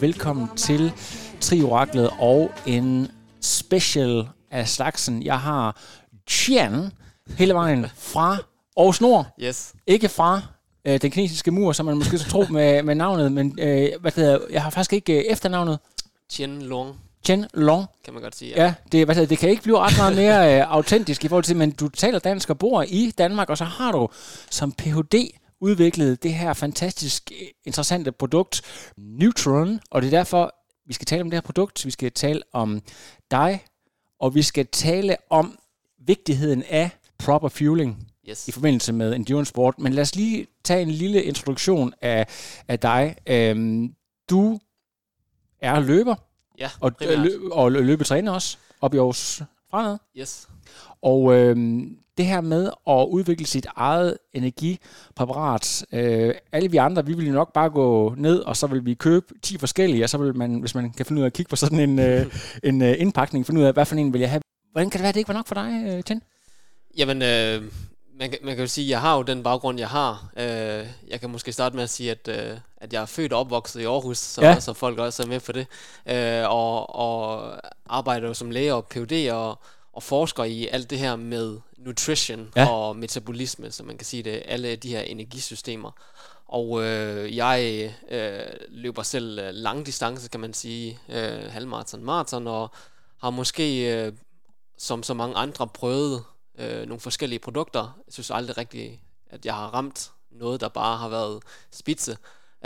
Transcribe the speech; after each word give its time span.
Velkommen 0.00 0.48
til 0.56 0.92
Trioraklet 1.40 2.10
og 2.18 2.50
en 2.66 3.08
special 3.40 4.28
af 4.50 4.68
slagsen. 4.68 5.22
Jeg 5.22 5.40
har 5.40 5.80
Tian 6.26 6.92
hele 7.38 7.54
vejen 7.54 7.86
fra 7.96 8.36
Aarhus 8.76 9.00
Nord. 9.00 9.26
Yes. 9.40 9.72
Ikke 9.86 10.08
fra 10.08 10.42
øh, 10.84 11.00
den 11.00 11.10
kinesiske 11.10 11.50
mur, 11.50 11.72
som 11.72 11.86
man 11.86 11.96
måske 11.96 12.18
så 12.18 12.30
tro 12.30 12.44
med, 12.50 12.82
med 12.82 12.94
navnet, 12.94 13.32
men 13.32 13.58
øh, 13.60 13.88
hvad 14.00 14.12
hedder, 14.16 14.38
jeg 14.50 14.62
har 14.62 14.70
faktisk 14.70 14.92
ikke 14.92 15.18
øh, 15.18 15.24
efternavnet. 15.32 15.78
Tien 16.28 16.62
Long, 16.62 17.00
Chen 17.24 17.46
Long. 17.54 17.86
kan 18.04 18.14
man 18.14 18.22
godt 18.22 18.36
sige. 18.36 18.52
Ja. 18.56 18.64
Ja, 18.64 18.74
det, 18.92 19.04
hvad 19.04 19.26
det 19.26 19.38
kan 19.38 19.50
ikke 19.50 19.62
blive 19.62 19.78
ret 19.78 19.96
meget 19.98 20.16
mere 20.16 20.60
øh, 20.60 20.72
autentisk 20.72 21.24
i 21.24 21.28
forhold 21.28 21.44
til, 21.44 21.56
men 21.56 21.70
du 21.70 21.88
taler 21.88 22.18
dansk 22.18 22.50
og 22.50 22.58
bor 22.58 22.84
i 22.88 23.12
Danmark, 23.18 23.50
og 23.50 23.58
så 23.58 23.64
har 23.64 23.92
du 23.92 24.08
som 24.50 24.72
Ph.D. 24.72 25.14
udviklet 25.60 26.22
det 26.22 26.34
her 26.34 26.52
fantastisk 26.52 27.32
øh, 27.40 27.48
interessante 27.64 28.12
produkt, 28.12 28.62
Neutron, 28.96 29.80
og 29.90 30.02
det 30.02 30.06
er 30.14 30.18
derfor, 30.18 30.54
vi 30.86 30.92
skal 30.92 31.06
tale 31.06 31.22
om 31.22 31.30
det 31.30 31.36
her 31.36 31.40
produkt, 31.42 31.84
vi 31.86 31.90
skal 31.90 32.12
tale 32.12 32.42
om 32.52 32.82
dig, 33.30 33.64
og 34.20 34.34
vi 34.34 34.42
skal 34.42 34.66
tale 34.66 35.16
om 35.30 35.58
vigtigheden 35.98 36.62
af 36.68 36.90
proper 37.18 37.48
fueling 37.48 38.04
Yes. 38.28 38.48
i 38.48 38.52
forbindelse 38.52 38.92
med 38.92 39.14
endurance 39.14 39.48
sport. 39.48 39.78
Men 39.78 39.92
lad 39.92 40.02
os 40.02 40.14
lige 40.14 40.46
tage 40.64 40.82
en 40.82 40.90
lille 40.90 41.22
introduktion 41.22 41.92
af, 42.00 42.26
af 42.68 42.78
dig. 42.78 43.16
Øhm, 43.26 43.94
du 44.30 44.60
er 45.60 45.80
løber, 45.80 46.14
Ja, 46.58 46.70
og, 46.80 46.96
primært. 46.96 47.18
lø, 47.18 47.38
og 47.52 47.68
lø- 47.72 47.80
løbetræner 47.80 48.32
også, 48.32 48.58
op 48.80 48.94
i 48.94 48.96
Aarhus 48.96 49.42
Fremad. 49.70 49.98
Yes. 50.16 50.48
Og 51.02 51.34
øhm, 51.34 51.98
det 52.18 52.26
her 52.26 52.40
med 52.40 52.70
at 52.88 53.06
udvikle 53.10 53.46
sit 53.46 53.66
eget 53.76 54.18
energipræparat, 54.32 55.84
øh, 55.92 56.34
alle 56.52 56.70
vi 56.70 56.76
andre, 56.76 57.06
vi 57.06 57.12
vil 57.12 57.26
jo 57.26 57.32
nok 57.32 57.52
bare 57.52 57.70
gå 57.70 58.14
ned, 58.16 58.38
og 58.38 58.56
så 58.56 58.66
vil 58.66 58.84
vi 58.84 58.94
købe 58.94 59.26
10 59.42 59.58
forskellige, 59.58 60.04
og 60.04 60.10
så 60.10 60.18
vil 60.18 60.36
man, 60.36 60.54
hvis 60.60 60.74
man 60.74 60.92
kan 60.92 61.06
finde 61.06 61.20
ud 61.20 61.24
af 61.24 61.26
at 61.26 61.32
kigge 61.32 61.50
på 61.50 61.56
sådan 61.56 61.80
en, 61.80 61.98
øh, 61.98 62.26
en 62.64 62.82
øh, 62.82 62.94
indpakning, 62.98 63.46
finde 63.46 63.60
ud 63.60 63.66
af, 63.66 63.72
hvad 63.72 63.84
for 63.86 63.96
en 63.96 64.12
vil 64.12 64.20
jeg 64.20 64.30
have. 64.30 64.42
Hvordan 64.72 64.90
kan 64.90 64.98
det 64.98 65.02
være, 65.02 65.08
at 65.08 65.14
det 65.14 65.20
ikke 65.20 65.28
var 65.28 65.34
nok 65.34 65.46
for 65.46 65.54
dig, 65.54 65.84
øh, 65.86 66.02
Ten? 66.02 66.22
Jamen, 66.96 67.22
øh, 67.22 67.62
man, 68.18 68.30
kan, 68.30 68.38
man 68.42 68.54
kan 68.54 68.64
jo 68.64 68.66
sige, 68.66 68.84
at 68.84 68.90
jeg 68.90 69.00
har 69.00 69.16
jo 69.16 69.22
den 69.22 69.42
baggrund, 69.42 69.78
jeg 69.78 69.88
har. 69.88 70.30
Øh, 70.36 70.86
jeg 71.08 71.20
kan 71.20 71.30
måske 71.30 71.52
starte 71.52 71.74
med 71.76 71.82
at 71.84 71.90
sige, 71.90 72.10
at, 72.10 72.28
øh, 72.28 72.58
at 72.76 72.92
jeg 72.92 73.02
er 73.02 73.06
født 73.06 73.32
og 73.32 73.40
opvokset 73.40 73.80
i 73.80 73.84
Aarhus, 73.84 74.18
så, 74.18 74.42
Ja. 74.42 74.60
så 74.60 74.72
folk 74.72 74.98
også 74.98 75.22
er 75.22 75.26
med 75.26 75.40
på 75.40 75.52
det. 75.52 75.66
Øh, 76.06 76.50
og, 76.50 76.94
og 76.96 77.52
arbejder 77.86 78.28
jo 78.28 78.34
som 78.34 78.50
læge 78.50 78.74
og 78.74 78.84
Ph.D. 78.84 79.30
og, 79.32 79.58
og 79.98 80.02
forsker 80.02 80.44
i 80.44 80.66
alt 80.66 80.90
det 80.90 80.98
her 80.98 81.16
med 81.16 81.58
nutrition 81.78 82.52
Ja. 82.56 82.68
og 82.70 82.96
metabolisme, 82.96 83.70
så 83.70 83.82
man 83.82 83.98
kan 83.98 84.04
sige 84.04 84.22
det, 84.22 84.42
alle 84.44 84.76
de 84.76 84.88
her 84.88 85.00
energisystemer. 85.00 85.90
Og 86.46 86.82
øh, 86.84 87.36
jeg 87.36 87.94
øh, 88.10 88.40
løber 88.68 89.02
selv 89.02 89.38
øh, 89.38 89.50
lang 89.54 89.86
distance, 89.86 90.28
kan 90.28 90.40
man 90.40 90.54
sige, 90.54 90.98
øh, 91.08 91.50
halvmarathon, 91.50 92.04
maraton, 92.04 92.46
og 92.46 92.70
har 93.20 93.30
måske, 93.30 93.94
øh, 93.94 94.12
som 94.78 95.02
så 95.02 95.14
mange 95.14 95.36
andre, 95.36 95.68
prøvet 95.68 96.24
øh, 96.58 96.86
nogle 96.86 97.00
forskellige 97.00 97.38
produkter. 97.38 97.98
Jeg 98.06 98.12
synes 98.12 98.30
aldrig 98.30 98.58
rigtigt, 98.58 99.00
at 99.30 99.46
jeg 99.46 99.54
har 99.54 99.66
ramt 99.74 100.10
noget, 100.30 100.60
der 100.60 100.68
bare 100.68 100.96
har 100.98 101.08
været 101.08 101.42
spidse. 101.70 102.16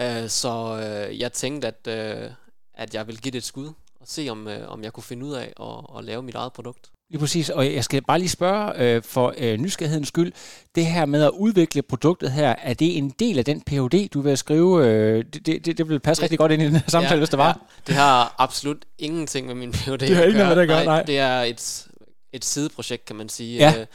Øh, 0.00 0.28
så 0.28 0.52
øh, 0.82 1.20
jeg 1.20 1.32
tænkte, 1.32 1.68
at, 1.68 1.86
øh, 1.86 2.30
at 2.74 2.94
jeg 2.94 3.06
ville 3.06 3.20
give 3.20 3.32
det 3.32 3.38
et 3.38 3.44
skud, 3.44 3.66
og 4.00 4.08
se 4.08 4.28
om, 4.30 4.48
øh, 4.48 4.68
om 4.70 4.82
jeg 4.82 4.92
kunne 4.92 5.04
finde 5.04 5.26
ud 5.26 5.32
af 5.32 5.52
at, 5.60 5.98
at 5.98 6.04
lave 6.04 6.22
mit 6.22 6.34
eget 6.34 6.52
produkt. 6.52 6.90
Lige 7.12 7.20
præcis, 7.20 7.50
og 7.50 7.74
jeg 7.74 7.84
skal 7.84 8.02
bare 8.02 8.18
lige 8.18 8.28
spørge 8.28 8.72
øh, 8.78 9.02
for 9.02 9.34
øh, 9.38 9.58
nysgerrighedens 9.58 10.08
skyld, 10.08 10.32
det 10.74 10.86
her 10.86 11.06
med 11.06 11.22
at 11.24 11.30
udvikle 11.30 11.82
produktet 11.82 12.32
her, 12.32 12.54
er 12.62 12.74
det 12.74 12.96
en 12.98 13.10
del 13.10 13.38
af 13.38 13.44
den 13.44 13.60
Ph.D., 13.60 14.08
du 14.14 14.20
vil 14.20 14.36
skrive? 14.38 14.86
Øh, 14.86 15.24
det, 15.34 15.46
det, 15.66 15.78
det 15.78 15.88
vil 15.88 16.00
passe 16.00 16.20
Det- 16.20 16.24
rigtig 16.24 16.38
godt 16.38 16.52
ind 16.52 16.62
i 16.62 16.64
den 16.64 16.72
her 16.76 16.82
samtale, 16.88 17.18
hvis 17.18 17.28
det 17.28 17.38
var. 17.38 17.46
Ja, 17.46 17.52
det 17.86 17.94
har 17.94 18.34
absolut 18.38 18.84
ingenting 18.98 19.46
med 19.46 19.54
min 19.54 19.72
PhD 19.72 19.98
Det 19.98 20.16
har 20.16 20.22
ikke 20.22 20.38
noget 20.38 20.48
med 20.48 20.56
det 20.56 20.62
at 20.62 20.68
gøre, 20.68 20.84
nej. 20.84 21.02
Det 21.02 21.18
er 21.18 21.40
et, 21.42 21.86
et 22.32 22.44
sideprojekt, 22.44 23.04
kan 23.04 23.16
man 23.16 23.28
sige. 23.28 23.56
Ja. 23.58 23.80
Øh, 23.80 23.86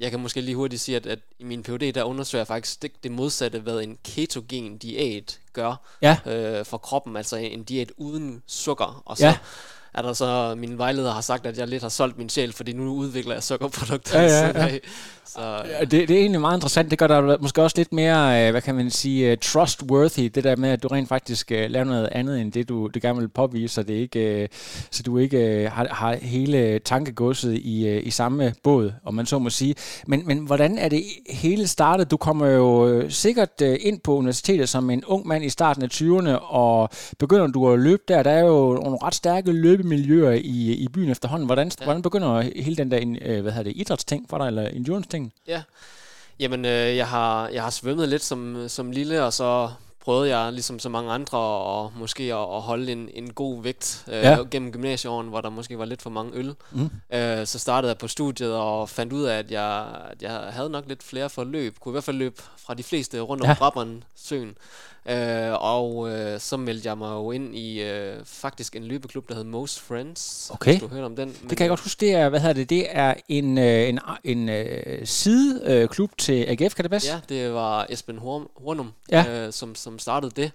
Jeg 0.00 0.10
kan 0.10 0.20
måske 0.20 0.40
lige 0.40 0.54
hurtigt 0.56 0.82
sige, 0.82 0.96
at, 0.96 1.06
at 1.06 1.18
i 1.38 1.44
min 1.44 1.62
PhD, 1.62 1.92
der 1.92 2.02
undersøger 2.04 2.40
jeg 2.40 2.46
faktisk 2.46 2.82
det, 2.82 2.92
det 3.02 3.12
modsatte, 3.12 3.58
hvad 3.58 3.80
en 3.80 3.98
ketogen 4.04 4.78
diæt 4.78 5.38
gør 5.52 5.96
Ja. 6.02 6.16
øh, 6.26 6.64
for 6.64 6.76
kroppen. 6.78 7.16
Altså 7.16 7.36
en 7.36 7.62
diæt 7.64 7.92
uden 7.96 8.42
sukker. 8.46 9.02
Og 9.06 9.18
så 9.18 9.26
Ja. 9.26 9.36
Er 9.94 10.02
der 10.02 10.12
så, 10.12 10.54
min 10.58 10.78
vejleder 10.78 11.12
har 11.12 11.20
sagt, 11.20 11.46
at 11.46 11.58
jeg 11.58 11.68
lidt 11.68 11.82
har 11.82 11.88
solgt 11.88 12.18
min 12.18 12.28
sjæl, 12.28 12.52
fordi 12.52 12.72
nu 12.72 12.94
udvikler 12.94 13.34
jeg 13.34 13.42
sukkerprodukter. 13.42 14.20
Ja, 14.20 14.26
ja, 14.26 14.46
ja. 14.46 14.66
af. 14.66 14.80
Så, 15.26 15.40
Ja, 15.40 15.80
Det, 15.80 15.90
det 15.90 16.10
er 16.10 16.20
egentlig 16.20 16.40
meget 16.40 16.56
interessant. 16.56 16.90
Det 16.90 16.98
gør 16.98 17.06
dig 17.06 17.38
måske 17.40 17.62
også 17.62 17.76
lidt 17.76 17.92
mere, 17.92 18.46
øh, 18.46 18.50
hvad 18.50 18.62
kan 18.62 18.74
man 18.74 18.90
sige, 18.90 19.30
øh, 19.30 19.38
trustworthy. 19.38 20.24
Det 20.34 20.44
der 20.44 20.56
med, 20.56 20.70
at 20.70 20.82
du 20.82 20.88
rent 20.88 21.08
faktisk 21.08 21.52
øh, 21.52 21.70
laver 21.70 21.84
noget 21.84 22.08
andet, 22.12 22.40
end 22.40 22.52
det 22.52 22.68
du 22.68 22.86
det 22.86 23.02
gerne 23.02 23.20
vil 23.20 23.28
påvise, 23.28 23.74
så, 23.74 23.82
det 23.82 23.94
ikke, 23.94 24.42
øh, 24.42 24.48
så 24.90 25.02
du 25.02 25.18
ikke 25.18 25.38
øh, 25.38 25.72
har, 25.72 25.88
har 25.90 26.14
hele 26.14 26.78
tankegodset 26.78 27.54
i, 27.54 27.88
øh, 27.88 28.06
i 28.06 28.10
samme 28.10 28.54
båd, 28.62 28.92
om 29.04 29.14
man 29.14 29.26
så 29.26 29.38
må 29.38 29.50
sige. 29.50 29.74
Men, 30.06 30.26
men 30.26 30.38
hvordan 30.38 30.78
er 30.78 30.88
det 30.88 31.02
hele 31.30 31.66
startet? 31.66 32.10
Du 32.10 32.16
kommer 32.16 32.46
jo 32.46 32.88
øh, 32.88 33.10
sikkert 33.10 33.62
øh, 33.62 33.76
ind 33.80 34.00
på 34.00 34.16
universitetet 34.16 34.68
som 34.68 34.90
en 34.90 35.04
ung 35.04 35.26
mand 35.26 35.44
i 35.44 35.48
starten 35.48 35.82
af 35.82 35.88
20'erne, 35.92 36.38
og 36.38 36.88
begynder 37.18 37.46
du 37.46 37.72
at 37.72 37.78
løbe 37.78 38.02
der. 38.08 38.22
Der 38.22 38.30
er 38.30 38.44
jo 38.44 38.74
nogle 38.74 38.98
ret 39.02 39.14
stærke 39.14 39.52
løbemiljøer 39.84 40.32
i, 40.32 40.72
i 40.72 40.88
byen 40.88 41.10
efterhånden. 41.10 41.46
Hvordan, 41.46 41.70
ja. 41.80 41.84
hvordan 41.84 42.02
begynder 42.02 42.40
hele 42.40 42.76
den 42.76 42.90
der 42.90 43.16
øh, 43.22 43.42
hvad 43.42 43.52
hedder 43.52 43.62
det, 43.72 43.72
idrætsting 43.76 44.26
for 44.30 44.38
dig, 44.38 44.46
eller 44.46 44.68
endurance-ting? 44.68 45.32
Ja. 45.48 45.62
Jamen, 46.40 46.64
øh, 46.64 46.96
jeg, 46.96 47.08
har, 47.08 47.48
jeg 47.48 47.62
har 47.62 47.70
svømmet 47.70 48.08
lidt 48.08 48.22
som, 48.22 48.68
som 48.68 48.90
lille, 48.90 49.24
og 49.24 49.32
så 49.32 49.70
prøvede 50.04 50.36
jeg, 50.38 50.52
ligesom 50.52 50.78
så 50.78 50.88
mange 50.88 51.12
andre, 51.12 51.38
og 51.38 51.92
måske 51.96 52.22
at, 52.22 52.40
at 52.40 52.62
holde 52.62 52.92
en, 52.92 53.08
en 53.14 53.32
god 53.32 53.62
vægt 53.62 54.04
øh, 54.08 54.14
Ja. 54.14 54.38
gennem 54.50 54.72
gymnasieåren, 54.72 55.28
hvor 55.28 55.40
der 55.40 55.50
måske 55.50 55.78
var 55.78 55.84
lidt 55.84 56.02
for 56.02 56.10
mange 56.10 56.32
øl. 56.34 56.54
Mm. 56.72 56.90
Øh, 57.12 57.46
så 57.46 57.58
startede 57.58 57.90
jeg 57.90 57.98
på 57.98 58.08
studiet 58.08 58.52
og 58.54 58.88
fandt 58.88 59.12
ud 59.12 59.22
af, 59.22 59.38
at 59.38 59.50
jeg, 59.50 59.86
at 60.10 60.22
jeg 60.22 60.30
havde 60.32 60.70
nok 60.70 60.84
lidt 60.88 61.02
flere 61.02 61.30
forløb. 61.30 61.78
Kunne 61.80 61.90
i 61.90 61.94
hvert 61.94 62.04
fald 62.04 62.16
løbe 62.16 62.42
fra 62.58 62.74
de 62.74 62.82
fleste 62.82 63.20
rundt 63.20 63.42
om 63.42 63.46
Ja. 63.46 63.50
ja. 63.50 63.58
Brabrand 63.58 64.02
søen. 64.16 64.56
Øh, 65.08 65.52
og 65.52 66.10
øh, 66.10 66.40
så 66.40 66.56
meldte 66.56 66.88
jeg 66.88 66.98
mig 66.98 67.10
jo 67.10 67.30
ind 67.30 67.56
i 67.56 67.82
øh, 67.82 68.16
faktisk 68.24 68.76
en 68.76 68.84
løbeklub, 68.84 69.28
der 69.28 69.34
hed 69.34 69.44
Most 69.44 69.80
Friends. 69.80 70.50
Okay. 70.50 70.70
Hvis 70.72 70.80
du 70.82 70.88
hørt 70.88 71.04
om 71.04 71.16
den. 71.16 71.28
Det 71.28 71.56
kan 71.56 71.60
jeg 71.64 71.68
godt 71.68 71.80
huske, 71.80 72.00
det 72.00 72.14
er, 72.14 72.28
hvad 72.28 72.40
hedder 72.40 72.54
det, 72.54 72.70
det 72.70 72.86
er 72.90 73.14
en, 73.28 73.58
øh, 73.58 73.88
en, 73.88 73.98
en 74.24 74.48
øh, 74.48 75.06
sideklub 75.06 76.10
til 76.18 76.44
AGF, 76.48 76.74
kan 76.74 76.82
det 76.82 76.90
passe? 76.90 77.08
Ja, 77.12 77.20
det 77.28 77.54
var 77.54 77.86
Esben 77.90 78.18
Horn- 78.18 78.62
Hornum, 78.64 78.92
ja. 79.10 79.46
øh, 79.46 79.52
som, 79.52 79.74
som 79.74 79.98
startede 79.98 80.32
det. 80.42 80.50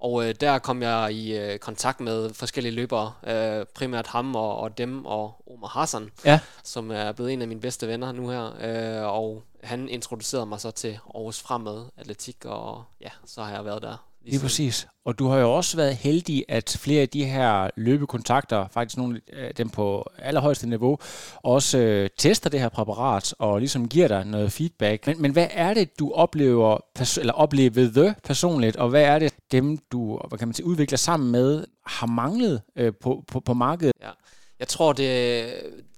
Og 0.00 0.28
øh, 0.28 0.34
der 0.40 0.58
kom 0.58 0.82
jeg 0.82 1.12
i 1.12 1.36
øh, 1.38 1.58
kontakt 1.58 2.00
med 2.00 2.34
forskellige 2.34 2.72
løbere, 2.74 3.12
øh, 3.26 3.66
primært 3.74 4.06
ham 4.06 4.36
og, 4.36 4.56
og 4.58 4.78
dem 4.78 5.06
og 5.06 5.42
Omar 5.52 5.68
Hassan, 5.68 6.10
Ja. 6.24 6.40
som 6.64 6.90
er 6.90 7.12
blevet 7.12 7.32
en 7.32 7.42
af 7.42 7.48
mine 7.48 7.60
bedste 7.60 7.88
venner 7.88 8.12
nu 8.12 8.28
her. 8.28 8.44
Øh, 8.60 9.12
og 9.12 9.42
han 9.62 9.88
introducerede 9.88 10.46
mig 10.46 10.60
så 10.60 10.70
til 10.70 10.98
Aarhus 11.14 11.40
Fremad 11.40 11.84
Atletik, 11.96 12.44
og 12.44 12.84
ja, 13.00 13.10
så 13.26 13.42
har 13.42 13.52
jeg 13.54 13.64
været 13.64 13.82
der. 13.82 14.07
Lige 14.22 14.32
siden. 14.32 14.44
præcis. 14.44 14.88
Og 15.04 15.18
du 15.18 15.28
har 15.28 15.38
jo 15.38 15.52
også 15.52 15.76
været 15.76 15.96
heldig, 15.96 16.44
at 16.48 16.76
flere 16.80 17.02
af 17.02 17.08
de 17.08 17.24
her 17.24 17.70
løbekontakter, 17.76 18.68
faktisk 18.70 18.96
nogle 18.96 19.20
af 19.32 19.54
dem 19.54 19.68
på 19.68 20.10
allerhøjeste 20.18 20.68
niveau, 20.68 20.98
også 21.36 21.78
øh, 21.78 22.10
tester 22.18 22.50
det 22.50 22.60
her 22.60 22.68
præparat 22.68 23.34
og 23.38 23.58
ligesom 23.58 23.88
giver 23.88 24.08
dig 24.08 24.24
noget 24.24 24.52
feedback. 24.52 25.06
Men, 25.06 25.22
men 25.22 25.32
hvad 25.32 25.46
er 25.50 25.74
det, 25.74 25.98
du 25.98 26.12
oplever, 26.12 26.78
pers- 26.98 27.18
eller 27.18 27.32
oplevede 27.32 28.14
personligt, 28.24 28.76
og 28.76 28.88
hvad 28.88 29.02
er 29.02 29.18
det, 29.18 29.34
dem 29.52 29.78
du 29.92 30.20
hvad 30.28 30.38
kan 30.38 30.48
man 30.48 30.54
sige, 30.54 30.66
udvikler 30.66 30.98
sammen 30.98 31.32
med, 31.32 31.64
har 31.86 32.06
manglet 32.06 32.62
øh, 32.76 32.92
på, 33.00 33.24
på, 33.28 33.40
på 33.40 33.54
markedet? 33.54 33.92
Ja. 34.00 34.10
Jeg 34.58 34.68
tror, 34.68 34.92
det, 34.92 35.52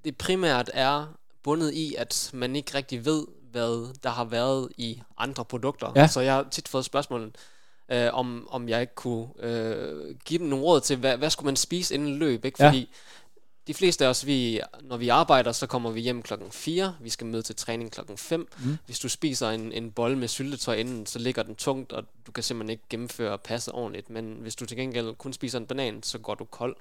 det 0.04 0.16
primært 0.16 0.70
er 0.74 1.14
bundet 1.42 1.72
i, 1.74 1.94
at 1.98 2.30
man 2.32 2.56
ikke 2.56 2.74
rigtig 2.74 3.04
ved, 3.04 3.26
hvad 3.52 3.94
der 4.02 4.10
har 4.10 4.24
været 4.24 4.68
i 4.76 5.02
andre 5.18 5.44
produkter. 5.44 5.92
Ja. 5.96 6.06
Så 6.06 6.20
jeg 6.20 6.34
har 6.34 6.46
tit 6.50 6.68
fået 6.68 6.84
spørgsmålet, 6.84 7.36
øh, 7.90 8.08
om, 8.12 8.48
om 8.50 8.68
jeg 8.68 8.80
ikke 8.80 8.94
kunne 8.94 9.28
øh, 9.38 10.16
give 10.24 10.38
dem 10.38 10.46
nogle 10.46 10.64
råd 10.64 10.80
til, 10.80 10.96
hvad, 10.96 11.16
hvad 11.16 11.30
skulle 11.30 11.46
man 11.46 11.56
spise 11.56 11.94
inden 11.94 12.16
løb, 12.16 12.44
ikke? 12.44 12.56
Fordi 12.56 12.78
ja. 12.78 12.86
de 13.66 13.74
fleste 13.74 14.04
af 14.04 14.08
os, 14.08 14.26
vi, 14.26 14.60
når 14.82 14.96
vi 14.96 15.08
arbejder, 15.08 15.52
så 15.52 15.66
kommer 15.66 15.90
vi 15.90 16.00
hjem 16.00 16.22
klokken 16.22 16.50
4, 16.50 16.96
vi 17.00 17.10
skal 17.10 17.26
møde 17.26 17.42
til 17.42 17.56
træning 17.56 17.92
klokken 17.92 18.18
5. 18.18 18.48
Mm. 18.58 18.78
Hvis 18.86 18.98
du 18.98 19.08
spiser 19.08 19.50
en, 19.50 19.72
en 19.72 19.90
bold 19.90 20.16
med 20.16 20.28
syltetøj 20.28 20.74
inden, 20.74 21.06
så 21.06 21.18
ligger 21.18 21.42
den 21.42 21.54
tungt, 21.54 21.92
og 21.92 22.04
du 22.26 22.32
kan 22.32 22.44
simpelthen 22.44 22.70
ikke 22.70 22.84
gennemføre 22.90 23.38
passet 23.38 23.74
ordentligt. 23.74 24.10
Men 24.10 24.36
hvis 24.40 24.56
du 24.56 24.66
til 24.66 24.76
gengæld 24.76 25.14
kun 25.14 25.32
spiser 25.32 25.58
en 25.58 25.66
banan, 25.66 26.02
så 26.02 26.18
går 26.18 26.34
du 26.34 26.44
kold. 26.44 26.76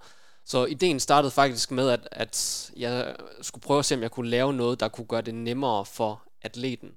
Så 0.45 0.65
ideen 0.65 0.99
startede 0.99 1.31
faktisk 1.31 1.71
med, 1.71 1.89
at, 1.89 2.07
at 2.11 2.71
jeg 2.77 3.15
skulle 3.41 3.63
prøve 3.63 3.79
at 3.79 3.85
se, 3.85 3.95
om 3.95 4.01
jeg 4.01 4.11
kunne 4.11 4.29
lave 4.29 4.53
noget, 4.53 4.79
der 4.79 4.87
kunne 4.87 5.07
gøre 5.07 5.21
det 5.21 5.35
nemmere 5.35 5.85
for 5.85 6.23
atleten. 6.41 6.91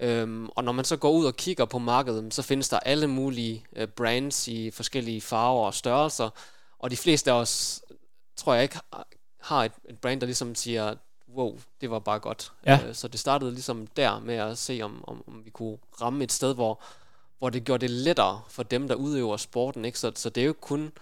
Øhm, 0.00 0.48
og 0.48 0.64
når 0.64 0.72
man 0.72 0.84
så 0.84 0.96
går 0.96 1.10
ud 1.10 1.24
og 1.24 1.36
kigger 1.36 1.64
på 1.64 1.78
markedet, 1.78 2.34
så 2.34 2.42
findes 2.42 2.68
der 2.68 2.78
alle 2.78 3.06
mulige 3.06 3.64
øh, 3.76 3.88
brands 3.88 4.48
i 4.48 4.70
forskellige 4.70 5.20
farver 5.20 5.66
og 5.66 5.74
størrelser, 5.74 6.30
og 6.78 6.90
de 6.90 6.96
fleste 6.96 7.30
af 7.30 7.34
os, 7.34 7.82
tror 8.36 8.54
jeg 8.54 8.62
ikke, 8.62 8.78
har 9.40 9.64
et, 9.64 9.72
et 9.88 9.98
brand, 9.98 10.20
der 10.20 10.26
ligesom 10.26 10.54
siger, 10.54 10.94
wow, 11.34 11.58
det 11.80 11.90
var 11.90 11.98
bare 11.98 12.18
godt. 12.18 12.52
Ja. 12.66 12.80
Øh, 12.86 12.94
så 12.94 13.08
det 13.08 13.20
startede 13.20 13.52
ligesom 13.52 13.86
der 13.86 14.20
med 14.20 14.34
at 14.34 14.58
se, 14.58 14.80
om, 14.82 15.04
om, 15.06 15.24
om 15.26 15.44
vi 15.44 15.50
kunne 15.50 15.78
ramme 16.00 16.24
et 16.24 16.32
sted, 16.32 16.54
hvor, 16.54 16.82
hvor 17.38 17.50
det 17.50 17.64
gjorde 17.64 17.80
det 17.80 17.90
lettere 17.90 18.42
for 18.48 18.62
dem, 18.62 18.88
der 18.88 18.94
udøver 18.94 19.36
sporten. 19.36 19.84
Ikke? 19.84 19.98
Så, 19.98 20.12
så 20.14 20.30
det 20.30 20.40
er 20.40 20.46
jo 20.46 20.54
kun 20.60 20.92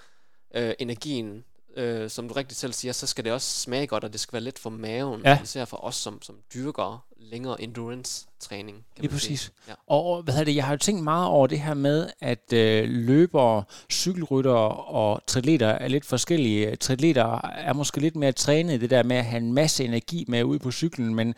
øh, 0.55 0.75
energien, 0.79 1.45
øh, 1.77 2.11
som 2.11 2.29
du 2.29 2.35
rigtig 2.35 2.57
selv 2.57 2.73
siger, 2.73 2.93
så 2.93 3.07
skal 3.07 3.25
det 3.25 3.33
også 3.33 3.61
smage 3.61 3.87
godt, 3.87 4.05
og 4.05 4.13
det 4.13 4.21
skal 4.21 4.33
være 4.33 4.43
let 4.43 4.59
for 4.59 4.71
maven, 4.71 5.21
ja. 5.25 5.43
især 5.43 5.65
for 5.65 5.85
os, 5.85 5.95
som, 5.95 6.23
som 6.23 6.37
dyrker 6.55 7.05
længere 7.21 7.63
endurance-træning. 7.63 8.85
Lige 8.97 9.11
præcis. 9.11 9.53
Ja. 9.69 9.73
Og 9.87 10.23
hvad 10.23 10.45
det, 10.45 10.57
jeg 10.57 10.65
har 10.65 10.73
jo 10.73 10.79
tænkt 10.79 11.03
meget 11.03 11.27
over 11.27 11.47
det 11.47 11.61
her 11.61 11.75
med, 11.75 12.09
at 12.21 12.53
øh, 12.53 12.89
løbere, 12.89 13.63
cykelryttere 13.93 14.71
og 14.71 15.23
triatleter 15.27 15.69
er 15.69 15.89
lidt 15.89 16.05
forskellige. 16.05 16.77
Triatleter 16.77 17.41
er 17.41 17.73
måske 17.73 18.01
lidt 18.01 18.17
mere 18.17 18.33
trænet 18.33 18.81
det 18.81 18.91
der 18.91 19.03
med 19.03 19.17
at 19.17 19.25
have 19.25 19.43
en 19.43 19.53
masse 19.53 19.85
energi 19.85 20.25
med 20.29 20.45
ud 20.45 20.59
på 20.59 20.71
cyklen, 20.71 21.15
men 21.15 21.35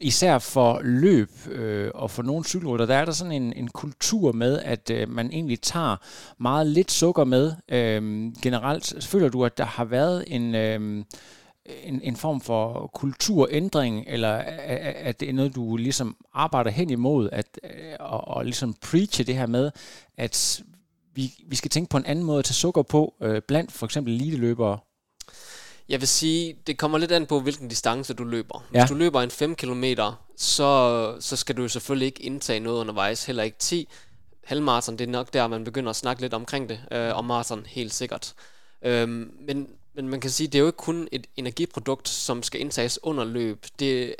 især 0.00 0.38
for 0.38 0.80
løb 0.82 1.30
øh, 1.50 1.90
og 1.94 2.10
for 2.10 2.22
nogle 2.22 2.44
cykelrytter, 2.44 2.86
der 2.86 2.94
er 2.94 3.04
der 3.04 3.12
sådan 3.12 3.32
en, 3.32 3.52
en 3.52 3.68
kultur 3.68 4.32
med, 4.32 4.58
at 4.58 4.90
øh, 4.90 5.08
man 5.10 5.30
egentlig 5.32 5.60
tager 5.60 5.96
meget 6.38 6.66
lidt 6.66 6.92
sukker 6.92 7.24
med. 7.24 7.52
Øh, 7.68 8.32
generelt 8.42 9.04
føler 9.04 9.28
du, 9.28 9.44
at 9.44 9.58
der 9.58 9.64
har 9.64 9.84
været 9.84 10.24
en... 10.26 10.54
Øh, 10.54 11.04
en, 11.84 12.00
en 12.02 12.16
form 12.16 12.40
for 12.40 12.90
kulturændring, 12.94 14.04
eller 14.06 14.28
at 14.28 15.20
det 15.20 15.28
er 15.28 15.32
noget, 15.32 15.54
du 15.54 15.76
ligesom 15.76 16.16
arbejder 16.34 16.70
hen 16.70 16.90
imod, 16.90 17.28
at, 17.32 17.46
øh, 17.64 17.70
og, 18.00 18.28
og 18.28 18.44
ligesom 18.44 18.74
preache 18.74 19.24
det 19.24 19.36
her 19.36 19.46
med, 19.46 19.70
at 20.16 20.62
vi, 21.14 21.32
vi 21.46 21.56
skal 21.56 21.70
tænke 21.70 21.90
på 21.90 21.96
en 21.96 22.06
anden 22.06 22.24
måde 22.24 22.38
at 22.38 22.44
tage 22.44 22.54
sukker 22.54 22.82
på, 22.82 23.14
øh, 23.22 23.42
blandt 23.48 23.72
for 23.72 23.86
eksempel 23.86 24.14
eliteløbere 24.14 24.78
jeg 25.88 26.00
vil 26.00 26.08
sige, 26.08 26.56
det 26.66 26.78
kommer 26.78 26.98
lidt 26.98 27.12
an 27.12 27.26
på, 27.26 27.40
hvilken 27.40 27.68
distance 27.68 28.14
du 28.14 28.24
løber. 28.24 28.64
Hvis 28.70 28.78
ja. 28.78 28.86
du 28.86 28.94
løber 28.94 29.22
en 29.22 29.30
5 29.30 29.54
km, 29.54 29.84
så, 30.36 31.16
så 31.20 31.36
skal 31.36 31.56
du 31.56 31.62
jo 31.62 31.68
selvfølgelig 31.68 32.06
ikke 32.06 32.22
indtage 32.22 32.60
noget 32.60 32.80
undervejs, 32.80 33.24
heller 33.24 33.42
ikke 33.42 33.58
10. 33.58 33.88
Halvmarathon, 34.44 34.98
det 34.98 35.06
er 35.06 35.10
nok 35.10 35.32
der, 35.32 35.46
man 35.46 35.64
begynder 35.64 35.90
at 35.90 35.96
snakke 35.96 36.22
lidt 36.22 36.34
omkring 36.34 36.68
det, 36.68 36.80
øh, 36.92 37.16
og 37.16 37.24
marathon 37.24 37.66
helt 37.66 37.94
sikkert. 37.94 38.34
Øhm, 38.82 39.30
men, 39.40 39.68
men 39.94 40.08
man 40.08 40.20
kan 40.20 40.30
sige, 40.30 40.46
det 40.46 40.54
er 40.54 40.60
jo 40.60 40.66
ikke 40.66 40.76
kun 40.76 41.08
et 41.12 41.26
energiprodukt, 41.36 42.08
som 42.08 42.42
skal 42.42 42.60
indtages 42.60 42.98
under 43.02 43.24
løb. 43.24 43.66
Det, 43.78 44.14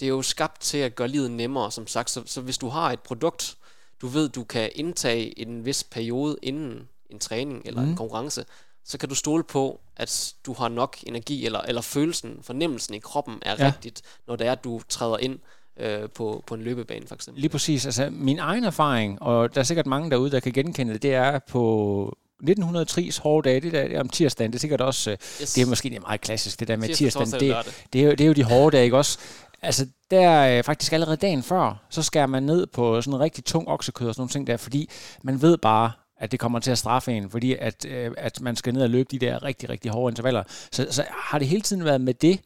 det 0.00 0.06
er 0.06 0.10
jo 0.10 0.22
skabt 0.22 0.60
til 0.60 0.78
at 0.78 0.94
gøre 0.94 1.08
livet 1.08 1.30
nemmere, 1.30 1.70
som 1.70 1.86
sagt. 1.86 2.10
Så, 2.10 2.22
så 2.26 2.40
hvis 2.40 2.58
du 2.58 2.68
har 2.68 2.92
et 2.92 3.00
produkt, 3.00 3.56
du 4.02 4.06
ved, 4.06 4.28
du 4.28 4.44
kan 4.44 4.70
indtage 4.74 5.38
en 5.38 5.64
vis 5.64 5.84
periode 5.84 6.36
inden 6.42 6.88
en 7.10 7.18
træning 7.18 7.62
eller 7.64 7.82
mm. 7.82 7.88
en 7.88 7.96
konkurrence, 7.96 8.44
så 8.86 8.98
kan 8.98 9.08
du 9.08 9.14
stole 9.14 9.44
på, 9.44 9.80
at 9.96 10.34
du 10.46 10.52
har 10.52 10.68
nok 10.68 10.96
energi, 11.06 11.46
eller, 11.46 11.60
eller 11.60 11.80
følelsen, 11.80 12.38
fornemmelsen 12.42 12.94
i 12.94 12.98
kroppen 12.98 13.38
er 13.42 13.56
ja. 13.58 13.66
rigtigt, 13.66 14.02
når 14.28 14.36
det 14.36 14.46
er, 14.46 14.52
at 14.52 14.64
du 14.64 14.80
træder 14.88 15.18
ind 15.18 15.38
øh, 15.80 16.10
på, 16.14 16.44
på 16.46 16.54
en 16.54 16.62
løbebane, 16.62 17.06
for 17.06 17.14
eksempel. 17.14 17.40
Lige 17.40 17.50
præcis. 17.50 17.86
Altså, 17.86 18.08
min 18.10 18.38
egen 18.38 18.64
erfaring, 18.64 19.22
og 19.22 19.54
der 19.54 19.60
er 19.60 19.64
sikkert 19.64 19.86
mange 19.86 20.10
derude, 20.10 20.30
der 20.30 20.40
kan 20.40 20.52
genkende 20.52 20.92
det, 20.92 21.02
det 21.02 21.14
er 21.14 21.38
på 21.38 22.16
1960 22.36 23.16
hårde 23.16 23.48
dage, 23.48 23.60
det 23.60 23.72
der 23.72 24.00
om 24.00 24.08
tirsdagen, 24.08 24.52
det 24.52 24.58
er 24.58 24.60
sikkert 24.60 24.80
også, 24.80 25.10
øh, 25.10 25.16
yes. 25.42 25.52
det 25.52 25.62
er 25.62 25.66
måske 25.66 25.90
det 25.90 25.96
er 25.96 26.00
meget 26.00 26.20
klassisk, 26.20 26.60
det 26.60 26.68
der 26.68 26.76
med 26.76 26.94
tirsdagen, 26.94 27.32
det, 27.32 27.74
det, 27.92 28.00
er 28.00 28.04
jo, 28.04 28.10
det 28.10 28.20
er 28.20 28.26
jo 28.26 28.32
de 28.32 28.44
hårde 28.44 28.76
dage, 28.76 28.84
ikke 28.84 28.96
også? 28.96 29.18
Altså, 29.62 29.86
der 30.10 30.28
er 30.28 30.62
faktisk 30.62 30.92
allerede 30.92 31.16
dagen 31.16 31.42
før, 31.42 31.86
så 31.90 32.02
skærer 32.02 32.26
man 32.26 32.42
ned 32.42 32.66
på 32.66 33.02
sådan 33.02 33.14
en 33.14 33.20
rigtig 33.20 33.44
tung 33.44 33.68
oksekød 33.68 34.08
og 34.08 34.14
sådan 34.14 34.20
nogle 34.20 34.30
ting 34.30 34.46
der, 34.46 34.56
fordi 34.56 34.90
man 35.22 35.42
ved 35.42 35.58
bare, 35.58 35.92
at 36.18 36.32
det 36.32 36.40
kommer 36.40 36.58
til 36.58 36.70
at 36.70 36.78
straffe 36.78 37.12
en, 37.12 37.30
fordi 37.30 37.54
at, 37.54 37.84
øh, 37.84 38.10
at 38.16 38.40
man 38.40 38.56
skal 38.56 38.74
ned 38.74 38.82
og 38.82 38.90
løbe 38.90 39.08
de 39.10 39.18
der 39.18 39.42
rigtig, 39.42 39.68
rigtig 39.68 39.90
hårde 39.90 40.12
intervaller. 40.12 40.42
Så, 40.72 40.86
så 40.90 41.04
har 41.10 41.38
det 41.38 41.48
hele 41.48 41.62
tiden 41.62 41.84
været 41.84 42.00
med 42.00 42.14
det, 42.14 42.40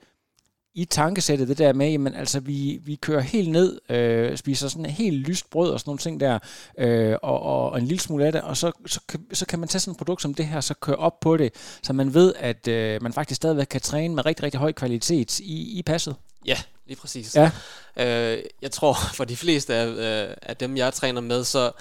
i 0.74 0.84
tankesættet, 0.84 1.48
det 1.48 1.58
der 1.58 1.72
med, 1.72 1.90
jamen 1.90 2.14
altså, 2.14 2.40
vi, 2.40 2.78
vi 2.82 2.94
kører 2.94 3.20
helt 3.20 3.50
ned, 3.50 3.80
øh, 3.90 4.36
spiser 4.36 4.68
sådan 4.68 4.84
en 4.84 4.90
helt 4.90 5.16
lyst 5.16 5.50
brød 5.50 5.70
og 5.70 5.80
sådan 5.80 5.88
nogle 5.88 5.98
ting 5.98 6.20
der, 6.20 6.38
øh, 6.78 7.16
og, 7.22 7.42
og, 7.42 7.70
og 7.70 7.78
en 7.78 7.86
lille 7.86 8.00
smule 8.00 8.26
af 8.26 8.32
det, 8.32 8.40
og 8.40 8.56
så, 8.56 8.72
så, 8.86 9.00
kan, 9.08 9.20
så 9.32 9.46
kan 9.46 9.58
man 9.58 9.68
tage 9.68 9.80
sådan 9.80 9.92
et 9.92 9.98
produkt 9.98 10.22
som 10.22 10.34
det 10.34 10.46
her, 10.46 10.60
så 10.60 10.74
køre 10.74 10.96
op 10.96 11.20
på 11.20 11.36
det, 11.36 11.54
så 11.82 11.92
man 11.92 12.14
ved, 12.14 12.34
at 12.38 12.68
øh, 12.68 13.02
man 13.02 13.12
faktisk 13.12 13.36
stadigvæk 13.36 13.66
kan 13.66 13.80
træne 13.80 14.14
med 14.14 14.26
rigtig, 14.26 14.42
rigtig 14.42 14.60
høj 14.60 14.72
kvalitet 14.72 15.40
i, 15.40 15.78
i 15.78 15.82
passet. 15.82 16.16
Ja, 16.46 16.56
lige 16.86 16.98
præcis. 16.98 17.36
Ja. 17.36 17.50
Øh, 17.96 18.38
jeg 18.62 18.70
tror, 18.70 18.96
for 19.14 19.24
de 19.24 19.36
fleste 19.36 19.74
af, 19.74 19.86
øh, 19.86 20.36
af 20.42 20.56
dem, 20.56 20.76
jeg 20.76 20.94
træner 20.94 21.20
med, 21.20 21.44
så 21.44 21.72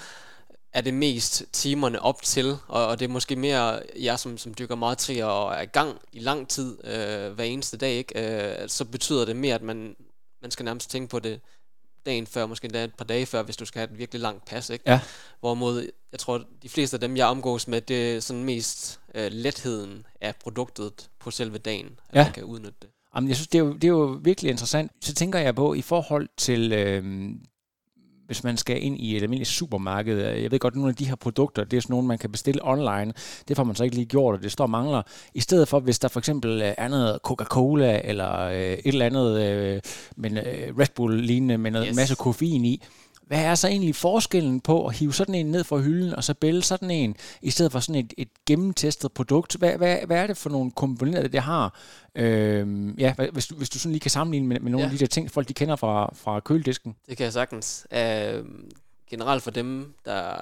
er 0.72 0.80
det 0.80 0.94
mest 0.94 1.44
timerne 1.52 2.02
op 2.02 2.22
til, 2.22 2.56
og, 2.68 2.86
og 2.86 2.98
det 2.98 3.04
er 3.04 3.08
måske 3.08 3.36
mere 3.36 3.82
jeg, 3.98 4.18
som, 4.18 4.38
som 4.38 4.54
dykker 4.54 4.74
meget 4.74 4.98
til 4.98 5.22
og 5.22 5.52
er 5.52 5.60
i 5.60 5.66
gang 5.66 5.98
i 6.12 6.18
lang 6.18 6.48
tid 6.48 6.84
øh, 6.84 7.32
hver 7.32 7.44
eneste 7.44 7.76
dag, 7.76 7.92
ikke? 7.92 8.60
Øh, 8.62 8.68
så 8.68 8.84
betyder 8.84 9.24
det 9.24 9.36
mere, 9.36 9.54
at 9.54 9.62
man, 9.62 9.96
man 10.42 10.50
skal 10.50 10.64
nærmest 10.64 10.90
tænke 10.90 11.08
på 11.08 11.18
det 11.18 11.40
dagen 12.06 12.26
før, 12.26 12.46
måske 12.46 12.64
endda 12.64 12.84
et 12.84 12.94
par 12.94 13.04
dage 13.04 13.26
før, 13.26 13.42
hvis 13.42 13.56
du 13.56 13.64
skal 13.64 13.78
have 13.78 13.92
et 13.92 13.98
virkelig 13.98 14.20
langt 14.20 14.44
pas, 14.44 14.70
ikke? 14.70 14.90
Ja. 14.90 15.00
Hvorimod, 15.40 15.90
jeg 16.12 16.20
tror, 16.20 16.42
de 16.62 16.68
fleste 16.68 16.96
af 16.96 17.00
dem, 17.00 17.16
jeg 17.16 17.26
omgås 17.26 17.68
med, 17.68 17.80
det 17.80 18.16
er 18.16 18.20
sådan 18.20 18.44
mest 18.44 19.00
øh, 19.14 19.32
letheden 19.32 20.06
af 20.20 20.36
produktet 20.36 21.10
på 21.20 21.30
selve 21.30 21.58
dagen, 21.58 21.98
at 22.08 22.16
ja. 22.16 22.24
man 22.24 22.32
kan 22.32 22.44
udnytte 22.44 22.78
det. 22.82 22.90
Jamen, 23.14 23.28
jeg 23.28 23.36
synes, 23.36 23.48
det 23.48 23.58
er, 23.58 23.62
jo, 23.62 23.72
det 23.72 23.84
er 23.84 23.88
jo 23.88 24.20
virkelig 24.22 24.50
interessant. 24.50 24.92
Så 25.00 25.14
tænker 25.14 25.38
jeg 25.38 25.54
på, 25.54 25.74
i 25.74 25.82
forhold 25.82 26.28
til 26.36 26.72
øh, 26.72 27.30
hvis 28.30 28.44
man 28.44 28.56
skal 28.56 28.84
ind 28.84 29.00
i 29.00 29.16
et 29.16 29.22
almindeligt 29.22 29.50
supermarked. 29.50 30.18
Jeg 30.18 30.50
ved 30.50 30.58
godt, 30.58 30.72
at 30.72 30.76
nogle 30.76 30.90
af 30.90 30.96
de 30.96 31.04
her 31.04 31.14
produkter, 31.14 31.64
det 31.64 31.76
er 31.76 31.80
sådan 31.80 31.92
nogle, 31.92 32.08
man 32.08 32.18
kan 32.18 32.32
bestille 32.32 32.60
online. 32.64 33.12
Det 33.48 33.56
får 33.56 33.64
man 33.64 33.74
så 33.74 33.84
ikke 33.84 33.96
lige 33.96 34.06
gjort, 34.06 34.34
og 34.34 34.42
det 34.42 34.52
står 34.52 34.66
mangler. 34.66 35.02
I 35.34 35.40
stedet 35.40 35.68
for, 35.68 35.80
hvis 35.80 35.98
der 35.98 36.08
for 36.08 36.20
eksempel 36.20 36.62
er 36.78 36.88
noget 36.88 37.18
Coca-Cola, 37.22 38.00
eller 38.04 38.40
øh, 38.40 38.56
et 38.56 38.80
eller 38.84 39.06
andet 39.06 39.40
øh, 39.40 39.80
men, 40.16 40.36
øh, 40.36 40.78
Red 40.78 40.86
Bull-lignende 40.94 41.58
med 41.58 41.70
noget, 41.70 41.86
yes. 41.88 41.96
masse 41.96 42.14
koffein 42.14 42.64
i, 42.64 42.82
hvad 43.30 43.44
er 43.44 43.54
så 43.54 43.68
egentlig 43.68 43.96
forskellen 43.96 44.60
på 44.60 44.86
at 44.86 44.94
hive 44.94 45.14
sådan 45.14 45.34
en 45.34 45.46
ned 45.46 45.64
fra 45.64 45.76
hylden, 45.76 46.14
og 46.14 46.24
så 46.24 46.34
bælge 46.34 46.62
sådan 46.62 46.90
en, 46.90 47.16
i 47.42 47.50
stedet 47.50 47.72
for 47.72 47.80
sådan 47.80 47.94
et, 47.94 48.14
et 48.18 48.28
gennemtestet 48.46 49.12
produkt? 49.12 49.56
Hvad, 49.56 49.76
hvad, 49.76 49.98
hvad 50.06 50.16
er 50.16 50.26
det 50.26 50.36
for 50.36 50.50
nogle 50.50 50.70
komponenter, 50.70 51.28
det 51.28 51.42
har? 51.42 51.78
Øhm, 52.14 52.94
ja, 52.98 53.14
hvis 53.32 53.46
du, 53.46 53.54
hvis 53.54 53.70
du 53.70 53.78
sådan 53.78 53.92
lige 53.92 54.00
kan 54.00 54.10
sammenligne 54.10 54.46
med, 54.46 54.60
med 54.60 54.70
nogle 54.70 54.86
ja. 54.86 54.92
af 54.92 54.98
de 54.98 55.00
der 55.00 55.06
ting, 55.06 55.30
folk 55.30 55.48
de 55.48 55.54
kender 55.54 55.76
fra, 55.76 56.10
fra 56.14 56.40
køledisken. 56.40 56.96
Det 57.08 57.16
kan 57.16 57.24
jeg 57.24 57.32
sagtens. 57.32 57.86
Uh, 57.90 57.98
generelt 59.10 59.42
for 59.42 59.50
dem, 59.50 59.94
der 60.04 60.34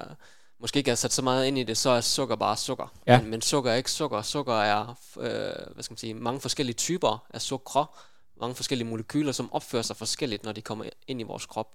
måske 0.59 0.77
ikke 0.77 0.89
har 0.89 0.95
sat 0.95 1.13
så 1.13 1.21
meget 1.21 1.45
ind 1.45 1.57
i 1.57 1.63
det, 1.63 1.77
så 1.77 1.89
er 1.89 2.01
sukker 2.01 2.35
bare 2.35 2.57
sukker. 2.57 2.93
Ja. 3.07 3.21
Men, 3.21 3.31
men 3.31 3.41
sukker 3.41 3.71
er 3.71 3.75
ikke 3.75 3.91
sukker. 3.91 4.21
Sukker 4.21 4.53
er 4.53 4.97
øh, 5.19 5.73
hvad 5.73 5.83
skal 5.83 5.91
man 5.91 5.97
sige, 5.97 6.13
mange 6.13 6.39
forskellige 6.39 6.75
typer 6.75 7.25
af 7.33 7.41
sukker, 7.41 7.99
mange 8.39 8.55
forskellige 8.55 8.87
molekyler, 8.87 9.31
som 9.31 9.53
opfører 9.53 9.83
sig 9.83 9.95
forskelligt, 9.95 10.43
når 10.43 10.51
de 10.51 10.61
kommer 10.61 10.85
ind 11.07 11.21
i 11.21 11.23
vores 11.23 11.45
krop. 11.45 11.67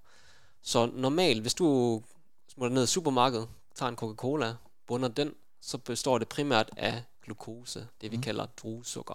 Så 0.64 0.90
normalt, 0.94 1.40
hvis 1.40 1.54
du 1.54 2.02
smutter 2.48 2.74
ned 2.74 2.84
i 2.84 2.86
supermarkedet, 2.86 3.48
tager 3.74 3.90
en 3.90 3.96
Coca-Cola, 3.96 4.54
bunder 4.86 5.08
den, 5.08 5.34
så 5.60 5.78
består 5.78 6.18
det 6.18 6.28
primært 6.28 6.70
af 6.76 7.02
glukose, 7.22 7.88
det 8.00 8.10
vi 8.10 8.16
mm. 8.16 8.22
kalder 8.22 8.46
druesukker. 8.46 9.14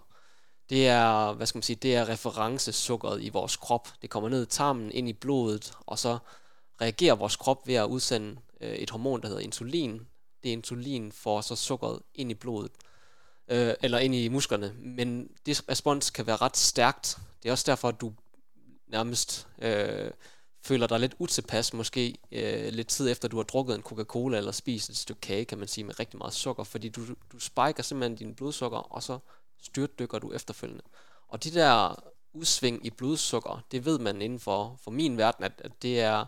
Det 0.69 0.87
er, 0.87 1.33
hvad 1.33 1.47
skal 1.47 1.57
man 1.57 1.63
sige, 1.63 1.75
det 1.75 1.95
er 1.95 2.09
referencesukkeret 2.09 3.21
i 3.23 3.29
vores 3.29 3.55
krop. 3.55 3.89
Det 4.01 4.09
kommer 4.09 4.29
ned 4.29 4.43
i 4.43 4.45
tarmen, 4.45 4.91
ind 4.91 5.09
i 5.09 5.13
blodet, 5.13 5.73
og 5.85 5.99
så 5.99 6.17
reagerer 6.81 7.15
vores 7.15 7.35
krop 7.35 7.67
ved 7.67 7.75
at 7.75 7.85
udsende 7.85 8.39
øh, 8.61 8.75
et 8.75 8.89
hormon, 8.89 9.21
der 9.21 9.27
hedder 9.27 9.41
insulin. 9.41 10.07
Det 10.43 10.49
insulin 10.49 11.11
får 11.11 11.41
så 11.41 11.55
sukkeret 11.55 11.99
ind 12.15 12.31
i 12.31 12.33
blodet, 12.33 12.71
øh, 13.47 13.73
eller 13.81 13.99
ind 13.99 14.15
i 14.15 14.27
musklerne. 14.27 14.73
Men 14.73 15.29
det 15.45 15.69
respons 15.69 16.09
kan 16.09 16.27
være 16.27 16.35
ret 16.35 16.57
stærkt. 16.57 17.17
Det 17.43 17.49
er 17.49 17.53
også 17.53 17.71
derfor, 17.71 17.87
at 17.87 18.01
du 18.01 18.13
nærmest 18.87 19.47
øh, 19.61 20.11
føler 20.61 20.87
dig 20.87 20.99
lidt 20.99 21.15
utilpas, 21.19 21.73
måske 21.73 22.15
øh, 22.31 22.73
lidt 22.73 22.87
tid 22.87 23.11
efter, 23.11 23.27
du 23.27 23.37
har 23.37 23.43
drukket 23.43 23.75
en 23.75 23.81
Coca-Cola 23.81 24.37
eller 24.37 24.51
spist 24.51 24.89
et 24.89 24.97
stykke 24.97 25.21
kage, 25.21 25.45
kan 25.45 25.57
man 25.57 25.67
sige, 25.67 25.83
med 25.83 25.99
rigtig 25.99 26.17
meget 26.17 26.33
sukker, 26.33 26.63
fordi 26.63 26.89
du, 26.89 27.01
du 27.31 27.39
spiker 27.39 27.83
simpelthen 27.83 28.17
din 28.17 28.35
blodsukker, 28.35 28.77
og 28.77 29.03
så 29.03 29.19
styrtdykker 29.61 30.19
du 30.19 30.31
efterfølgende. 30.31 30.83
Og 31.27 31.43
de 31.43 31.51
der 31.51 31.95
udsving 32.33 32.85
i 32.85 32.89
blodsukker, 32.89 33.63
det 33.71 33.85
ved 33.85 33.99
man 33.99 34.21
inden 34.21 34.39
for, 34.39 34.77
for 34.83 34.91
min 34.91 35.17
verden, 35.17 35.43
at, 35.43 35.51
at 35.57 35.71
det 35.81 35.99
er 35.99 36.25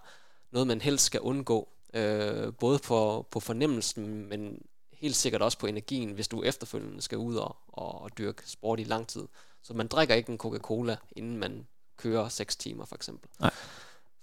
noget, 0.52 0.68
man 0.68 0.82
helst 0.82 1.06
skal 1.06 1.22
undgå. 1.22 1.68
øh, 1.94 2.54
både 2.54 2.80
på, 2.80 3.28
på 3.32 3.40
fornemmelsen, 3.40 4.30
men 4.30 4.62
helt 4.94 5.16
sikkert 5.16 5.42
også 5.42 5.58
på 5.58 5.68
energien, 5.68 6.12
hvis 6.12 6.28
du 6.28 6.44
efterfølgende 6.44 7.02
skal 7.02 7.18
ud 7.18 7.36
og, 7.36 7.58
og, 7.68 8.02
og 8.02 8.18
dyrke 8.18 8.50
sport 8.50 8.80
i 8.80 8.84
lang 8.84 9.08
tid. 9.08 9.28
Så 9.64 9.74
man 9.74 9.88
drikker 9.88 10.16
ikke 10.16 10.32
en 10.32 10.38
Coca-Cola, 10.38 10.98
inden 11.16 11.38
man 11.38 11.68
kører 11.98 12.30
6 12.30 12.56
timer 12.56 12.86
for 12.86 12.96
eksempel. 12.96 13.30
Nej. 13.40 13.52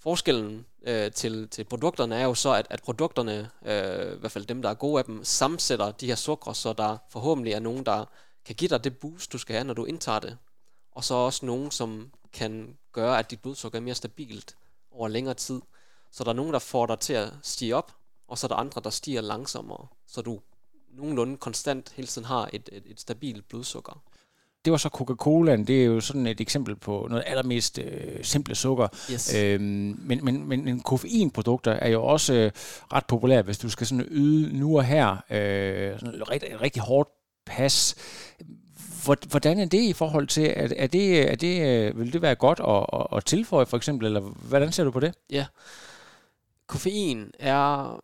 Forskellen 0.00 0.66
øh, 0.82 1.12
til, 1.12 1.48
til 1.48 1.64
produkterne 1.64 2.16
er 2.16 2.24
jo 2.24 2.34
så, 2.34 2.52
at, 2.52 2.66
at 2.70 2.82
produkterne, 2.82 3.50
øh, 3.64 4.16
i 4.16 4.18
hvert 4.18 4.32
fald 4.32 4.46
dem, 4.46 4.62
der 4.62 4.70
er 4.70 4.74
gode 4.74 4.98
af 4.98 5.04
dem, 5.04 5.24
sammensætter 5.24 5.90
de 5.90 6.06
her 6.06 6.14
sukker, 6.14 6.52
så 6.52 6.72
der 6.72 6.96
forhåbentlig 7.10 7.52
er 7.52 7.60
nogen, 7.60 7.86
der 7.86 8.04
kan 8.44 8.54
give 8.54 8.68
dig 8.68 8.84
det 8.84 8.98
boost, 8.98 9.32
du 9.32 9.38
skal 9.38 9.54
have, 9.54 9.64
når 9.64 9.74
du 9.74 9.84
indtager 9.84 10.18
det. 10.18 10.38
Og 10.92 11.04
så 11.04 11.14
også 11.14 11.46
nogen, 11.46 11.70
som 11.70 12.10
kan 12.32 12.78
gøre, 12.92 13.18
at 13.18 13.30
dit 13.30 13.40
blodsukker 13.42 13.78
er 13.78 13.82
mere 13.82 13.94
stabilt 13.94 14.56
over 14.90 15.08
længere 15.08 15.34
tid. 15.34 15.60
Så 16.10 16.24
der 16.24 16.30
er 16.30 16.34
nogen, 16.34 16.52
der 16.52 16.58
får 16.58 16.86
dig 16.86 16.98
til 17.00 17.12
at 17.12 17.32
stige 17.42 17.76
op, 17.76 17.96
og 18.28 18.38
så 18.38 18.46
er 18.46 18.48
der 18.48 18.56
andre, 18.56 18.80
der 18.84 18.90
stiger 18.90 19.20
langsommere, 19.20 19.86
så 20.06 20.22
du 20.22 20.40
nogenlunde 20.90 21.36
konstant 21.36 21.92
hele 21.92 22.08
tiden 22.08 22.24
har 22.24 22.50
et, 22.52 22.68
et, 22.72 22.82
et 22.86 23.00
stabilt 23.00 23.48
blodsukker. 23.48 24.02
Det 24.68 24.72
var 24.72 24.78
så 24.78 24.88
Coca-Cola, 24.88 25.56
det 25.56 25.80
er 25.80 25.84
jo 25.84 26.00
sådan 26.00 26.26
et 26.26 26.40
eksempel 26.40 26.76
på 26.76 27.06
noget 27.10 27.24
allermest 27.26 27.78
øh, 27.78 28.24
simple 28.24 28.54
sukker. 28.54 28.88
Yes. 29.12 29.34
Øhm, 29.34 29.98
men, 29.98 30.24
men, 30.24 30.48
men, 30.48 30.80
koffeinprodukter 30.80 31.72
er 31.72 31.88
jo 31.88 32.04
også 32.04 32.34
øh, 32.34 32.50
ret 32.92 33.06
populære, 33.06 33.42
hvis 33.42 33.58
du 33.58 33.70
skal 33.70 33.86
sådan 33.86 34.06
yde 34.10 34.58
nu 34.58 34.76
og 34.76 34.84
her 34.84 35.10
øh, 35.30 35.98
sådan 35.98 36.14
et 36.14 36.30
rigtig, 36.30 36.60
rigtig 36.60 36.82
hårdt 36.82 37.08
pas. 37.46 37.94
Hvordan 39.30 39.58
er 39.58 39.64
det 39.64 39.82
i 39.82 39.92
forhold 39.92 40.26
til, 40.26 40.52
er, 40.56 40.68
er 40.76 40.86
det, 40.86 41.30
er 41.32 41.36
det, 41.36 41.66
øh, 41.66 41.98
vil 41.98 42.12
det 42.12 42.22
være 42.22 42.34
godt 42.34 42.60
at, 42.60 43.00
at, 43.00 43.16
at 43.16 43.24
tilføje 43.24 43.66
for 43.66 43.76
eksempel, 43.76 44.06
eller 44.06 44.20
hvordan 44.20 44.72
ser 44.72 44.84
du 44.84 44.90
på 44.90 45.00
det? 45.00 45.14
Ja, 45.30 45.46
koffein 46.66 47.30
er 47.38 48.00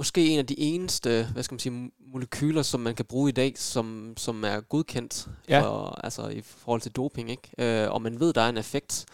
måske 0.00 0.28
en 0.28 0.38
af 0.38 0.46
de 0.46 0.58
eneste, 0.58 1.28
hvad 1.32 1.42
skal 1.42 1.54
man 1.54 1.58
sige, 1.58 1.90
molekyler, 1.98 2.62
som 2.62 2.80
man 2.80 2.94
kan 2.94 3.04
bruge 3.04 3.28
i 3.28 3.32
dag, 3.32 3.58
som, 3.58 4.14
som 4.16 4.44
er 4.44 4.60
godkendt 4.60 5.28
ja. 5.48 5.60
for, 5.62 6.00
altså 6.04 6.28
i 6.28 6.40
forhold 6.40 6.80
til 6.80 6.92
doping, 6.92 7.30
ikke? 7.30 7.50
Øh, 7.58 7.90
og 7.90 8.02
man 8.02 8.20
ved, 8.20 8.32
der 8.32 8.40
er 8.40 8.48
en 8.48 8.56
effekt. 8.56 9.06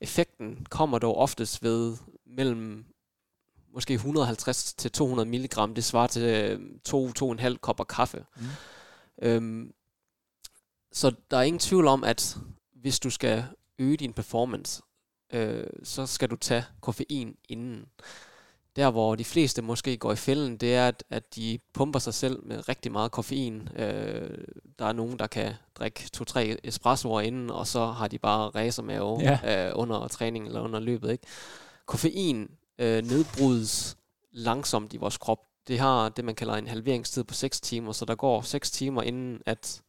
Effekten 0.00 0.66
kommer 0.70 0.98
dog 0.98 1.16
oftest 1.16 1.62
ved 1.62 1.96
mellem 2.26 2.84
måske 3.74 3.94
150 3.94 4.74
til 4.74 4.92
200 4.92 5.28
milligram. 5.28 5.74
Det 5.74 5.84
svarer 5.84 6.06
til 6.06 6.58
2-2,5 6.88 7.56
kopper 7.56 7.84
kaffe. 7.84 8.24
Mm. 8.36 8.46
Øhm, 9.22 9.72
så 10.92 11.12
der 11.30 11.36
er 11.36 11.42
ingen 11.42 11.60
tvivl 11.60 11.86
om, 11.86 12.04
at 12.04 12.36
hvis 12.72 13.00
du 13.00 13.10
skal 13.10 13.44
øge 13.78 13.96
din 13.96 14.12
performance, 14.12 14.82
øh, 15.32 15.66
så 15.82 16.06
skal 16.06 16.30
du 16.30 16.36
tage 16.36 16.64
koffein 16.80 17.36
inden. 17.48 17.86
Der, 18.76 18.90
hvor 18.90 19.14
de 19.14 19.24
fleste 19.24 19.62
måske 19.62 19.96
går 19.96 20.12
i 20.12 20.16
fælden, 20.16 20.56
det 20.56 20.74
er, 20.74 20.88
at, 20.88 21.04
at 21.10 21.34
de 21.34 21.58
pumper 21.74 21.98
sig 21.98 22.14
selv 22.14 22.46
med 22.46 22.68
rigtig 22.68 22.92
meget 22.92 23.12
koffein. 23.12 23.68
Øh, 23.76 24.38
der 24.78 24.84
er 24.84 24.92
nogen, 24.92 25.18
der 25.18 25.26
kan 25.26 25.52
drikke 25.74 26.08
to-tre 26.12 26.56
espressoer 26.64 27.20
inden, 27.20 27.50
og 27.50 27.66
så 27.66 27.86
har 27.86 28.08
de 28.08 28.18
bare 28.18 28.48
racermave 28.48 29.20
ja. 29.20 29.68
øh, 29.68 29.72
under 29.76 30.08
træning 30.08 30.46
eller 30.46 30.60
under 30.60 30.80
løbet. 30.80 31.10
Ikke? 31.10 31.26
Koffein 31.86 32.50
øh, 32.78 33.02
nedbrydes 33.02 33.96
langsomt 34.32 34.92
i 34.92 34.96
vores 34.96 35.18
krop. 35.18 35.38
Det 35.68 35.78
har 35.78 36.08
det, 36.08 36.24
man 36.24 36.34
kalder 36.34 36.54
en 36.54 36.68
halveringstid 36.68 37.24
på 37.24 37.34
6 37.34 37.60
timer, 37.60 37.92
så 37.92 38.04
der 38.04 38.14
går 38.14 38.42
6 38.42 38.70
timer 38.70 39.02
inden, 39.02 39.40
at 39.46 39.82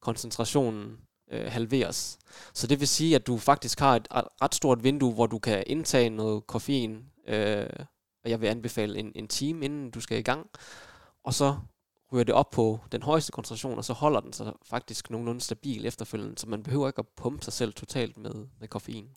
koncentrationen 0.00 0.98
øh, 1.32 1.52
halveres. 1.52 2.18
Så 2.54 2.66
det 2.66 2.80
vil 2.80 2.88
sige, 2.88 3.14
at 3.14 3.26
du 3.26 3.38
faktisk 3.38 3.80
har 3.80 3.96
et 3.96 4.08
ret 4.12 4.54
stort 4.54 4.84
vindue, 4.84 5.14
hvor 5.14 5.26
du 5.26 5.38
kan 5.38 5.64
indtage 5.66 6.10
noget 6.10 6.46
koffein, 6.46 7.04
øh, 7.28 7.66
og 8.24 8.30
jeg 8.30 8.40
vil 8.40 8.46
anbefale 8.46 8.98
en, 8.98 9.12
en 9.14 9.28
time, 9.28 9.64
inden 9.64 9.90
du 9.90 10.00
skal 10.00 10.18
i 10.18 10.22
gang, 10.22 10.46
og 11.24 11.34
så 11.34 11.56
ryger 12.12 12.24
det 12.24 12.34
op 12.34 12.50
på 12.50 12.78
den 12.92 13.02
højeste 13.02 13.32
koncentration, 13.32 13.78
og 13.78 13.84
så 13.84 13.92
holder 13.92 14.20
den 14.20 14.32
sig 14.32 14.52
faktisk 14.64 15.10
nogenlunde 15.10 15.40
stabil 15.40 15.86
efterfølgende, 15.86 16.38
så 16.38 16.48
man 16.48 16.62
behøver 16.62 16.88
ikke 16.88 16.98
at 16.98 17.08
pumpe 17.16 17.44
sig 17.44 17.52
selv 17.52 17.72
totalt 17.72 18.16
med, 18.16 18.46
med 18.60 18.68
koffein. 18.68 19.08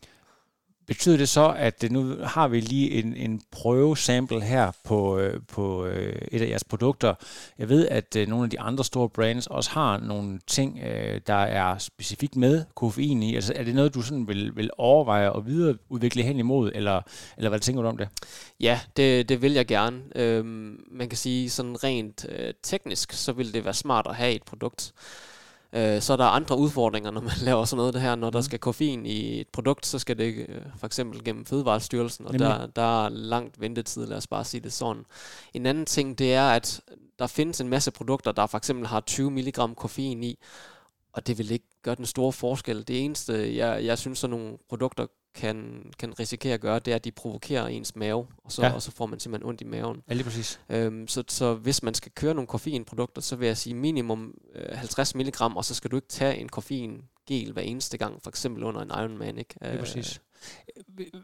Betyder 0.88 1.18
det 1.18 1.30
så, 1.30 1.56
at 1.58 1.92
nu 1.92 2.16
har 2.24 2.48
vi 2.48 2.60
lige 2.60 2.92
en, 2.92 3.16
en 3.16 3.42
prøvesample 3.52 4.42
her 4.42 4.72
på, 4.84 5.18
øh, 5.18 5.42
på 5.48 5.86
øh, 5.86 6.16
et 6.32 6.42
af 6.42 6.50
jeres 6.50 6.64
produkter. 6.64 7.14
Jeg 7.58 7.70
ved, 7.70 7.88
at 7.88 8.16
øh, 8.16 8.28
nogle 8.28 8.44
af 8.44 8.50
de 8.50 8.60
andre 8.60 8.84
store 8.84 9.10
brands 9.10 9.48
også 9.48 9.70
har 9.70 9.98
nogle 9.98 10.40
ting, 10.48 10.80
der 11.28 11.34
er 11.34 11.78
specifikt 11.78 12.36
med 12.36 12.66
koffein 12.76 13.24
i. 13.24 13.36
Altså 13.36 13.54
er 13.56 13.64
det 13.64 13.76
noget, 13.76 13.94
du 13.94 14.02
sådan 14.02 14.28
vil, 14.28 14.56
vil 14.56 14.70
overveje 14.78 15.38
at 15.38 15.46
videreudvikle 15.46 16.24
hen 16.24 16.40
imod, 16.40 16.72
eller, 16.76 17.02
eller 17.38 17.50
hvad 17.50 17.60
tænker 17.60 17.82
du 17.82 17.88
om 17.88 17.98
det? 17.98 18.08
Ja, 18.60 18.80
det, 18.98 19.30
det 19.30 19.42
vil 19.42 19.54
jeg 19.54 19.66
gerne. 19.66 20.02
Øhm, 20.16 20.84
man 20.92 21.10
kan 21.10 21.18
sige 21.18 21.50
sådan 21.50 21.84
rent 21.84 22.26
øh, 22.30 22.54
teknisk, 22.64 23.12
så 23.12 23.32
vil 23.32 23.54
det 23.54 23.66
være 23.66 23.74
smart 23.74 24.08
at 24.10 24.16
have 24.16 24.34
et 24.34 24.44
produkt, 24.44 24.94
Øh, 25.76 26.02
så 26.02 26.14
er 26.14 26.18
der 26.18 26.26
andre 26.26 26.58
udfordringer, 26.58 27.12
når 27.12 27.22
man 27.22 27.32
laver 27.46 27.66
sådan 27.66 27.78
noget 27.78 27.94
det 27.94 28.02
her. 28.02 28.16
Når 28.16 28.30
der 28.30 28.40
mm. 28.40 28.44
skal 28.44 28.60
koffein 28.60 29.06
i 29.06 29.40
et 29.40 29.48
produkt, 29.48 29.86
så 29.86 30.00
skal 30.00 30.18
det 30.18 30.46
øh, 30.50 30.62
for 30.78 30.86
eksempel 30.86 31.24
gennem 31.24 31.46
Fødevarestyrelsen, 31.46 32.28
og 32.28 32.40
der, 32.40 32.66
der 32.66 33.06
er 33.06 33.10
langt 33.10 33.62
ventetid, 33.62 34.06
lad 34.06 34.18
os 34.18 34.28
bare 34.28 34.44
sige 34.44 34.62
det 34.62 34.74
sådan. 34.74 35.06
En 35.54 35.66
anden 35.66 35.86
ting, 35.86 36.18
det 36.20 36.34
er, 36.34 36.50
at 36.50 36.82
der 37.20 37.28
findes 37.28 37.62
en 37.62 37.70
masse 37.70 37.92
produkter, 37.92 38.32
der 38.32 38.48
for 38.48 38.58
eksempel 38.58 38.88
har 38.88 39.00
20 39.00 39.32
mg 39.32 39.76
koffein 39.76 40.24
i, 40.24 40.40
og 41.14 41.28
det 41.28 41.38
vil 41.38 41.52
ikke 41.52 41.68
gøre 41.82 41.96
den 41.96 42.06
store 42.06 42.32
forskel. 42.32 42.88
Det 42.88 43.06
eneste, 43.06 43.58
jeg, 43.58 43.86
jeg 43.86 43.98
synes, 43.98 44.20
sådan 44.20 44.38
nogle 44.38 44.58
produkter 44.70 45.08
kan, 45.36 45.86
kan 46.00 46.20
risikere 46.20 46.54
at 46.54 46.62
gøre, 46.62 46.80
det 46.80 46.92
er, 46.92 46.96
at 46.96 47.04
de 47.04 47.12
provokerer 47.12 47.68
ens 47.68 47.96
mave, 47.96 48.28
og 48.44 48.52
så, 48.52 48.62
ja. 48.62 48.74
og 48.74 48.82
så 48.82 48.92
får 48.92 49.06
man 49.06 49.20
simpelthen 49.20 49.50
ondt 49.50 49.62
i 49.62 49.64
maven. 49.64 50.02
Ja, 50.10 50.14
lige 50.14 50.24
præcis. 50.24 50.60
Øhm, 50.70 51.08
så, 51.08 51.24
så 51.28 51.54
hvis 51.54 51.84
man 51.84 51.94
skal 51.94 52.12
køre 52.16 52.34
nogle 52.34 52.48
koffeinprodukter, 52.48 53.22
så 53.22 53.36
vil 53.36 53.46
jeg 53.46 53.58
sige 53.58 53.74
minimum 53.74 54.34
øh, 54.56 54.78
50 54.78 55.16
mg, 55.16 55.42
og 55.42 55.66
så 55.66 55.76
skal 55.76 55.92
du 55.92 55.96
ikke 55.96 56.08
tage 56.08 56.38
en 56.38 56.50
koffeingel 56.50 57.52
hver 57.54 57.62
eneste 57.62 57.98
gang, 57.98 58.22
for 58.24 58.30
eksempel 58.30 58.64
under 58.64 58.82
en 58.82 58.90
Ironman. 58.90 59.38
Ikke? 59.38 59.56
Lige 59.62 59.78
præcis. 59.78 60.22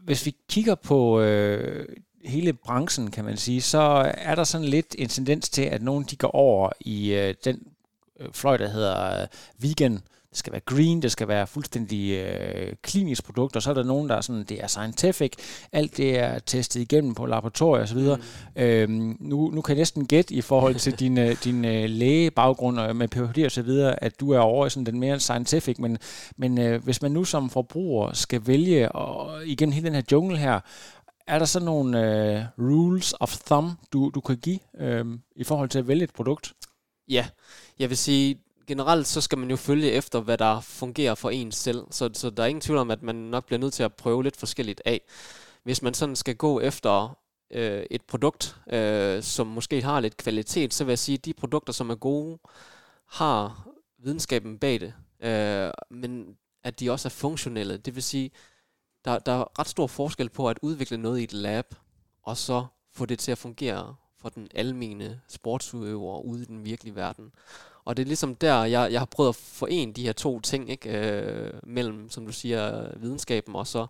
Hvis 0.02 0.26
vi 0.26 0.36
kigger 0.48 0.74
på 0.74 1.20
øh, 1.20 1.88
hele 2.24 2.52
branchen, 2.52 3.10
kan 3.10 3.24
man 3.24 3.36
sige, 3.36 3.62
så 3.62 4.12
er 4.14 4.34
der 4.34 4.44
sådan 4.44 4.66
lidt 4.66 4.94
en 4.98 5.08
tendens 5.08 5.48
til, 5.48 5.62
at 5.62 5.82
nogen 5.82 6.04
de 6.04 6.16
går 6.16 6.30
over 6.30 6.70
i 6.80 7.12
øh, 7.12 7.34
den 7.44 7.62
øh, 8.20 8.32
fløj, 8.32 8.56
der 8.56 8.68
hedder 8.68 9.22
øh, 9.22 9.28
vegan, 9.58 10.00
det 10.30 10.38
skal 10.38 10.52
være 10.52 10.60
green, 10.60 11.02
det 11.02 11.12
skal 11.12 11.28
være 11.28 11.46
fuldstændig 11.46 12.10
øh, 12.10 12.72
klinisk 12.82 13.24
produkt, 13.24 13.56
og 13.56 13.62
så 13.62 13.70
er 13.70 13.74
der 13.74 13.82
nogen, 13.82 14.08
der 14.08 14.16
er 14.16 14.20
sådan, 14.20 14.44
det 14.44 14.62
er 14.62 14.66
scientific, 14.66 15.32
alt 15.72 15.96
det 15.96 16.18
er 16.18 16.38
testet 16.38 16.80
igennem 16.80 17.14
på 17.14 17.26
laboratorier 17.26 17.82
osv. 17.82 17.98
Mm. 17.98 18.62
Øhm, 18.62 19.16
nu, 19.20 19.50
nu 19.50 19.60
kan 19.60 19.76
jeg 19.76 19.80
næsten 19.80 20.06
gætte 20.06 20.34
i 20.34 20.40
forhold 20.40 20.74
til 20.74 20.98
din, 20.98 21.18
øh, 21.18 21.36
din 21.44 21.64
øh, 21.64 21.90
lægebaggrund 21.90 22.92
med 22.92 23.08
Ph.D. 23.08 23.44
og 23.44 23.50
så 23.50 23.62
videre, 23.62 24.04
at 24.04 24.20
du 24.20 24.30
er 24.30 24.38
over 24.38 24.66
i 24.66 24.70
sådan 24.70 24.86
den 24.86 25.00
mere 25.00 25.20
scientific, 25.20 25.78
men, 25.78 25.98
men 26.36 26.58
øh, 26.58 26.84
hvis 26.84 27.02
man 27.02 27.12
nu 27.12 27.24
som 27.24 27.50
forbruger 27.50 28.12
skal 28.12 28.46
vælge 28.46 28.92
og, 28.92 29.46
igennem 29.46 29.72
hele 29.72 29.86
den 29.86 29.94
her 29.94 30.02
jungle 30.12 30.38
her, 30.38 30.60
er 31.26 31.38
der 31.38 31.46
så 31.46 31.60
nogle 31.60 31.98
øh, 32.00 32.44
rules 32.58 33.14
of 33.20 33.36
thumb, 33.46 33.72
du, 33.92 34.10
du 34.14 34.20
kan 34.20 34.36
give 34.36 34.58
øh, 34.78 35.04
i 35.36 35.44
forhold 35.44 35.68
til 35.68 35.78
at 35.78 35.88
vælge 35.88 36.04
et 36.04 36.12
produkt? 36.12 36.52
Ja, 37.08 37.26
jeg 37.78 37.88
vil 37.88 37.96
sige, 37.96 38.38
generelt 38.70 39.06
så 39.06 39.20
skal 39.20 39.38
man 39.38 39.50
jo 39.50 39.56
følge 39.56 39.90
efter, 39.90 40.20
hvad 40.20 40.38
der 40.38 40.60
fungerer 40.60 41.14
for 41.14 41.30
en 41.30 41.52
selv. 41.52 41.86
Så, 41.90 42.10
så 42.12 42.30
der 42.30 42.42
er 42.42 42.46
ingen 42.46 42.60
tvivl 42.60 42.78
om, 42.78 42.90
at 42.90 43.02
man 43.02 43.14
nok 43.14 43.46
bliver 43.46 43.58
nødt 43.58 43.74
til 43.74 43.82
at 43.82 43.94
prøve 43.94 44.22
lidt 44.22 44.36
forskelligt 44.36 44.82
af. 44.84 45.00
Hvis 45.62 45.82
man 45.82 45.94
sådan 45.94 46.16
skal 46.16 46.36
gå 46.36 46.60
efter 46.60 47.18
øh, 47.50 47.82
et 47.90 48.02
produkt, 48.02 48.56
øh, 48.72 49.22
som 49.22 49.46
måske 49.46 49.82
har 49.82 50.00
lidt 50.00 50.16
kvalitet, 50.16 50.74
så 50.74 50.84
vil 50.84 50.90
jeg 50.90 50.98
sige, 50.98 51.18
at 51.18 51.24
de 51.24 51.32
produkter, 51.32 51.72
som 51.72 51.90
er 51.90 51.94
gode, 51.94 52.38
har 53.06 53.68
videnskaben 53.98 54.58
bag 54.58 54.80
det. 54.80 54.94
Øh, 55.22 55.70
men 55.90 56.36
at 56.64 56.80
de 56.80 56.90
også 56.90 57.08
er 57.08 57.10
funktionelle. 57.10 57.76
Det 57.76 57.94
vil 57.94 58.02
sige, 58.02 58.30
der, 59.04 59.18
der 59.18 59.32
er 59.32 59.58
ret 59.58 59.68
stor 59.68 59.86
forskel 59.86 60.28
på 60.28 60.48
at 60.48 60.58
udvikle 60.62 60.96
noget 60.96 61.20
i 61.20 61.24
et 61.24 61.32
lab, 61.32 61.74
og 62.22 62.36
så 62.36 62.66
få 62.92 63.06
det 63.06 63.18
til 63.18 63.32
at 63.32 63.38
fungere 63.38 63.94
for 64.20 64.28
den 64.28 64.48
almene 64.54 65.20
sportsudøver 65.28 66.20
ude 66.20 66.42
i 66.42 66.44
den 66.44 66.64
virkelige 66.64 66.94
verden. 66.94 67.32
Og 67.90 67.96
det 67.96 68.02
er 68.02 68.06
ligesom 68.06 68.34
der, 68.34 68.64
jeg, 68.64 68.92
jeg 68.92 69.00
har 69.00 69.06
prøvet 69.06 69.28
at 69.28 69.34
forene 69.34 69.92
de 69.92 70.02
her 70.02 70.12
to 70.12 70.40
ting, 70.40 70.70
ikke? 70.70 70.90
Øh, 70.90 71.52
mellem, 71.62 72.10
som 72.10 72.26
du 72.26 72.32
siger, 72.32 72.88
videnskaben 72.98 73.56
og 73.56 73.66
så 73.66 73.86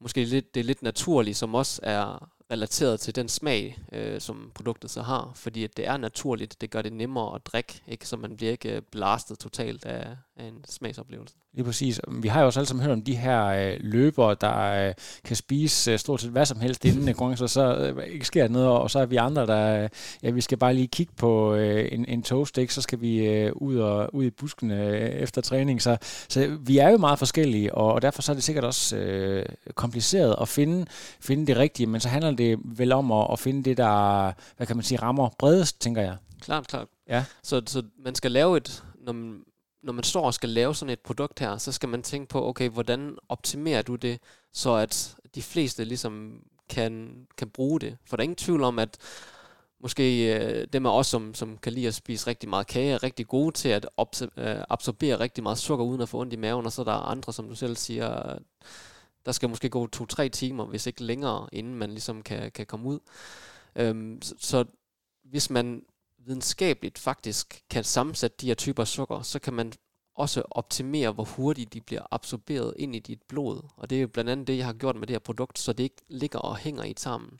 måske 0.00 0.24
lidt, 0.24 0.54
det 0.54 0.64
lidt 0.64 0.82
naturlige, 0.82 1.34
som 1.34 1.54
også 1.54 1.80
er 1.82 2.30
relateret 2.50 3.00
til 3.00 3.14
den 3.14 3.28
smag, 3.28 3.78
øh, 3.92 4.20
som 4.20 4.50
produktet 4.54 4.90
så 4.90 5.02
har. 5.02 5.32
Fordi 5.34 5.64
at 5.64 5.76
det 5.76 5.86
er 5.86 5.96
naturligt, 5.96 6.60
det 6.60 6.70
gør 6.70 6.82
det 6.82 6.92
nemmere 6.92 7.34
at 7.34 7.46
drikke, 7.46 7.82
ikke? 7.88 8.08
så 8.08 8.16
man 8.16 8.36
bliver 8.36 8.52
ikke 8.52 8.76
øh, 8.76 8.82
blastet 8.82 9.38
totalt 9.38 9.84
af, 9.84 10.16
af 10.36 10.44
en 10.44 10.64
smagsoplevelse. 10.68 11.36
Lige 11.56 11.64
præcis. 11.64 12.00
Vi 12.08 12.28
har 12.28 12.40
jo 12.40 12.46
også 12.46 12.60
alle 12.60 12.68
sammen 12.68 12.84
hørt 12.84 12.92
om 12.92 13.02
de 13.02 13.16
her 13.16 13.46
øh, 13.46 13.76
løbere, 13.80 14.36
der 14.40 14.88
øh, 14.88 14.94
kan 15.24 15.36
spise 15.36 15.92
øh, 15.92 15.98
stort 15.98 16.20
set 16.20 16.30
hvad 16.30 16.46
som 16.46 16.60
helst 16.60 16.84
inden 16.84 17.06
konkurrence, 17.06 17.48
så 17.48 17.54
så 17.54 17.76
øh, 17.76 18.06
ikke 18.06 18.26
sker 18.26 18.48
noget, 18.48 18.68
og 18.68 18.90
så 18.90 18.98
er 18.98 19.06
vi 19.06 19.16
andre, 19.16 19.46
der 19.46 19.82
øh, 19.82 19.88
ja, 20.22 20.30
vi 20.30 20.40
skal 20.40 20.58
bare 20.58 20.74
lige 20.74 20.86
kigge 20.86 21.12
på 21.16 21.54
øh, 21.54 21.88
en, 21.92 22.04
en 22.08 22.22
toast, 22.22 22.58
ikke? 22.58 22.74
så 22.74 22.82
skal 22.82 23.00
vi 23.00 23.26
øh, 23.26 23.52
ud, 23.54 23.76
og, 23.76 24.14
ud 24.14 24.24
i 24.24 24.30
buskene 24.30 24.86
øh, 24.86 25.08
efter 25.08 25.40
træning. 25.42 25.82
Så, 25.82 25.96
så 26.28 26.56
vi 26.60 26.78
er 26.78 26.90
jo 26.90 26.98
meget 26.98 27.18
forskellige, 27.18 27.74
og, 27.74 27.92
og 27.92 28.02
derfor 28.02 28.22
så 28.22 28.32
er 28.32 28.34
det 28.34 28.44
sikkert 28.44 28.64
også 28.64 28.96
øh, 28.96 29.46
kompliceret 29.74 30.36
at 30.40 30.48
finde, 30.48 30.86
finde 31.20 31.46
det 31.46 31.56
rigtige, 31.56 31.86
men 31.86 32.00
så 32.00 32.08
handler 32.08 32.30
det 32.30 32.58
vel 32.64 32.92
om 32.92 33.12
at, 33.12 33.26
at 33.32 33.38
finde 33.38 33.62
det, 33.62 33.76
der, 33.76 34.32
hvad 34.56 34.66
kan 34.66 34.76
man 34.76 34.82
sige, 34.82 35.02
rammer 35.02 35.28
bredest, 35.38 35.80
tænker 35.80 36.02
jeg. 36.02 36.16
Klart, 36.40 36.68
klart. 36.68 36.86
Ja. 37.08 37.24
Så, 37.42 37.62
så 37.66 37.82
man 38.04 38.14
skal 38.14 38.32
lave 38.32 38.56
et, 38.56 38.84
når 39.06 39.12
man, 39.12 39.40
når 39.86 39.92
man 39.92 40.04
står 40.04 40.26
og 40.26 40.34
skal 40.34 40.48
lave 40.48 40.74
sådan 40.74 40.92
et 40.92 41.00
produkt 41.00 41.38
her, 41.38 41.56
så 41.56 41.72
skal 41.72 41.88
man 41.88 42.02
tænke 42.02 42.28
på, 42.28 42.48
okay, 42.48 42.68
hvordan 42.68 43.18
optimerer 43.28 43.82
du 43.82 43.94
det, 43.94 44.20
så 44.52 44.74
at 44.74 45.16
de 45.34 45.42
fleste 45.42 45.84
ligesom 45.84 46.42
kan, 46.68 47.26
kan 47.36 47.50
bruge 47.50 47.80
det. 47.80 47.96
For 48.04 48.16
der 48.16 48.22
er 48.22 48.24
ingen 48.24 48.36
tvivl 48.36 48.62
om, 48.62 48.78
at 48.78 48.98
måske 49.80 50.34
øh, 50.36 50.66
dem 50.72 50.86
af 50.86 50.98
os, 50.98 51.06
som, 51.06 51.34
som 51.34 51.58
kan 51.58 51.72
lide 51.72 51.86
at 51.86 51.94
spise 51.94 52.26
rigtig 52.26 52.48
meget 52.48 52.66
kage, 52.66 52.92
er 52.92 53.02
rigtig 53.02 53.26
gode 53.26 53.54
til 53.54 53.68
at 53.68 53.86
øh, 54.36 54.56
absorbere 54.68 55.20
rigtig 55.20 55.42
meget 55.42 55.58
sukker, 55.58 55.84
uden 55.84 56.00
at 56.00 56.08
få 56.08 56.20
ondt 56.20 56.32
i 56.32 56.36
maven, 56.36 56.66
og 56.66 56.72
så 56.72 56.82
er 56.82 56.84
der 56.84 56.92
andre, 56.92 57.32
som 57.32 57.48
du 57.48 57.54
selv 57.54 57.76
siger, 57.76 58.38
der 59.26 59.32
skal 59.32 59.48
måske 59.48 59.68
gå 59.68 59.86
to-tre 59.86 60.28
timer, 60.28 60.64
hvis 60.64 60.86
ikke 60.86 61.04
længere, 61.04 61.48
inden 61.52 61.74
man 61.74 61.90
ligesom 61.90 62.22
kan, 62.22 62.50
kan 62.50 62.66
komme 62.66 62.88
ud. 62.88 62.98
Øhm, 63.76 64.22
så, 64.22 64.34
så 64.38 64.64
hvis 65.24 65.50
man 65.50 65.82
videnskabeligt 66.26 66.98
faktisk 66.98 67.62
kan 67.70 67.84
sammensætte 67.84 68.36
de 68.40 68.46
her 68.46 68.54
typer 68.54 68.84
sukker, 68.84 69.22
så 69.22 69.38
kan 69.38 69.54
man 69.54 69.72
også 70.14 70.42
optimere, 70.50 71.12
hvor 71.12 71.24
hurtigt 71.24 71.72
de 71.72 71.80
bliver 71.80 72.06
absorberet 72.10 72.74
ind 72.78 72.96
i 72.96 72.98
dit 72.98 73.22
blod. 73.28 73.60
Og 73.76 73.90
det 73.90 73.96
er 73.96 74.02
jo 74.02 74.08
blandt 74.08 74.30
andet 74.30 74.46
det, 74.46 74.58
jeg 74.58 74.66
har 74.66 74.72
gjort 74.72 74.96
med 74.96 75.06
det 75.06 75.14
her 75.14 75.18
produkt, 75.18 75.58
så 75.58 75.72
det 75.72 75.84
ikke 75.84 76.02
ligger 76.08 76.38
og 76.38 76.56
hænger 76.56 76.84
i 76.84 76.94
tarmen. 76.94 77.38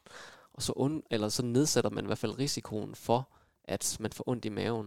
Og 0.55 0.63
så, 0.63 0.73
und, 0.77 1.03
eller 1.11 1.29
så 1.29 1.43
nedsætter 1.43 1.91
man 1.91 2.05
i 2.05 2.07
hvert 2.07 2.19
fald 2.19 2.39
risikoen 2.39 2.95
for, 2.95 3.29
at 3.65 3.97
man 4.01 4.13
får 4.13 4.29
ondt 4.29 4.45
i 4.45 4.49
maven. 4.49 4.87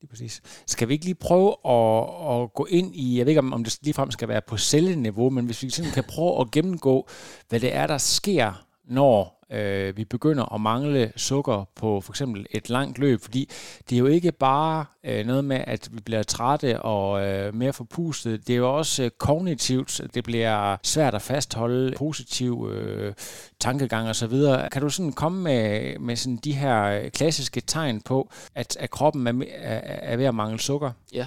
Lige 0.00 0.08
præcis. 0.08 0.42
Skal 0.66 0.88
vi 0.88 0.92
ikke 0.92 1.04
lige 1.04 1.14
prøve 1.14 1.50
at, 1.64 2.42
at 2.42 2.54
gå 2.54 2.64
ind 2.64 2.96
i, 2.96 3.18
jeg 3.18 3.26
ved 3.26 3.30
ikke 3.30 3.38
om, 3.38 3.52
om 3.52 3.64
det 3.64 3.78
ligefrem 3.82 4.10
skal 4.10 4.28
være 4.28 4.42
på 4.42 4.56
celleniveau, 4.56 5.30
men 5.30 5.46
hvis 5.46 5.62
vi 5.62 5.70
simpelthen 5.70 6.02
kan 6.02 6.14
prøve 6.14 6.40
at 6.40 6.50
gennemgå, 6.50 7.08
hvad 7.48 7.60
det 7.60 7.74
er, 7.74 7.86
der 7.86 7.98
sker, 7.98 8.66
når 8.92 9.42
øh, 9.52 9.96
vi 9.96 10.04
begynder 10.04 10.54
at 10.54 10.60
mangle 10.60 11.12
sukker 11.16 11.64
på 11.74 12.00
for 12.00 12.12
eksempel 12.12 12.46
et 12.50 12.70
langt 12.70 12.98
løb, 12.98 13.20
fordi 13.22 13.50
det 13.90 13.96
er 13.96 13.98
jo 13.98 14.06
ikke 14.06 14.32
bare 14.32 14.84
øh, 15.04 15.26
noget 15.26 15.44
med, 15.44 15.64
at 15.66 15.88
vi 15.92 16.00
bliver 16.00 16.22
trætte 16.22 16.82
og 16.82 17.26
øh, 17.26 17.54
mere 17.54 17.72
forpustet, 17.72 18.46
det 18.46 18.52
er 18.52 18.56
jo 18.56 18.76
også 18.76 19.02
øh, 19.02 19.10
kognitivt, 19.18 20.00
det 20.14 20.24
bliver 20.24 20.76
svært 20.82 21.14
at 21.14 21.22
fastholde 21.22 21.94
positiv 21.96 22.70
øh, 22.72 23.14
tankegang 23.60 24.08
og 24.08 24.16
så 24.16 24.26
videre. 24.26 24.70
Kan 24.70 24.82
du 24.82 24.90
sådan 24.90 25.12
komme 25.12 25.42
med, 25.42 25.98
med 25.98 26.16
sådan 26.16 26.36
de 26.36 26.52
her 26.52 27.08
klassiske 27.08 27.60
tegn 27.60 28.00
på, 28.00 28.30
at, 28.54 28.76
at 28.80 28.90
kroppen 28.90 29.26
er, 29.26 29.32
er, 29.56 29.80
er 29.82 30.16
ved 30.16 30.24
at 30.24 30.34
mangle 30.34 30.60
sukker? 30.60 30.90
Ja. 31.12 31.26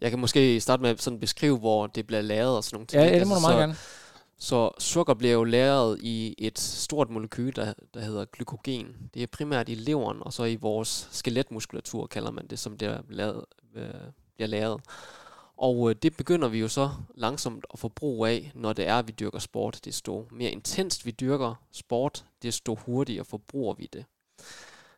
Jeg 0.00 0.10
kan 0.10 0.18
måske 0.20 0.60
starte 0.60 0.82
med 0.82 0.90
at 0.90 1.02
sådan 1.02 1.20
beskrive, 1.20 1.58
hvor 1.58 1.86
det 1.86 2.06
bliver 2.06 2.22
lavet 2.22 2.56
og 2.56 2.64
sådan 2.64 2.76
nogle 2.76 2.86
ting. 2.86 3.02
Ja, 3.02 3.18
det 3.18 3.26
må 3.26 3.34
du 3.34 3.40
meget 3.40 3.54
så, 3.54 3.58
gerne. 3.58 3.76
Så 4.38 4.70
sukker 4.78 5.14
bliver 5.14 5.34
jo 5.34 5.44
lagret 5.44 5.98
i 6.02 6.34
et 6.38 6.58
stort 6.58 7.10
molekyl, 7.10 7.52
der, 7.56 7.72
der 7.94 8.00
hedder 8.00 8.24
glykogen. 8.24 9.10
Det 9.14 9.22
er 9.22 9.26
primært 9.26 9.68
i 9.68 9.74
leveren, 9.74 10.18
og 10.20 10.32
så 10.32 10.44
i 10.44 10.56
vores 10.56 11.08
skeletmuskulatur, 11.12 12.06
kalder 12.06 12.30
man 12.30 12.46
det, 12.46 12.58
som 12.58 12.78
det 12.78 13.00
lavet, 13.08 13.44
øh, 13.74 13.90
bliver 14.34 14.48
lagret. 14.48 14.80
Og 15.56 15.90
øh, 15.90 15.96
det 16.02 16.16
begynder 16.16 16.48
vi 16.48 16.58
jo 16.58 16.68
så 16.68 16.90
langsomt 17.14 17.66
at 17.72 17.78
få 17.78 17.88
brug 17.88 18.26
af, 18.26 18.52
når 18.54 18.72
det 18.72 18.86
er, 18.86 18.98
at 18.98 19.06
vi 19.06 19.12
dyrker 19.12 19.38
sport. 19.38 19.80
Desto 19.84 20.28
mere 20.30 20.50
intenst 20.50 21.06
vi 21.06 21.10
dyrker 21.10 21.54
sport, 21.72 22.24
desto 22.42 22.74
hurtigere 22.74 23.24
forbruger 23.24 23.74
vi 23.74 23.88
det. 23.92 24.04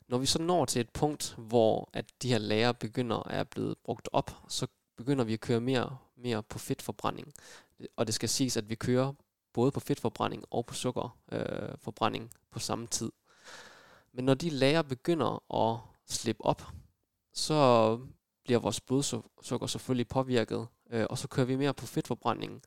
Når 0.08 0.18
vi 0.18 0.26
så 0.26 0.42
når 0.42 0.64
til 0.64 0.80
et 0.80 0.90
punkt, 0.90 1.34
hvor 1.38 1.90
at 1.92 2.04
de 2.22 2.28
her 2.28 2.38
lager 2.38 2.72
begynder 2.72 3.16
at 3.16 3.40
er 3.40 3.44
blevet 3.44 3.78
brugt 3.84 4.08
op, 4.12 4.30
så 4.48 4.66
begynder 4.96 5.24
vi 5.24 5.32
at 5.32 5.40
køre 5.40 5.60
mere, 5.60 5.96
mere 6.16 6.42
på 6.42 6.58
fedtforbrænding. 6.58 7.32
Og 7.96 8.06
det 8.06 8.14
skal 8.14 8.28
siges, 8.28 8.56
at 8.56 8.68
vi 8.68 8.74
kører 8.74 9.12
både 9.58 9.70
på 9.70 9.80
fedtforbrænding 9.80 10.44
og 10.50 10.66
på 10.66 10.74
sukkerforbrænding 10.74 12.24
øh, 12.24 12.30
på 12.50 12.58
samme 12.58 12.86
tid. 12.86 13.12
Men 14.12 14.24
når 14.24 14.34
de 14.34 14.50
lager 14.50 14.82
begynder 14.82 15.54
at 15.54 15.80
slippe 16.06 16.44
op, 16.44 16.62
så 17.34 17.98
bliver 18.44 18.60
vores 18.60 18.80
blodsukker 18.80 19.66
selvfølgelig 19.66 20.08
påvirket, 20.08 20.66
øh, 20.90 21.06
og 21.10 21.18
så 21.18 21.28
kører 21.28 21.46
vi 21.46 21.56
mere 21.56 21.74
på 21.74 21.86
fedtforbrændingen. 21.86 22.60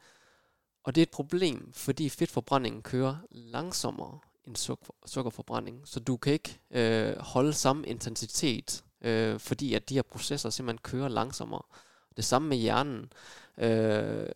Og 0.84 0.96
det 0.96 1.02
er 1.02 1.06
et 1.06 1.12
problem, 1.12 1.74
fordi 1.74 2.10
fedtforbrændingen 2.10 2.82
kører 2.82 3.16
langsommere 3.32 4.20
end 4.48 4.56
sukker, 4.56 4.94
sukkerforbrænding, 5.06 5.88
så 5.88 6.00
du 6.00 6.18
kan 6.18 6.34
ikke 6.34 6.60
øh, 6.72 7.18
holde 7.18 7.54
samme 7.54 7.88
intensitet, 7.88 8.84
øh, 9.02 9.40
fordi 9.40 9.74
at 9.74 9.90
de 9.90 9.96
her 9.96 10.02
processer 10.02 10.50
simpelthen 10.50 10.82
kører 10.84 11.08
langsommere. 11.08 11.62
Det 12.18 12.26
samme 12.26 12.48
med 12.48 12.58
hjernen. 12.58 13.14
Øh, 13.58 14.30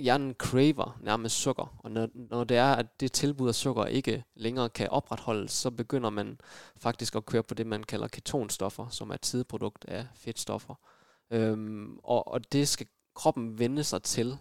hjernen 0.00 0.34
craver 0.34 0.98
nærmest 1.00 1.36
sukker, 1.36 1.76
og 1.78 1.90
når, 1.90 2.08
når 2.14 2.44
det 2.44 2.56
er, 2.56 2.72
at 2.72 3.00
det 3.00 3.12
tilbud 3.12 3.48
af 3.48 3.54
sukker 3.54 3.84
ikke 3.84 4.24
længere 4.34 4.68
kan 4.68 4.88
opretholdes, 4.88 5.52
så 5.52 5.70
begynder 5.70 6.10
man 6.10 6.40
faktisk 6.76 7.16
at 7.16 7.26
køre 7.26 7.42
på 7.42 7.54
det, 7.54 7.66
man 7.66 7.84
kalder 7.84 8.08
ketonstoffer, 8.08 8.88
som 8.88 9.10
er 9.10 9.14
et 9.14 9.26
sideprodukt 9.26 9.84
af 9.84 10.06
fedtstoffer. 10.14 10.74
Øhm, 11.30 11.98
og, 12.02 12.28
og 12.28 12.52
det 12.52 12.68
skal 12.68 12.86
kroppen 13.14 13.58
vende 13.58 13.84
sig 13.84 14.02
til. 14.02 14.38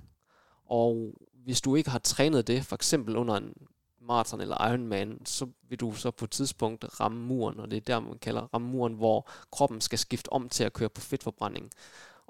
Og 0.65 1.13
hvis 1.33 1.61
du 1.61 1.75
ikke 1.75 1.89
har 1.89 1.99
trænet 1.99 2.47
det, 2.47 2.65
for 2.65 2.75
eksempel 2.75 3.17
under 3.17 3.35
en 3.35 3.53
maraton 4.01 4.41
eller 4.41 4.67
Ironman, 4.67 5.25
så 5.25 5.47
vil 5.69 5.79
du 5.79 5.93
så 5.93 6.11
på 6.11 6.25
et 6.25 6.31
tidspunkt 6.31 6.99
ramme 6.99 7.25
muren, 7.25 7.59
og 7.59 7.71
det 7.71 7.77
er 7.77 7.81
der, 7.81 7.99
man 7.99 8.17
kalder 8.17 8.41
ramme 8.53 8.67
muren, 8.67 8.93
hvor 8.93 9.29
kroppen 9.51 9.81
skal 9.81 9.99
skifte 9.99 10.33
om 10.33 10.49
til 10.49 10.63
at 10.63 10.73
køre 10.73 10.89
på 10.89 11.01
fedtforbrænding 11.01 11.71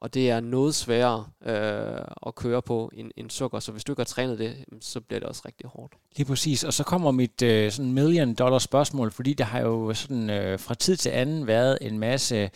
og 0.01 0.13
det 0.13 0.29
er 0.29 0.39
noget 0.39 0.75
sværere 0.75 1.25
øh, 1.45 2.01
at 2.27 2.35
køre 2.35 2.61
på 2.61 2.91
end, 2.93 3.11
end 3.17 3.29
sukker, 3.29 3.59
så 3.59 3.71
hvis 3.71 3.83
du 3.83 3.91
ikke 3.91 3.99
har 3.99 4.05
trænet 4.05 4.39
det, 4.39 4.55
så 4.81 5.01
bliver 5.01 5.19
det 5.19 5.29
også 5.29 5.41
rigtig 5.45 5.69
hårdt. 5.69 5.93
Lige 6.15 6.27
præcis, 6.27 6.63
og 6.63 6.73
så 6.73 6.83
kommer 6.83 7.11
mit 7.11 7.41
øh, 7.41 7.71
sådan 7.71 7.91
million 7.91 8.33
dollar 8.33 8.59
spørgsmål, 8.59 9.11
fordi 9.11 9.33
der 9.33 9.43
har 9.43 9.59
jo 9.59 9.93
sådan 9.93 10.29
øh, 10.29 10.59
fra 10.59 10.73
tid 10.73 10.97
til 10.97 11.09
anden 11.09 11.47
været 11.47 11.77
en 11.81 11.99
masse 11.99 12.49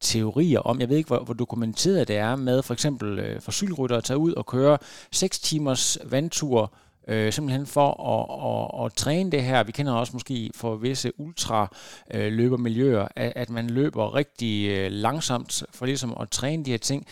teorier 0.00 0.60
om, 0.60 0.80
jeg 0.80 0.88
ved 0.88 0.96
ikke, 0.96 1.06
hvor, 1.06 1.18
hvor 1.18 1.34
dokumenteret 1.34 2.08
det 2.08 2.16
er 2.16 2.36
med 2.36 2.62
for 2.62 2.74
eksempel 2.74 3.18
øh, 3.18 3.40
for 3.40 3.96
at 3.96 4.04
tage 4.04 4.18
ud 4.18 4.32
og 4.32 4.46
køre 4.46 4.78
6 5.12 5.40
timers 5.40 5.98
vandtur 6.04 6.72
øh, 7.08 7.32
simpelthen 7.32 7.66
for 7.66 7.90
at, 8.02 8.80
at, 8.80 8.86
at 8.86 8.94
træne 8.94 9.30
det 9.30 9.44
her. 9.44 9.62
Vi 9.62 9.72
kender 9.72 9.92
også 9.92 10.12
måske 10.12 10.50
for 10.54 10.76
visse 10.76 11.12
ultra 11.20 11.76
øh, 12.14 12.32
løbermiljøer, 12.32 13.08
at, 13.16 13.32
at 13.36 13.50
man 13.50 13.70
løber 13.70 14.14
rigtig 14.14 14.68
øh, 14.68 14.92
langsomt 14.92 15.62
for 15.70 15.86
ligesom 15.86 16.16
at 16.20 16.30
træne 16.30 16.64
de 16.64 16.70
her 16.70 16.78
ting. 16.78 17.06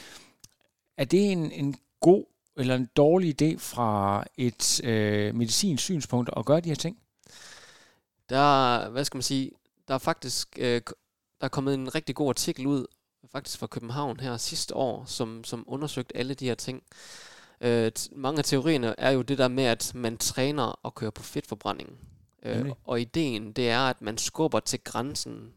Er 0.99 1.05
det 1.05 1.33
en, 1.33 1.53
en 1.53 1.77
god 2.01 2.25
eller 2.57 2.75
en 2.75 2.89
dårlig 2.97 3.43
idé 3.43 3.59
fra 3.59 4.25
et 4.37 4.85
øh, 4.85 5.35
medicinsk 5.35 5.85
synspunkt 5.85 6.31
at 6.37 6.45
gøre 6.45 6.61
de 6.61 6.69
her 6.69 6.77
ting? 6.77 6.99
Der, 8.29 8.89
hvad 8.89 9.05
skal 9.05 9.17
man 9.17 9.23
sige, 9.23 9.51
der 9.89 9.95
er 9.95 9.99
faktisk 9.99 10.59
øh, 10.59 10.81
der 11.41 11.45
er 11.45 11.49
kommet 11.49 11.75
en 11.75 11.95
rigtig 11.95 12.15
god 12.15 12.29
artikel 12.29 12.67
ud, 12.67 12.87
faktisk 13.33 13.59
fra 13.59 13.67
København 13.67 14.21
her 14.21 14.37
sidste 14.37 14.77
år, 14.77 15.05
som, 15.05 15.45
som 15.45 15.65
undersøgte 15.67 16.17
alle 16.17 16.35
de 16.35 16.47
her 16.47 16.55
ting. 16.55 16.83
Øh, 17.61 17.93
mange 18.13 18.39
af 18.39 18.45
teorierne 18.45 18.95
er 18.99 19.11
jo 19.11 19.23
det 19.23 19.39
der 19.39 19.49
med, 19.49 19.65
at 19.65 19.93
man 19.95 20.19
træner 20.19 20.63
og 20.63 20.95
kører 20.95 21.11
på 21.11 21.23
fedtforbrænding. 21.23 21.99
Øh, 22.43 22.73
og 22.85 23.01
ideen, 23.01 23.53
det 23.53 23.71
er, 23.71 23.81
at 23.81 24.03
man 24.03 24.19
skubber 24.19 24.61
til 24.61 24.81
grænsen 24.85 25.53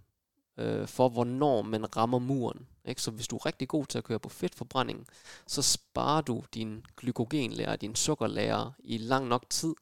øh, 0.57 0.88
for, 0.88 1.09
hvornår 1.09 1.62
man 1.62 1.97
rammer 1.97 2.19
muren. 2.19 2.67
Ikke? 2.85 3.01
Så 3.01 3.12
hvis 3.12 3.27
du 3.27 3.35
er 3.35 3.45
rigtig 3.45 3.67
god 3.67 3.85
til 3.85 3.97
at 3.97 4.03
køre 4.03 4.19
på 4.19 4.29
fedtforbrænding, 4.29 5.07
så 5.47 5.62
sparer 5.62 6.21
du 6.21 6.43
din 6.53 6.85
glykogenlærer, 6.97 7.75
din 7.75 7.95
sukkerlærer 7.95 8.71
i 8.79 8.97
lang 8.97 9.27
nok 9.27 9.45
tid, 9.49 9.75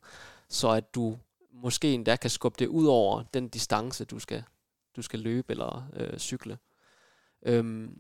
så 0.50 0.70
at 0.70 0.96
du 0.96 1.18
måske 1.52 1.94
endda 1.94 2.16
kan 2.16 2.30
skubbe 2.30 2.56
det 2.60 2.68
ud 2.68 2.88
over 2.88 3.24
den 3.34 3.48
distance, 3.48 4.06
du 4.06 4.20
skal, 4.20 4.44
du 4.96 5.02
skal 5.02 5.20
løbe 5.20 5.52
eller 5.52 5.90
øh, 5.94 6.20
cykle. 6.20 6.58
Øhm, 7.44 7.98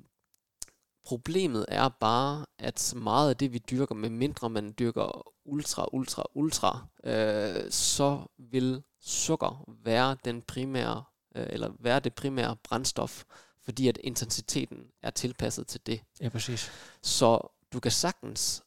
Problemet 1.07 1.65
er 1.67 1.89
bare, 1.89 2.45
at 2.59 2.93
meget 2.95 3.29
af 3.29 3.37
det, 3.37 3.53
vi 3.53 3.57
dyrker, 3.57 3.95
med 3.95 4.09
mindre 4.09 4.49
man 4.49 4.73
dyrker 4.79 5.33
ultra, 5.45 5.87
ultra, 5.93 6.23
ultra, 6.33 6.87
øh, 7.03 7.71
så 7.71 8.27
vil 8.37 8.83
sukker 9.01 9.65
være 9.83 10.17
den 10.25 10.41
primære, 10.41 11.03
øh, 11.35 11.47
eller 11.49 11.71
være 11.79 11.99
det 11.99 12.13
primære 12.13 12.55
brændstof, 12.63 13.23
fordi 13.63 13.87
at 13.87 13.97
intensiteten 14.03 14.77
er 15.01 15.09
tilpasset 15.09 15.67
til 15.67 15.81
det. 15.85 16.01
Ja, 16.21 16.29
præcis. 16.29 16.71
Så 17.01 17.53
du 17.73 17.79
kan 17.79 17.91
sagtens 17.91 18.63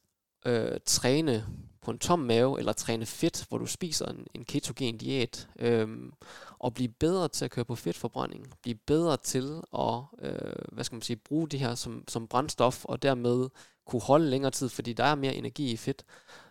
øh, 0.46 0.78
træne 0.86 1.46
på 1.82 1.90
en 1.90 1.98
tom 1.98 2.18
mave, 2.18 2.58
eller 2.58 2.72
træne 2.72 3.06
fedt, 3.06 3.46
hvor 3.48 3.58
du 3.58 3.66
spiser 3.66 4.06
en, 4.06 4.26
en 4.34 4.44
ketogen 4.44 4.98
diæt, 4.98 5.48
øhm, 5.58 6.12
og 6.58 6.74
blive 6.74 6.88
bedre 6.88 7.28
til 7.28 7.44
at 7.44 7.50
køre 7.50 7.64
på 7.64 7.74
fedtforbrænding, 7.74 8.54
blive 8.62 8.74
bedre 8.74 9.16
til 9.16 9.60
at, 9.78 10.02
øh, 10.18 10.54
hvad 10.72 10.84
skal 10.84 10.96
man 10.96 11.02
sige, 11.02 11.16
bruge 11.16 11.48
det 11.48 11.60
her 11.60 11.74
som, 11.74 12.04
som 12.08 12.28
brændstof, 12.28 12.84
og 12.84 13.02
dermed 13.02 13.48
kunne 13.86 14.02
holde 14.02 14.30
længere 14.30 14.50
tid, 14.50 14.68
fordi 14.68 14.92
der 14.92 15.04
er 15.04 15.14
mere 15.14 15.34
energi 15.34 15.72
i 15.72 15.76
fedt. 15.76 16.04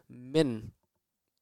Men 0.07 0.73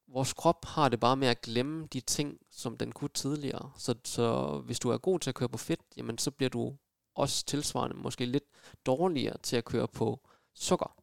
vores 0.08 0.34
krop 0.34 0.66
har 0.66 0.90
det 0.90 1.00
bare 1.00 1.18
med 1.18 1.28
at 1.28 1.42
glemme 1.42 1.88
de 1.94 2.00
ting, 2.00 2.38
som 2.52 2.78
den 2.78 2.92
kunne 2.92 3.10
tidligere. 3.14 3.72
Så, 3.78 3.96
så 4.04 4.58
hvis 4.66 4.80
du 4.80 4.90
er 4.90 4.98
god 4.98 5.20
til 5.20 5.30
at 5.30 5.36
køre 5.36 5.50
på 5.50 5.58
fedt, 5.58 5.82
jamen 5.98 6.18
så 6.18 6.32
bliver 6.32 6.50
du 6.50 6.76
også 7.16 7.46
tilsvarende 7.46 7.98
måske 7.98 8.26
lidt 8.26 8.44
dårligere 8.86 9.38
til 9.38 9.56
at 9.56 9.66
køre 9.66 9.88
på 9.88 10.20
sukker. 10.54 10.96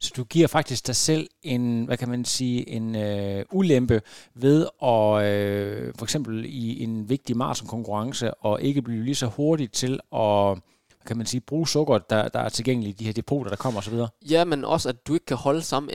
Så 0.00 0.12
du 0.16 0.24
giver 0.24 0.46
faktisk 0.46 0.86
dig 0.86 0.96
selv 0.96 1.28
en, 1.42 1.84
hvad 1.84 1.96
kan 1.96 2.08
man 2.08 2.24
sige, 2.24 2.68
en 2.68 2.96
øh, 2.96 3.44
ulempe 3.52 4.02
ved 4.34 4.66
at 4.82 5.24
øh, 5.24 5.94
for 5.98 6.04
eksempel 6.04 6.44
i 6.44 6.82
en 6.82 7.08
vigtig 7.08 7.36
maratonkonkurrence 7.36 8.34
og 8.34 8.62
ikke 8.62 8.82
blive 8.82 9.04
lige 9.04 9.14
så 9.14 9.26
hurtigt 9.26 9.72
til 9.72 10.00
at 10.12 10.58
kan 11.06 11.16
man 11.16 11.26
sige, 11.26 11.40
bruge 11.40 11.68
sukker, 11.68 11.98
der, 11.98 12.28
der 12.28 12.40
er 12.40 12.48
tilgængelige, 12.48 12.92
de 12.92 13.04
her 13.04 13.12
depoter, 13.12 13.50
der 13.50 13.56
kommer 13.56 13.80
osv.? 13.80 13.94
Ja, 14.30 14.44
men 14.44 14.64
også, 14.64 14.88
at 14.88 15.06
du 15.06 15.14
ikke 15.14 15.26
kan 15.26 15.36
holde 15.36 15.62
samme 15.62 15.90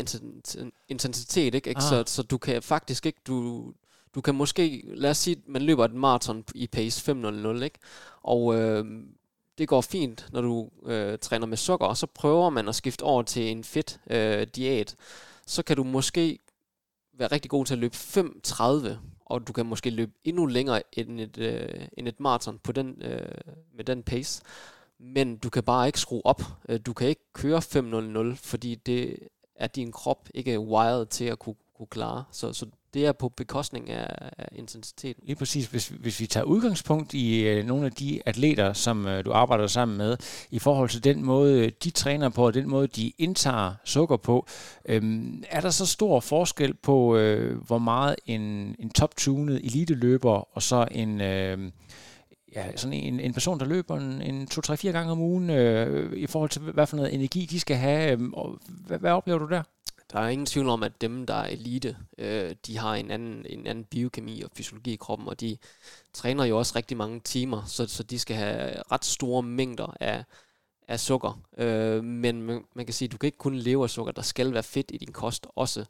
intensitet, 0.89 1.55
ikke? 1.55 1.73
Ah. 1.75 1.81
Så, 1.81 2.03
så 2.05 2.23
du 2.23 2.37
kan 2.37 2.63
faktisk 2.63 3.05
ikke, 3.05 3.19
du, 3.27 3.65
du 4.15 4.21
kan 4.21 4.35
måske, 4.35 4.83
lad 4.93 5.09
os 5.09 5.17
sige, 5.17 5.37
man 5.47 5.61
løber 5.61 5.85
et 5.85 5.93
maraton 5.93 6.43
i 6.55 6.67
pace 6.67 7.11
5.00, 7.11 7.63
ikke? 7.63 7.79
Og 8.23 8.55
øh, 8.55 8.85
det 9.59 9.67
går 9.67 9.81
fint, 9.81 10.27
når 10.31 10.41
du 10.41 10.69
øh, 10.85 11.19
træner 11.19 11.45
med 11.45 11.57
sukker, 11.57 11.85
og 11.85 11.97
så 11.97 12.07
prøver 12.07 12.49
man 12.49 12.67
at 12.67 12.75
skifte 12.75 13.03
over 13.03 13.23
til 13.23 13.51
en 13.51 13.63
fedt 13.63 13.99
øh, 14.09 14.47
diæt. 14.55 14.95
Så 15.45 15.63
kan 15.63 15.77
du 15.77 15.83
måske 15.83 16.39
være 17.13 17.31
rigtig 17.31 17.51
god 17.51 17.65
til 17.65 17.73
at 17.73 17.79
løbe 17.79 17.95
5.30, 17.95 18.89
og 19.25 19.47
du 19.47 19.53
kan 19.53 19.65
måske 19.65 19.89
løbe 19.89 20.11
endnu 20.23 20.45
længere 20.45 20.81
end 20.93 21.19
et, 21.21 21.37
øh, 21.37 21.87
end 21.97 22.07
et 22.07 22.19
maraton 22.19 22.59
på 22.63 22.71
den, 22.71 23.01
øh, 23.01 23.31
med 23.75 23.83
den 23.83 24.03
pace. 24.03 24.43
Men 24.99 25.37
du 25.37 25.49
kan 25.49 25.63
bare 25.63 25.87
ikke 25.87 25.99
skrue 25.99 26.25
op. 26.25 26.41
Øh, 26.69 26.79
du 26.85 26.93
kan 26.93 27.07
ikke 27.07 27.33
køre 27.33 27.61
5.00, 28.31 28.35
fordi 28.35 28.75
det 28.75 29.17
er 29.55 29.67
din 29.67 29.91
krop 29.91 30.29
ikke 30.33 30.59
wired 30.59 31.05
til 31.05 31.25
at 31.25 31.39
kunne, 31.39 31.55
kunne 31.77 31.87
klare. 31.87 32.23
Så, 32.31 32.53
så 32.53 32.65
det 32.93 33.05
er 33.05 33.11
på 33.11 33.29
bekostning 33.29 33.89
af, 33.89 34.29
af 34.37 34.47
intensiteten. 34.51 35.23
Lige 35.25 35.35
præcis. 35.35 35.67
Hvis, 35.67 35.87
hvis 35.87 36.19
vi 36.19 36.27
tager 36.27 36.43
udgangspunkt 36.43 37.13
i 37.13 37.47
øh, 37.47 37.65
nogle 37.65 37.85
af 37.85 37.91
de 37.91 38.21
atleter, 38.25 38.73
som 38.73 39.07
øh, 39.07 39.25
du 39.25 39.31
arbejder 39.31 39.67
sammen 39.67 39.97
med, 39.97 40.17
i 40.51 40.59
forhold 40.59 40.89
til 40.89 41.03
den 41.03 41.23
måde, 41.23 41.65
øh, 41.65 41.71
de 41.83 41.89
træner 41.89 42.29
på, 42.29 42.45
og 42.45 42.53
den 42.53 42.69
måde, 42.69 42.87
de 42.87 43.11
indtager 43.17 43.73
sukker 43.83 44.17
på, 44.17 44.47
øh, 44.85 45.23
er 45.49 45.61
der 45.61 45.69
så 45.69 45.85
stor 45.85 46.19
forskel 46.19 46.73
på, 46.73 47.15
øh, 47.17 47.57
hvor 47.67 47.77
meget 47.77 48.15
en, 48.25 48.41
en 48.79 48.89
top-tunet 48.89 49.55
elite-løber 49.55 50.55
og 50.55 50.61
så 50.61 50.87
en... 50.91 51.21
Øh, 51.21 51.71
ja, 52.55 52.77
sådan 52.77 52.93
en, 52.93 53.19
en 53.19 53.33
person, 53.33 53.59
der 53.59 53.65
løber 53.65 53.97
en, 53.97 54.21
en 54.21 54.47
2-3-4 54.53 54.87
gange 54.91 55.11
om 55.11 55.19
ugen, 55.19 55.49
øh, 55.49 56.13
i 56.13 56.27
forhold 56.27 56.49
til, 56.49 56.61
hvad 56.61 56.87
for 56.87 56.95
noget 56.95 57.13
energi 57.13 57.45
de 57.45 57.59
skal 57.59 57.77
have. 57.77 58.11
Øh, 58.11 58.29
og 58.33 58.59
hvad, 58.67 58.99
hvad 58.99 59.11
oplever 59.11 59.39
du 59.39 59.47
der? 59.49 59.63
Der 60.13 60.19
er 60.19 60.27
ingen 60.27 60.45
tvivl 60.45 60.69
om, 60.69 60.83
at 60.83 61.01
dem, 61.01 61.25
der 61.25 61.33
er 61.33 61.47
elite, 61.47 61.97
øh, 62.17 62.55
de 62.65 62.77
har 62.77 62.95
en 62.95 63.11
anden, 63.11 63.45
en 63.49 63.67
anden 63.67 63.83
biokemi 63.83 64.41
og 64.41 64.51
fysiologi 64.53 64.93
i 64.93 64.95
kroppen, 64.95 65.27
og 65.27 65.39
de 65.39 65.57
træner 66.13 66.45
jo 66.45 66.57
også 66.57 66.73
rigtig 66.75 66.97
mange 66.97 67.19
timer, 67.19 67.65
så, 67.65 67.87
så 67.87 68.03
de 68.03 68.19
skal 68.19 68.35
have 68.35 68.83
ret 68.91 69.05
store 69.05 69.43
mængder 69.43 69.95
af, 69.99 70.23
af 70.87 70.99
sukker. 70.99 71.41
Øh, 71.57 72.03
men 72.03 72.41
man, 72.41 72.65
man 72.73 72.85
kan 72.85 72.93
sige, 72.93 73.07
at 73.07 73.11
du 73.11 73.17
kan 73.17 73.27
ikke 73.27 73.37
kun 73.37 73.55
leve 73.55 73.83
af 73.83 73.89
sukker, 73.89 74.11
der 74.11 74.21
skal 74.21 74.53
være 74.53 74.63
fedt 74.63 74.91
i 74.93 74.97
din 74.97 75.11
kost 75.11 75.47
også. 75.55 75.85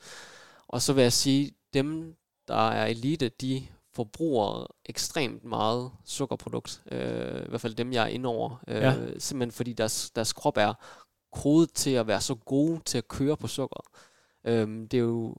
Og 0.67 0.82
så 0.82 0.93
vil 0.93 1.01
jeg 1.01 1.13
sige, 1.13 1.51
dem, 1.73 2.15
der 2.47 2.69
er 2.69 2.86
elite, 2.86 3.29
de 3.29 3.67
forbruger 3.95 4.65
ekstremt 4.86 5.43
meget 5.43 5.91
sukkerprodukt. 6.05 6.82
Øh, 6.91 7.45
I 7.45 7.49
hvert 7.49 7.62
fald 7.62 7.75
dem, 7.75 7.93
jeg 7.93 8.03
er 8.03 8.08
inde 8.08 8.29
over. 8.29 8.63
Øh, 8.67 8.82
ja. 8.82 8.95
Simpelthen 9.17 9.51
fordi 9.51 9.73
deres, 9.73 10.12
deres 10.12 10.34
krop 10.34 10.58
er 10.58 10.73
kodet 11.31 11.73
til 11.73 11.91
at 11.91 12.07
være 12.07 12.21
så 12.21 12.35
gode 12.35 12.79
til 12.85 12.97
at 12.97 13.07
køre 13.07 13.37
på 13.37 13.47
sukker. 13.47 13.83
Øhm, 14.43 14.87
det 14.87 14.97
er 14.97 15.01
jo 15.01 15.35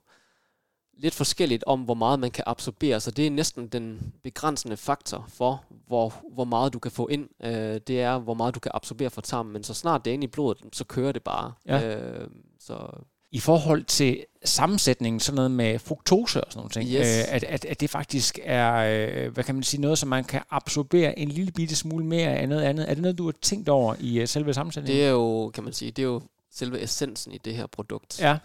lidt 0.92 1.14
forskelligt 1.14 1.64
om, 1.66 1.81
hvor 1.81 1.94
meget 1.94 2.20
man 2.20 2.31
kan 2.31 2.44
absorbere, 2.46 3.00
så 3.00 3.11
det 3.11 3.26
er 3.26 3.31
næsten 3.31 3.68
den 3.68 4.12
begrænsende 4.22 4.76
faktor 4.76 5.24
for, 5.29 5.64
hvor, 5.87 6.14
hvor 6.33 6.44
meget 6.44 6.72
du 6.72 6.79
kan 6.79 6.90
få 6.90 7.07
ind. 7.07 7.29
Øh, 7.42 7.81
det 7.87 8.00
er, 8.00 8.18
hvor 8.18 8.35
meget 8.35 8.55
du 8.55 8.61
kan 8.61 8.72
absorbere 8.74 9.11
fra 9.11 9.22
tarmen, 9.22 9.53
men 9.53 9.62
så 9.62 9.74
snart 9.74 10.05
det 10.05 10.11
er 10.11 10.14
inde 10.14 10.24
i 10.24 10.29
blodet, 10.29 10.59
så 10.72 10.85
kører 10.85 11.12
det 11.12 11.22
bare. 11.22 11.53
Ja. 11.66 11.96
Øh, 11.96 12.31
så 12.59 12.92
i 13.33 13.40
forhold 13.40 13.85
til 13.85 14.25
sammensætningen, 14.45 15.21
sådan 15.21 15.37
noget 15.37 15.51
med 15.51 15.79
fruktose 15.79 16.45
og 16.45 16.53
sådan 16.53 16.61
noget 16.61 16.73
ting, 16.73 16.88
yes. 16.88 16.95
øh, 16.95 17.35
at, 17.35 17.45
at, 17.45 17.64
at 17.64 17.81
det 17.81 17.90
faktisk 17.90 18.38
er, 18.43 18.75
øh, 18.75 19.33
hvad 19.33 19.45
kan 19.45 19.55
man 19.55 19.64
sige, 19.64 19.81
noget, 19.81 19.99
som 19.99 20.09
man 20.09 20.25
kan 20.25 20.43
absorbere 20.51 21.19
en 21.19 21.29
lille 21.29 21.53
bitte 21.53 21.77
smule 21.77 22.07
mere 22.07 22.29
af 22.29 22.49
noget 22.49 22.62
andet. 22.62 22.90
Er 22.90 22.95
det 22.95 23.03
noget, 23.03 23.19
du 23.19 23.25
har 23.25 23.35
tænkt 23.43 23.69
over 23.69 23.95
i 24.01 24.23
uh, 24.23 24.29
selve 24.29 24.55
sammensætningen? 24.55 24.99
Det 24.99 25.07
er 25.07 25.11
jo, 25.11 25.51
kan 25.55 25.64
man 25.64 25.73
sige, 25.73 25.90
det 25.90 26.03
er 26.03 26.07
jo 26.07 26.23
selve 26.51 26.83
essensen 26.83 27.33
i 27.33 27.38
det 27.38 27.55
her 27.55 27.66
produkt. 27.66 28.21
Ja. 28.21 28.38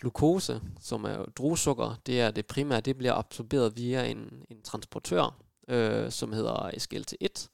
Glukose, 0.00 0.60
som 0.80 1.04
er 1.04 1.24
druesukker, 1.36 2.00
det 2.06 2.20
er 2.20 2.30
det 2.30 2.46
primære, 2.46 2.80
det 2.80 2.98
bliver 2.98 3.14
absorberet 3.14 3.76
via 3.76 4.04
en, 4.04 4.18
en 4.50 4.62
transportør, 4.64 5.36
øh, 5.68 6.10
som 6.10 6.32
hedder 6.32 6.70
SGLT1. 6.70 7.48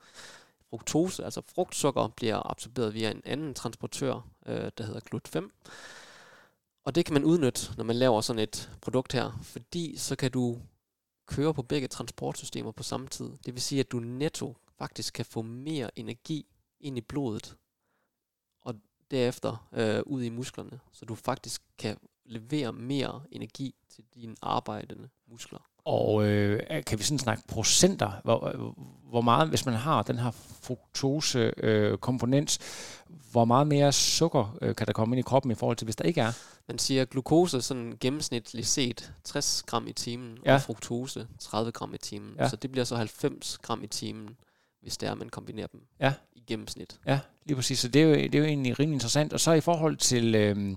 Fruktose, 0.71 1.25
altså 1.25 1.43
frugtsukker, 1.55 2.09
bliver 2.17 2.51
absorberet 2.51 2.95
via 2.95 3.11
en 3.11 3.23
anden 3.27 3.55
transportør, 3.55 4.27
øh, 4.47 4.71
der 4.79 4.85
hedder 4.85 5.01
GLUT5. 5.15 5.51
Og 6.89 6.95
det 6.95 7.05
kan 7.05 7.15
man 7.15 7.25
udnytte, 7.25 7.77
når 7.77 7.85
man 7.85 7.97
laver 7.97 8.21
sådan 8.21 8.43
et 8.43 8.71
produkt 8.81 9.13
her, 9.13 9.39
fordi 9.43 9.97
så 9.97 10.17
kan 10.17 10.31
du 10.31 10.59
køre 11.27 11.55
på 11.55 11.63
begge 11.63 11.89
transportsystemer 11.89 12.73
på 12.73 12.83
samme 12.83 13.09
tid. 13.09 13.31
Det 13.47 13.55
vil 13.55 13.63
sige, 13.63 13.81
at 13.81 13.93
du 13.93 14.01
netto 14.01 14.57
faktisk 14.79 15.15
kan 15.15 15.25
få 15.25 15.43
mere 15.43 15.99
energi 15.99 16.47
ind 16.81 16.99
i 16.99 17.01
blodet, 17.01 17.57
og 18.61 18.75
derefter 19.11 19.69
øh, 19.73 20.03
ud 20.07 20.23
i 20.23 20.29
musklerne, 20.29 20.81
så 20.93 21.05
du 21.05 21.15
faktisk 21.15 21.63
kan 21.79 21.99
levere 22.25 22.73
mere 22.73 23.23
energi 23.33 23.75
til 23.89 24.05
dine 24.15 24.37
arbejdende 24.43 25.09
muskler. 25.27 25.68
Og 25.89 26.25
øh, 26.25 26.61
kan 26.87 26.99
vi 26.99 27.05
sådan 27.05 27.19
snakke 27.19 27.43
procenter, 27.49 28.21
hvor, 28.25 28.75
hvor 29.11 29.21
meget, 29.21 29.49
hvis 29.49 29.67
man 29.67 29.75
har 29.75 30.03
den 30.03 30.19
her 30.19 30.31
fruktose 30.63 31.53
øh, 31.57 31.99
komponent, 31.99 32.59
hvor 33.31 33.45
meget 33.45 33.67
mere 33.67 33.93
sukker 33.93 34.57
øh, 34.63 34.75
kan 34.77 34.87
der 34.87 34.93
komme 34.93 35.17
ind 35.17 35.19
i 35.19 35.29
kroppen 35.29 35.53
i 35.53 35.55
forhold 35.55 35.77
til, 35.77 35.85
hvis 35.85 35.97
der 35.97 36.05
ikke 36.05 36.21
er? 36.21 36.33
Man 36.69 36.79
siger, 36.79 37.03
at 37.03 37.11
glukose 37.11 37.63
sådan 37.63 37.97
gennemsnitligt 38.01 38.67
set 38.67 39.13
60 39.25 39.63
gram 39.67 39.87
i 39.87 39.93
timen, 39.93 40.39
ja. 40.45 40.55
og 40.55 40.63
fruktose 40.63 41.27
30 41.41 41.73
gram 41.73 41.95
i 41.95 41.99
timen. 41.99 42.35
Ja. 42.39 42.49
Så 42.49 42.57
det 42.57 42.73
bliver 42.73 42.85
så 42.85 42.97
90 42.97 43.59
gram 43.59 43.85
i 43.85 43.87
timen, 43.87 44.37
hvis 44.83 44.97
det 44.97 45.07
er, 45.07 45.13
at 45.13 45.19
man 45.19 45.29
kombinerer 45.29 45.67
dem 45.67 45.81
ja. 46.01 46.13
i 46.33 46.43
gennemsnit. 46.47 46.99
Ja, 47.07 47.21
lige 47.45 47.57
præcis. 47.57 47.79
Så 47.79 47.89
det 47.89 48.03
er 48.03 48.07
jo, 48.07 48.15
det 48.15 48.35
er 48.35 48.39
jo 48.39 48.45
egentlig 48.45 48.79
rimelig 48.79 48.95
interessant. 48.95 49.33
Og 49.33 49.41
så 49.41 49.53
i 49.53 49.61
forhold 49.61 49.97
til 49.97 50.35
øh, 50.35 50.57
Øh, 50.57 50.77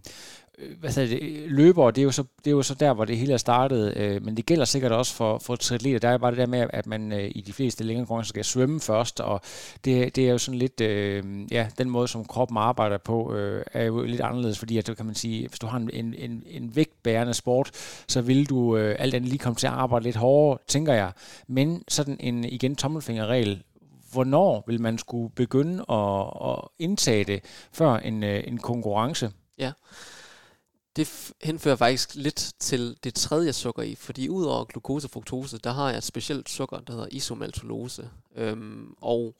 Øh, 0.60 0.80
hvad 0.80 0.92
sagde 0.92 1.10
det, 1.10 1.20
øh, 1.22 1.52
løbere, 1.52 1.92
det 1.92 1.98
er, 1.98 2.04
jo 2.04 2.12
så, 2.12 2.24
det 2.38 2.48
er 2.48 2.52
jo 2.52 2.62
så 2.62 2.74
der, 2.74 2.94
hvor 2.94 3.06
det 3.06 3.18
hele 3.18 3.34
er 3.34 3.38
startet, 3.38 3.98
øh, 3.98 4.26
men 4.26 4.38
det 4.38 4.46
gælder 4.46 4.66
sikkert 4.66 4.92
også 4.92 5.14
for, 5.14 5.38
for 5.38 5.56
triatleter. 5.56 6.00
Der 6.00 6.10
er 6.10 6.18
bare 6.18 6.32
det 6.32 6.38
der 6.38 6.46
med, 6.46 6.68
at 6.70 6.88
man 6.88 7.12
øh, 7.12 7.32
i 7.36 7.42
de 7.42 7.54
fleste 7.54 7.84
længere 7.84 8.06
konkurrencer 8.06 8.30
skal 8.30 8.46
svømme 8.46 8.80
først, 8.80 9.20
og 9.20 9.42
det, 9.86 10.16
det 10.16 10.28
er 10.28 10.32
jo 10.32 10.38
sådan 10.38 10.60
lidt, 10.60 10.82
øh, 10.82 11.24
ja, 11.52 11.68
den 11.78 11.90
måde, 11.90 12.08
som 12.08 12.26
kroppen 12.26 12.58
arbejder 12.58 12.98
på, 12.98 13.34
øh, 13.34 13.64
er 13.74 13.84
jo 13.84 14.04
lidt 14.04 14.22
anderledes, 14.22 14.60
fordi 14.60 14.78
at, 14.78 14.98
kan 14.98 15.06
man 15.06 15.16
sige, 15.16 15.48
hvis 15.48 15.60
du 15.60 15.68
har 15.68 15.78
en, 15.78 15.90
en, 15.94 16.14
en, 16.14 16.44
en 16.48 16.76
vægtbærende 16.76 17.34
sport, 17.34 17.72
så 18.08 18.22
vil 18.22 18.50
du 18.50 18.78
øh, 18.78 18.96
alt 19.00 19.14
andet 19.14 19.30
lige 19.30 19.40
komme 19.40 19.56
til 19.56 19.68
at 19.68 19.74
arbejde 19.74 20.04
lidt 20.04 20.16
hårdere, 20.16 20.58
tænker 20.68 20.94
jeg. 20.94 21.12
Men 21.48 21.84
sådan 21.88 22.18
en, 22.20 22.44
igen, 22.44 22.76
tommelfingerregel, 22.76 23.64
hvornår 24.12 24.64
vil 24.68 24.82
man 24.82 24.98
skulle 24.98 25.30
begynde 25.36 25.86
at, 25.90 26.50
at 26.50 26.60
indtage 26.80 27.24
det 27.24 27.42
før 27.74 27.94
en, 27.96 28.24
øh, 28.24 28.44
en 28.48 28.58
konkurrence? 28.58 29.32
Ja, 29.58 29.72
det 30.96 31.34
henfører 31.42 31.76
faktisk 31.76 32.16
lidt 32.16 32.54
til 32.60 32.98
det 33.04 33.16
tredje 33.16 33.54
sukker 33.54 33.84
i, 33.84 33.96
fordi 33.96 34.30
udover 34.30 34.66
glukose 34.66 35.08
og 35.08 35.12
fruktose, 35.12 35.58
der 35.58 35.72
har 35.72 35.90
jeg 35.90 35.98
et 35.98 36.04
specielt 36.04 36.50
sukker, 36.50 36.80
der 36.80 36.94
hedder 36.94 37.08
isomaltulose. 37.12 38.10
Øhm, 38.36 38.94
og 39.02 39.36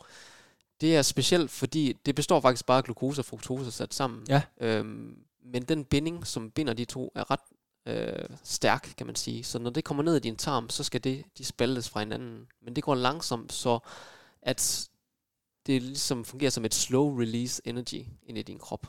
det 0.82 0.96
er 0.96 1.02
specielt, 1.02 1.52
fordi 1.52 1.94
det 2.06 2.16
består 2.16 2.40
faktisk 2.40 2.66
bare 2.66 2.78
af 2.78 2.84
glukose 2.84 3.22
og 3.22 3.26
fruktose 3.26 3.72
sat 3.72 3.94
sammen. 3.94 4.26
Ja. 4.30 4.42
Øhm, 4.62 5.18
men 5.44 5.64
den 5.64 5.86
binding, 5.86 6.28
som 6.28 6.52
binder 6.52 6.74
de 6.74 6.86
to, 6.86 7.12
er 7.16 7.32
ret 7.32 7.40
øh, 7.86 8.38
stærk, 8.44 8.94
kan 8.98 9.06
man 9.06 9.16
sige. 9.16 9.44
Så 9.44 9.60
når 9.60 9.70
det 9.70 9.84
kommer 9.84 10.04
ned 10.04 10.16
i 10.16 10.20
din 10.20 10.36
tarm, 10.36 10.70
så 10.70 10.84
skal 10.84 11.04
det, 11.04 11.24
de 11.38 11.46
spaltes 11.46 11.90
fra 11.90 12.00
hinanden. 12.00 12.48
Men 12.62 12.76
det 12.76 12.84
går 12.84 12.96
langsomt, 12.96 13.54
så 13.54 13.80
at 14.42 14.90
det 15.68 15.82
ligesom 15.82 16.26
fungerer 16.26 16.52
som 16.52 16.66
et 16.66 16.74
slow 16.74 17.20
release 17.20 17.62
energy 17.66 18.06
ind 18.24 18.38
i 18.38 18.42
din 18.42 18.60
krop. 18.60 18.88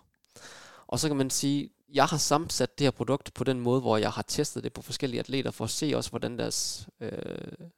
Og 0.86 1.00
så 1.00 1.08
kan 1.08 1.16
man 1.16 1.30
sige, 1.30 1.70
jeg 1.92 2.04
har 2.04 2.16
sammensat 2.16 2.78
det 2.78 2.84
her 2.84 2.90
produkt 2.90 3.34
på 3.34 3.44
den 3.44 3.60
måde, 3.60 3.80
hvor 3.80 3.96
jeg 3.96 4.10
har 4.10 4.22
testet 4.22 4.64
det 4.64 4.72
på 4.72 4.82
forskellige 4.82 5.20
atleter, 5.20 5.50
for 5.50 5.64
at 5.64 5.70
se 5.70 5.92
også, 5.96 6.10
hvordan 6.10 6.38
deres 6.38 6.88
øh, 7.00 7.10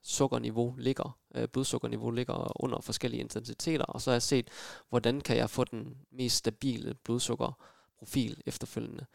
sukkerniveau 0.02 0.74
ligger, 0.78 1.18
øh, 1.34 1.48
blodsukkerniveau 1.48 2.10
ligger 2.10 2.62
under 2.62 2.80
forskellige 2.80 3.20
intensiteter, 3.20 3.84
og 3.84 4.00
så 4.00 4.10
har 4.10 4.14
jeg 4.14 4.22
set, 4.22 4.48
hvordan 4.88 5.20
kan 5.20 5.36
jeg 5.36 5.50
få 5.50 5.64
den 5.64 5.96
mest 6.12 6.36
stabile 6.36 6.94
blodsukkerprofil 6.94 8.42
efterfølgende. 8.46 9.06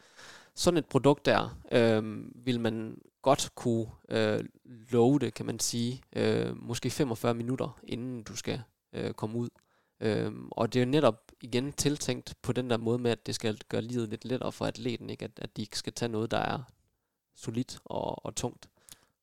Sådan 0.54 0.78
et 0.78 0.86
produkt 0.86 1.26
der, 1.26 1.60
øh, 1.72 2.24
vil 2.34 2.60
man 2.60 2.98
godt 3.22 3.50
kunne 3.54 3.86
øh, 4.08 4.44
love 4.64 5.18
det, 5.18 5.34
kan 5.34 5.46
man 5.46 5.58
sige, 5.58 6.02
øh, 6.16 6.62
måske 6.62 6.90
45 6.90 7.34
minutter, 7.34 7.78
inden 7.82 8.22
du 8.22 8.36
skal 8.36 8.62
øh, 8.92 9.12
komme 9.12 9.38
ud. 9.38 9.48
Øhm, 10.00 10.48
og 10.50 10.72
det 10.72 10.80
er 10.80 10.84
jo 10.84 10.90
netop 10.90 11.32
igen 11.40 11.72
tiltænkt 11.72 12.34
på 12.42 12.52
den 12.52 12.70
der 12.70 12.76
måde 12.76 12.98
med, 12.98 13.10
at 13.10 13.26
det 13.26 13.34
skal 13.34 13.58
gøre 13.68 13.82
livet 13.82 14.08
lidt 14.08 14.24
lettere 14.24 14.52
for 14.52 14.66
atleten, 14.66 15.10
ikke? 15.10 15.24
At, 15.24 15.30
at 15.36 15.56
de 15.56 15.62
ikke 15.62 15.78
skal 15.78 15.92
tage 15.92 16.08
noget, 16.12 16.30
der 16.30 16.38
er 16.38 16.62
solidt 17.34 17.80
og, 17.84 18.24
og 18.24 18.34
tungt 18.34 18.68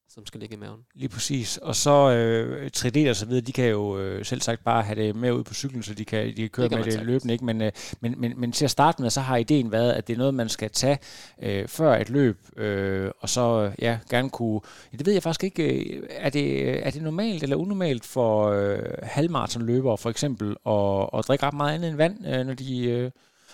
som 0.10 0.26
skal 0.26 0.40
ligge 0.40 0.56
i 0.56 0.60
maven. 0.60 0.80
Lige 0.96 1.10
præcis. 1.10 1.58
Og 1.58 1.76
så 1.76 2.12
øh, 2.12 2.70
3D 2.78 3.10
og 3.10 3.16
så 3.16 3.26
videre, 3.26 3.42
de 3.42 3.52
kan 3.52 3.66
jo 3.70 4.00
øh, 4.00 4.26
selv 4.26 4.42
sagt 4.42 4.64
bare 4.64 4.84
have 4.84 4.96
det 5.04 5.16
med 5.16 5.32
ud 5.32 5.44
på 5.44 5.54
cyklen, 5.54 5.84
så 5.84 5.94
de 5.94 6.06
kan, 6.06 6.28
de 6.28 6.34
kan 6.34 6.50
køre 6.50 6.64
Det 6.64 6.70
kan 6.70 6.78
med 6.80 6.86
det 6.86 6.94
sagtens. 6.94 7.08
løbende. 7.08 7.34
Ikke? 7.34 7.46
Men, 7.46 7.62
øh, 7.62 7.72
men, 8.02 8.16
men, 8.18 8.34
men 8.40 8.52
til 8.52 8.66
at 8.66 8.72
starte 8.72 9.02
med, 9.02 9.10
så 9.10 9.22
har 9.22 9.38
ideen 9.38 9.72
været, 9.72 9.92
at 9.94 10.08
det 10.08 10.14
er 10.14 10.18
noget, 10.18 10.34
man 10.34 10.50
skal 10.50 10.70
tage 10.70 10.98
øh, 11.44 11.68
før 11.68 11.96
et 11.96 12.10
løb, 12.10 12.38
øh, 12.58 13.12
og 13.20 13.30
så 13.30 13.72
ja, 13.82 14.00
gerne 14.10 14.30
kunne... 14.30 14.62
Ja, 14.94 14.98
det 14.98 15.06
ved 15.06 15.14
jeg 15.14 15.24
faktisk 15.24 15.44
ikke. 15.44 15.96
øh, 15.98 16.04
Er 16.10 16.30
det, 16.30 16.70
er 16.88 16.92
det 16.92 17.02
normalt 17.02 17.44
eller 17.44 17.56
unormalt 17.56 18.06
for 18.06 18.48
øh, 18.50 18.80
halvmaratonløbere 19.04 19.98
for 19.98 20.10
eksempel 20.10 20.48
at, 20.66 21.20
at 21.20 21.28
drikke 21.28 21.46
ret 21.46 21.54
meget 21.54 21.74
andet 21.76 21.88
end 21.90 21.98
vand, 21.98 22.28
øh, 22.28 22.46
når 22.46 22.54
de... 22.54 22.86
Øh, 22.90 23.12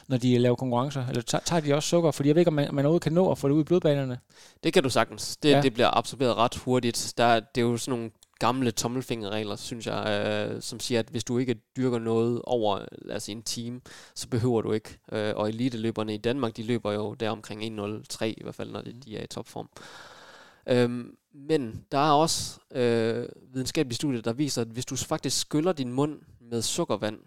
når 0.07 0.17
de 0.17 0.37
laver 0.37 0.55
konkurrencer? 0.55 1.07
Eller 1.07 1.21
tager 1.21 1.59
de 1.59 1.73
også 1.73 1.89
sukker? 1.89 2.11
Fordi 2.11 2.29
jeg 2.29 2.35
ved 2.35 2.41
ikke, 2.41 2.49
om 2.49 2.53
man, 2.53 2.67
man 2.75 2.85
overhovedet 2.85 3.03
kan 3.03 3.13
nå 3.13 3.31
at 3.31 3.37
få 3.37 3.47
det 3.47 3.53
ud 3.55 3.61
i 3.61 3.63
blodbanerne. 3.63 4.19
Det 4.63 4.73
kan 4.73 4.83
du 4.83 4.89
sagtens. 4.89 5.37
Det, 5.37 5.49
Ja. 5.49 5.61
det 5.61 5.73
bliver 5.73 5.97
absorberet 5.97 6.37
ret 6.37 6.55
hurtigt. 6.55 7.13
Der, 7.17 7.39
det 7.39 7.61
er 7.61 7.65
jo 7.65 7.77
sådan 7.77 7.99
nogle 7.99 8.11
gamle 8.39 8.71
tommelfingerregler, 8.71 9.55
synes 9.55 9.87
jeg, 9.87 10.27
øh, 10.51 10.61
som 10.61 10.79
siger, 10.79 10.99
at 10.99 11.07
hvis 11.11 11.23
du 11.23 11.37
ikke 11.37 11.55
dyrker 11.77 11.99
noget 11.99 12.41
over 12.43 12.79
sige, 13.19 13.35
en 13.35 13.41
time, 13.43 13.81
så 14.15 14.27
behøver 14.27 14.61
du 14.61 14.71
ikke. 14.71 14.97
Øh, 15.11 15.33
og 15.35 15.49
eliteløberne 15.49 16.13
i 16.13 16.17
Danmark, 16.17 16.57
de 16.57 16.63
løber 16.63 16.91
jo 16.91 17.13
der 17.13 17.29
omkring 17.29 17.61
1.03 17.63 18.25
i 18.25 18.39
hvert 18.43 18.55
fald, 18.55 18.71
når 18.71 18.81
de, 18.81 18.93
de 19.05 19.17
er 19.17 19.23
i 19.23 19.27
topform. 19.27 19.69
Øhm, 20.69 21.15
men 21.33 21.85
der 21.91 21.97
er 21.97 22.11
også 22.11 22.59
øh, 22.71 23.25
videnskabelige 23.53 23.95
studier, 23.95 24.21
der 24.21 24.33
viser, 24.33 24.61
at 24.61 24.67
hvis 24.67 24.85
du 24.85 24.95
faktisk 24.95 25.39
skyller 25.39 25.73
din 25.73 25.91
mund 25.93 26.19
med 26.41 26.61
sukkervand, 26.61 27.19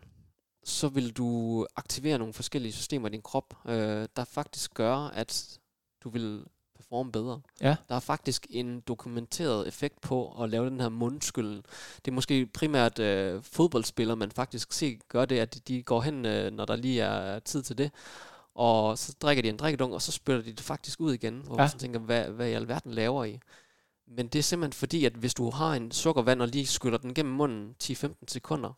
så 0.67 0.89
vil 0.89 1.13
du 1.13 1.67
aktivere 1.77 2.19
nogle 2.19 2.35
forskellige 2.35 2.73
systemer 2.73 3.09
i 3.09 3.13
din 3.13 3.23
krop, 3.23 3.55
øh, 3.67 4.09
der 4.17 4.25
faktisk 4.25 4.75
gør, 4.75 4.97
at 4.97 5.59
du 6.05 6.09
vil 6.11 6.45
performe 6.77 7.13
bedre. 7.13 7.41
Ja. 7.61 7.77
Der 7.89 7.95
er 7.95 8.01
faktisk 8.01 8.47
en 8.51 8.81
dokumenteret 8.81 9.69
effekt 9.69 10.01
på 10.01 10.43
at 10.43 10.51
lave 10.51 10.71
den 10.71 10.81
her 10.81 10.89
mundskylden. 10.89 11.63
Det 12.05 12.11
er 12.11 12.13
måske 12.13 12.47
primært 12.47 12.99
øh, 12.99 13.43
fodboldspillere, 13.43 14.17
man 14.17 14.31
faktisk 14.31 14.73
ser 14.73 14.95
gør 15.09 15.25
det, 15.25 15.39
at 15.39 15.55
de, 15.55 15.61
de 15.61 15.83
går 15.83 16.01
hen, 16.01 16.25
øh, 16.27 16.53
når 16.53 16.65
der 16.65 16.77
lige 16.77 17.03
er 17.03 17.39
tid 17.39 17.63
til 17.63 17.79
det, 17.79 17.91
og 18.55 18.99
så 18.99 19.15
drikker 19.21 19.43
de 19.43 19.49
en 19.49 19.57
drikkedunk, 19.57 19.93
og 19.95 20.03
så 20.03 20.13
spytter 20.13 20.43
de 20.43 20.51
det 20.53 20.61
faktisk 20.61 21.01
ud 21.01 21.13
igen, 21.15 21.41
hvor 21.45 21.55
Ja. 21.63 21.69
man 21.73 21.79
tænker, 21.79 22.01
hvad, 22.01 22.25
hvad 22.25 22.49
i 22.49 22.53
alverden 22.53 22.93
laver 22.95 23.25
I? 23.25 23.39
Men 24.09 24.29
det 24.29 24.39
er 24.39 24.43
simpelthen 24.43 24.73
fordi, 24.79 25.05
at 25.05 25.13
hvis 25.13 25.35
du 25.35 25.51
har 25.51 25.75
en 25.75 25.91
sukkervand 25.93 26.43
og 26.43 26.49
lige 26.49 26.67
skyller 26.67 26.99
den 26.99 27.15
gennem 27.15 27.35
munden 27.35 27.75
10-15 27.85 28.13
sekunder, 28.29 28.73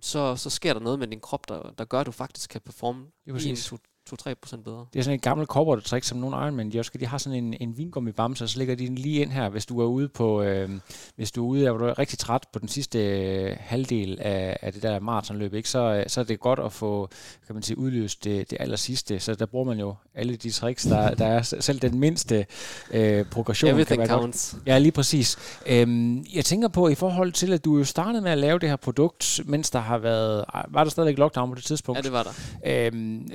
så, 0.00 0.36
så 0.36 0.50
sker 0.50 0.72
der 0.72 0.80
noget 0.80 0.98
med 0.98 1.06
din 1.06 1.20
krop, 1.20 1.48
der, 1.48 1.70
der 1.78 1.84
gør, 1.84 2.00
at 2.00 2.06
du 2.06 2.12
faktisk 2.12 2.50
kan 2.50 2.60
performe 2.60 3.06
Lige 3.24 3.34
præcis. 3.34 3.72
2-3% 4.12 4.62
bedre. 4.62 4.86
Det 4.92 4.98
er 4.98 5.02
sådan 5.02 5.16
et 5.16 5.22
gammelt 5.22 5.48
corporate 5.48 5.82
trick, 5.82 6.04
som 6.04 6.18
nogle 6.18 6.36
Ironman, 6.36 6.72
de 6.72 6.78
også. 6.78 6.90
De 7.00 7.06
har 7.06 7.18
sådan 7.18 7.44
en, 7.44 7.54
en 7.60 7.78
vingummibamse, 7.78 8.44
og 8.44 8.48
så 8.48 8.58
lægger 8.58 8.74
de 8.74 8.86
den 8.86 8.94
lige 8.94 9.20
ind 9.22 9.30
her, 9.30 9.48
hvis 9.48 9.66
du 9.66 9.80
er 9.80 9.86
ude 9.86 10.08
på, 10.08 10.42
øh, 10.42 10.70
hvis 11.16 11.32
du 11.32 11.44
er 11.44 11.48
ude, 11.48 11.70
og 11.70 11.78
du 11.78 11.84
er 11.84 11.98
rigtig 11.98 12.18
træt 12.18 12.46
på 12.52 12.58
den 12.58 12.68
sidste 12.68 12.98
øh, 12.98 13.56
halvdel 13.60 14.18
af, 14.20 14.58
af 14.62 14.72
det 14.72 14.82
der 14.82 15.00
maratonløb, 15.00 15.54
ikke? 15.54 15.68
Så, 15.68 15.78
øh, 15.78 16.04
så 16.06 16.20
er 16.20 16.24
det 16.24 16.40
godt 16.40 16.58
at 16.58 16.72
få, 16.72 17.08
kan 17.46 17.54
man 17.54 17.62
sige, 17.62 17.78
udløst 17.78 18.24
det, 18.24 18.50
det 18.50 18.56
aller 18.60 18.76
sidste. 18.76 19.20
Så 19.20 19.34
der 19.34 19.46
bruger 19.46 19.64
man 19.64 19.78
jo 19.78 19.94
alle 20.14 20.36
de 20.36 20.50
tricks, 20.50 20.82
der, 20.82 21.14
der 21.14 21.26
er 21.26 21.42
selv 21.42 21.78
den 21.78 21.98
mindste 21.98 22.46
øh, 22.90 23.24
progression. 23.24 23.68
kan 23.68 23.74
Everything 23.74 23.98
være 23.98 24.08
godt. 24.08 24.20
counts. 24.20 24.56
Ja, 24.66 24.78
lige 24.78 24.92
præcis. 24.92 25.36
Øhm, 25.66 26.24
jeg 26.34 26.44
tænker 26.44 26.68
på, 26.68 26.88
i 26.88 26.94
forhold 26.94 27.32
til, 27.32 27.52
at 27.52 27.64
du 27.64 27.78
jo 27.78 27.84
startede 27.84 28.22
med 28.22 28.30
at 28.30 28.38
lave 28.38 28.58
det 28.58 28.68
her 28.68 28.76
produkt, 28.76 29.40
mens 29.44 29.70
der 29.70 29.78
har 29.78 29.98
været... 29.98 30.44
Var 30.68 30.84
der 30.84 30.90
stadigvæk 30.90 31.18
lockdown 31.18 31.48
på 31.50 31.54
det 31.54 31.64
tidspunkt? 31.64 31.98
Ja, 31.98 32.02
det 32.02 32.12
var 32.12 32.22
der. 32.22 32.32
Øhm, 32.66 33.28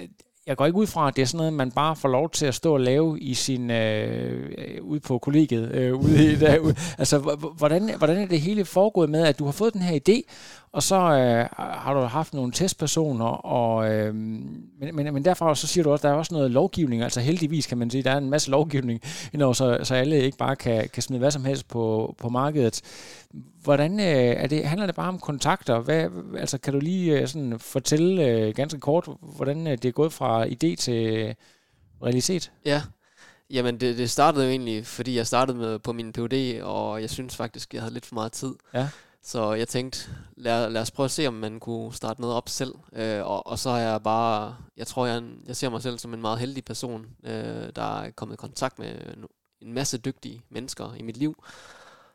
jeg 0.52 0.58
går 0.58 0.66
ikke 0.66 0.78
ud 0.78 0.88
fra, 0.88 1.08
at 1.08 1.16
det 1.16 1.22
er 1.22 1.26
sådan 1.26 1.38
noget, 1.38 1.54
man 1.54 1.72
bare 1.72 1.96
får 1.96 2.10
lov 2.10 2.30
til 2.30 2.46
at 2.46 2.56
stå 2.56 2.74
og 2.74 2.80
lave 2.80 3.20
i 3.20 3.34
sin, 3.34 3.72
øh, 3.72 4.50
øh 4.58 4.82
ude 4.82 5.00
på 5.00 5.18
kollegiet. 5.18 5.72
Øh, 5.72 5.94
ude 5.96 6.32
i, 6.32 6.36
derude. 6.46 6.76
Altså, 6.98 7.20
hvordan, 7.58 7.90
hvordan 7.98 8.18
er 8.18 8.26
det 8.26 8.42
hele 8.42 8.66
foregået 8.66 9.10
med, 9.10 9.24
at 9.24 9.40
du 9.40 9.46
har 9.46 9.52
fået 9.52 9.74
den 9.74 9.82
her 9.82 10.00
idé, 10.10 10.32
og 10.74 10.84
så 10.84 10.96
øh, 10.96 11.48
har 11.58 11.94
du 11.94 12.00
haft 12.00 12.34
nogle 12.34 12.52
testpersoner, 12.52 13.26
og, 13.26 13.92
øh, 13.92 14.16
men, 14.16 14.66
men, 14.94 15.14
men 15.14 15.26
derfra 15.26 15.56
så 15.56 15.68
siger 15.68 15.84
du 15.84 15.92
også, 15.92 16.02
at 16.02 16.10
der 16.10 16.16
er 16.16 16.20
også 16.20 16.34
noget 16.34 16.52
lovgivning, 16.52 17.04
altså 17.04 17.20
heldigvis 17.20 17.68
kan 17.68 17.78
man 17.78 17.90
sige, 17.90 18.04
der 18.04 18.12
er 18.12 18.18
en 18.18 18.30
masse 18.30 18.52
lovgivning 18.52 19.02
indover, 19.34 19.54
så, 19.54 19.80
så 19.84 19.96
alle 19.96 20.22
ikke 20.22 20.38
bare 20.38 20.56
kan, 20.56 20.90
kan 20.94 21.04
smide 21.04 21.20
hvad 21.20 21.32
som 21.32 21.46
helst 21.46 21.68
på, 21.68 22.16
på 22.18 22.30
markedet. 22.30 22.82
Hvordan 23.64 24.00
øh, 24.00 24.06
er 24.06 24.48
det, 24.48 24.66
handler 24.66 24.86
det 24.86 24.96
bare 24.96 25.08
om 25.08 25.20
kontakter? 25.20 25.80
Hvad, 25.80 26.10
altså, 26.38 26.58
kan 26.58 26.74
du 26.74 26.80
lige 26.80 27.20
øh, 27.20 27.28
sådan 27.28 27.60
fortælle 27.60 28.28
øh, 28.28 28.56
ganske 28.56 28.80
kort, 28.80 29.10
hvordan 29.22 29.68
øh, 29.68 29.72
det 29.72 29.86
er 29.86 29.92
gået 29.92 30.14
fra 30.14 30.46
idé 30.46 30.76
til 30.76 31.36
realitet? 32.04 32.52
Ja, 32.66 32.82
jamen 33.50 33.80
det, 33.80 33.98
det 33.98 34.10
startede 34.10 34.46
jo 34.46 34.50
egentlig, 34.50 34.86
fordi 34.86 35.18
jeg 35.18 35.28
startede 35.28 35.58
med 35.58 35.80
på 35.80 35.94
min 35.94 36.14
PhD, 36.14 36.62
og 36.62 37.02
jeg 37.02 37.10
synes 37.10 37.36
faktisk, 37.36 37.74
jeg 37.74 37.82
havde 37.82 37.94
lidt 37.94 38.06
for 38.06 38.16
meget 38.16 38.32
tid. 38.32 38.56
Ja. 38.74 38.88
Så 39.24 39.54
jeg 39.54 39.68
tænkte, 39.68 40.10
lad, 40.38 40.70
lad 40.70 40.82
os 40.82 40.92
prøve 40.92 41.06
at 41.06 41.12
se, 41.12 41.28
om 41.28 41.34
man 41.34 41.60
kunne 41.60 41.94
starte 41.94 42.22
noget 42.22 42.36
op 42.36 42.50
selv. 42.50 42.76
Øh, 42.94 43.26
og, 43.26 43.48
og 43.48 43.60
så 43.60 43.70
har 43.70 43.80
jeg 43.80 44.04
bare, 44.04 44.56
jeg 44.78 44.88
tror, 44.88 45.06
jeg, 45.06 45.18
en- 45.18 45.44
jeg 45.48 45.56
ser 45.56 45.70
mig 45.70 45.82
selv 45.82 45.98
som 46.00 46.14
en 46.14 46.22
meget 46.22 46.40
heldig 46.40 46.66
person, 46.66 47.06
øh, 47.24 47.70
der 47.76 48.00
er 48.02 48.12
kommet 48.12 48.36
i 48.36 48.38
kontakt 48.38 48.80
med 48.80 48.96
en 49.62 49.74
masse 49.74 49.98
dygtige 49.98 50.42
mennesker 50.50 50.94
i 50.94 51.02
mit 51.02 51.18
liv. 51.18 51.44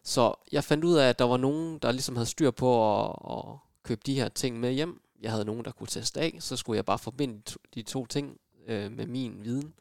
Så 0.03 0.35
jeg 0.53 0.65
fandt 0.65 0.85
ud 0.85 0.95
af, 0.95 1.09
at 1.09 1.19
der 1.19 1.25
var 1.25 1.37
nogen, 1.37 1.79
der 1.79 1.93
ligesom 1.93 2.17
havde 2.17 2.27
styr 2.27 2.51
på 2.51 3.01
at, 3.05 3.17
at 3.31 3.45
købe 3.83 4.01
de 4.07 4.15
her 4.15 4.29
ting 4.29 4.61
med 4.61 4.73
hjem. 4.73 5.01
Jeg 5.23 5.31
havde 5.31 5.45
nogen, 5.45 5.65
der 5.65 5.73
kunne 5.73 5.87
teste 5.87 6.21
af, 6.21 6.37
så 6.41 6.57
skulle 6.57 6.77
jeg 6.77 6.85
bare 6.85 6.99
forbinde 6.99 7.35
de 7.35 7.43
to, 7.43 7.59
de 7.75 7.83
to 7.83 8.07
ting 8.07 8.37
øh, 8.67 8.93
med 8.93 9.07
min 9.07 9.45
viden. 9.45 9.75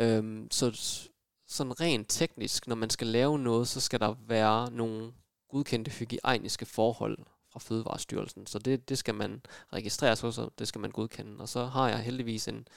Øh, 0.00 0.46
så 0.50 0.70
sådan 1.48 1.80
rent 1.80 2.06
teknisk, 2.08 2.66
når 2.66 2.74
man 2.76 2.90
skal 2.90 3.06
lave 3.06 3.38
noget, 3.38 3.68
så 3.68 3.80
skal 3.80 4.00
der 4.00 4.14
være 4.28 4.70
nogle 4.70 5.12
godkendte 5.48 5.90
hygiejniske 5.90 6.66
forhold 6.66 7.18
fra 7.52 7.60
Fødevarestyrelsen. 7.60 8.46
Så 8.46 8.58
det, 8.58 8.88
det 8.88 8.98
skal 8.98 9.14
man 9.14 9.42
registreres 9.72 10.20
hos, 10.20 10.38
og 10.38 10.52
det 10.58 10.68
skal 10.68 10.80
man 10.80 10.90
godkende. 10.90 11.36
Og 11.40 11.48
så 11.48 11.64
har 11.64 11.88
jeg 11.88 11.98
heldigvis 11.98 12.48
en, 12.48 12.68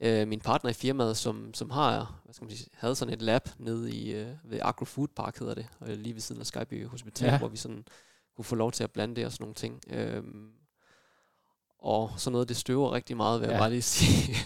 øh, 0.00 0.28
min 0.28 0.40
partner 0.40 0.70
i 0.70 0.74
firmaet, 0.74 1.16
som, 1.16 1.54
som 1.54 1.70
har, 1.70 2.20
hvad 2.24 2.34
skal 2.34 2.44
man 2.44 2.56
sige, 2.56 2.68
havde 2.74 2.94
sådan 2.94 3.14
et 3.14 3.22
lab 3.22 3.48
nede 3.58 3.92
i, 3.92 4.12
øh, 4.12 4.28
ved 4.44 4.58
Agro 4.62 4.84
Food 4.84 5.08
Park 5.16 5.38
hedder 5.38 5.54
det, 5.54 5.66
øh, 5.86 5.98
lige 5.98 6.14
ved 6.14 6.20
siden 6.20 6.40
af 6.40 6.46
Skyby 6.46 6.86
Hospital, 6.86 7.28
Ja. 7.28 7.38
hvor 7.38 7.48
vi 7.48 7.56
sådan 7.56 7.84
kunne 8.36 8.44
få 8.44 8.54
lov 8.54 8.72
til 8.72 8.84
at 8.84 8.90
blande 8.90 9.16
det 9.16 9.26
og 9.26 9.32
sådan 9.32 9.42
nogle 9.44 9.54
ting. 9.54 9.80
Øhm, 9.90 10.50
og 11.78 12.10
sådan 12.16 12.32
noget, 12.32 12.48
det 12.48 12.56
støver 12.56 12.92
rigtig 12.92 13.16
meget, 13.16 13.40
vil 13.40 13.46
jeg 13.46 13.54
Ja. 13.54 13.58
bare 13.60 13.70
lige 13.70 13.82
sige. 13.98 14.36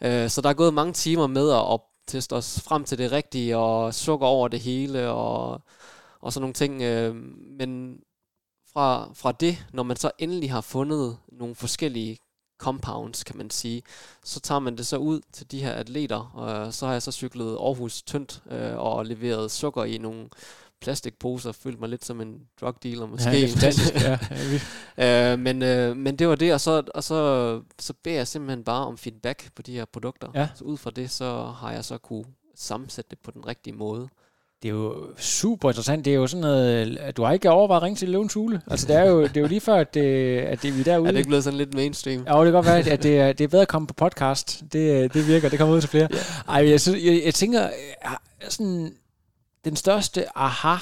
øh, 0.00 0.30
så 0.30 0.40
der 0.40 0.48
er 0.48 0.54
gået 0.54 0.74
mange 0.74 0.92
timer 0.92 1.26
med 1.26 1.50
at 1.50 1.56
op- 1.64 1.84
teste 2.06 2.32
os 2.32 2.60
frem 2.60 2.84
til 2.84 2.98
det 2.98 3.12
rigtige, 3.12 3.56
og 3.56 3.94
sukker 3.94 4.26
over 4.26 4.48
det 4.48 4.60
hele, 4.60 5.08
og, 5.10 5.62
og 6.20 6.32
sådan 6.32 6.42
nogle 6.42 6.54
ting. 6.54 6.82
Øh, 6.82 7.14
men 7.58 8.00
fra, 8.72 9.10
fra 9.14 9.32
det, 9.32 9.66
når 9.72 9.82
man 9.82 9.96
så 9.96 10.10
endelig 10.18 10.52
har 10.52 10.60
fundet 10.60 11.18
nogle 11.32 11.54
forskellige 11.54 12.18
compounds, 12.58 13.24
kan 13.24 13.36
man 13.36 13.50
sige, 13.50 13.82
så 14.24 14.40
tager 14.40 14.58
man 14.58 14.76
det 14.76 14.86
så 14.86 14.96
ud 14.96 15.20
til 15.32 15.50
de 15.50 15.62
her 15.62 15.72
atleter, 15.72 16.30
og 16.34 16.74
så 16.74 16.86
har 16.86 16.92
jeg 16.92 17.02
så 17.02 17.12
cyklet 17.12 17.56
Aarhus 17.56 18.02
tyndt 18.02 18.42
øh, 18.50 18.76
og 18.76 19.06
leveret 19.06 19.50
sukker 19.50 19.84
i 19.84 19.98
nogle 19.98 20.28
plastikposer, 20.80 21.52
følte 21.52 21.80
mig 21.80 21.88
lidt 21.88 22.04
som 22.04 22.20
en 22.20 22.40
drug 22.60 22.82
dealer 22.82 23.06
måske. 23.06 23.30
Ja, 23.30 23.36
det 23.36 23.44
er 23.44 23.48
fantastisk. 23.48 23.94
ja, 23.94 24.18
ja. 24.30 25.32
Øh, 25.32 25.38
men, 25.38 25.62
øh, 25.62 25.96
men 25.96 26.16
det 26.16 26.28
var 26.28 26.34
det, 26.34 26.54
og 26.54 26.60
så, 26.60 26.82
og 26.94 27.04
så, 27.04 27.62
så 27.78 27.94
beder 28.04 28.16
jeg 28.16 28.28
simpelthen 28.28 28.64
bare 28.64 28.86
om 28.86 28.98
feedback 28.98 29.50
på 29.54 29.62
de 29.62 29.72
her 29.72 29.84
produkter. 29.84 30.28
Ja. 30.34 30.48
Så 30.54 30.64
ud 30.64 30.76
fra 30.76 30.90
det, 30.90 31.10
så 31.10 31.44
har 31.44 31.72
jeg 31.72 31.84
så 31.84 31.98
kunne 31.98 32.24
sammensætte 32.54 33.10
det 33.10 33.18
på 33.18 33.30
den 33.30 33.46
rigtige 33.46 33.74
måde. 33.74 34.08
Det 34.62 34.68
er 34.68 34.72
jo 34.72 35.06
super 35.18 35.70
interessant. 35.70 36.04
Det 36.04 36.10
er 36.10 36.14
jo 36.14 36.26
sådan 36.26 36.40
noget, 36.40 36.96
at 36.98 37.16
du 37.16 37.22
har 37.22 37.32
ikke 37.32 37.50
overvejet 37.50 37.80
at 37.80 37.82
ringe 37.82 37.96
til 37.96 38.08
Løvens 38.08 38.34
Hule. 38.34 38.60
Altså, 38.70 38.86
det 38.86 38.96
er 38.96 39.04
jo, 39.04 39.22
det 39.22 39.36
er 39.36 39.40
jo 39.40 39.46
lige 39.46 39.60
før, 39.60 39.74
at, 39.74 39.94
det, 39.94 40.38
at 40.38 40.62
det, 40.62 40.74
vi 40.74 40.80
er 40.80 40.84
derude. 40.84 41.08
Er 41.08 41.12
det 41.12 41.18
ikke 41.18 41.28
blevet 41.28 41.44
sådan 41.44 41.58
lidt 41.58 41.74
mainstream? 41.74 42.24
Ja, 42.26 42.32
det 42.32 42.44
kan 42.44 42.52
godt 42.52 42.66
være, 42.66 42.78
at 42.78 43.02
det 43.02 43.18
er, 43.18 43.32
det 43.32 43.44
er 43.44 43.48
bedre 43.48 43.62
at 43.62 43.68
komme 43.68 43.86
på 43.86 43.94
podcast. 43.94 44.62
Det, 44.72 45.14
det 45.14 45.28
virker, 45.28 45.48
det 45.48 45.58
kommer 45.58 45.74
ud 45.74 45.80
til 45.80 45.90
flere. 45.90 46.08
Ej, 46.48 46.70
jeg, 46.70 46.80
jeg, 47.04 47.22
jeg 47.24 47.34
tænker, 47.34 47.64
øh, 47.64 48.10
sådan, 48.48 48.92
den 49.64 49.76
største 49.76 50.38
aha, 50.38 50.76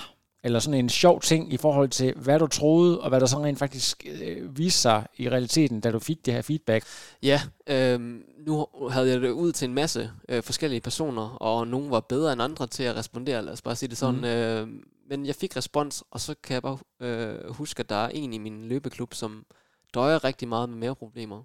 eller 0.46 0.58
sådan 0.58 0.80
en 0.80 0.88
sjov 0.88 1.20
ting 1.20 1.52
i 1.52 1.56
forhold 1.56 1.88
til, 1.88 2.14
hvad 2.16 2.38
du 2.38 2.46
troede, 2.46 3.00
og 3.00 3.08
hvad 3.08 3.20
der 3.20 3.26
sådan 3.26 3.44
rent 3.44 3.58
faktisk 3.58 4.06
øh, 4.06 4.58
viste 4.58 4.80
sig 4.80 5.06
i 5.16 5.30
realiteten, 5.30 5.80
da 5.80 5.90
du 5.90 5.98
fik 5.98 6.26
det 6.26 6.34
her 6.34 6.42
feedback. 6.42 6.84
Ja, 7.22 7.40
øh, 7.66 8.00
nu 8.46 8.66
havde 8.90 9.08
jeg 9.08 9.20
det 9.20 9.30
ud 9.30 9.52
til 9.52 9.68
en 9.68 9.74
masse 9.74 10.10
øh, 10.28 10.42
forskellige 10.42 10.80
personer, 10.80 11.28
og 11.28 11.68
nogle 11.68 11.90
var 11.90 12.00
bedre 12.00 12.32
end 12.32 12.42
andre 12.42 12.66
til 12.66 12.82
at 12.82 12.96
respondere, 12.96 13.42
lad 13.42 13.52
os 13.52 13.62
bare 13.62 13.76
sige 13.76 13.88
det 13.88 13.98
sådan. 13.98 14.20
Mm. 14.20 14.24
Øh, 14.24 14.68
men 15.08 15.26
jeg 15.26 15.34
fik 15.34 15.56
respons, 15.56 16.04
og 16.10 16.20
så 16.20 16.34
kan 16.42 16.54
jeg 16.54 16.62
bare 16.62 16.78
øh, 17.00 17.52
huske, 17.52 17.80
at 17.80 17.88
der 17.88 17.96
er 17.96 18.08
en 18.08 18.32
i 18.32 18.38
min 18.38 18.68
løbeklub, 18.68 19.14
som 19.14 19.46
døjer 19.94 20.24
rigtig 20.24 20.48
meget 20.48 20.68
med 20.68 20.78
maveproblemer. 20.78 21.42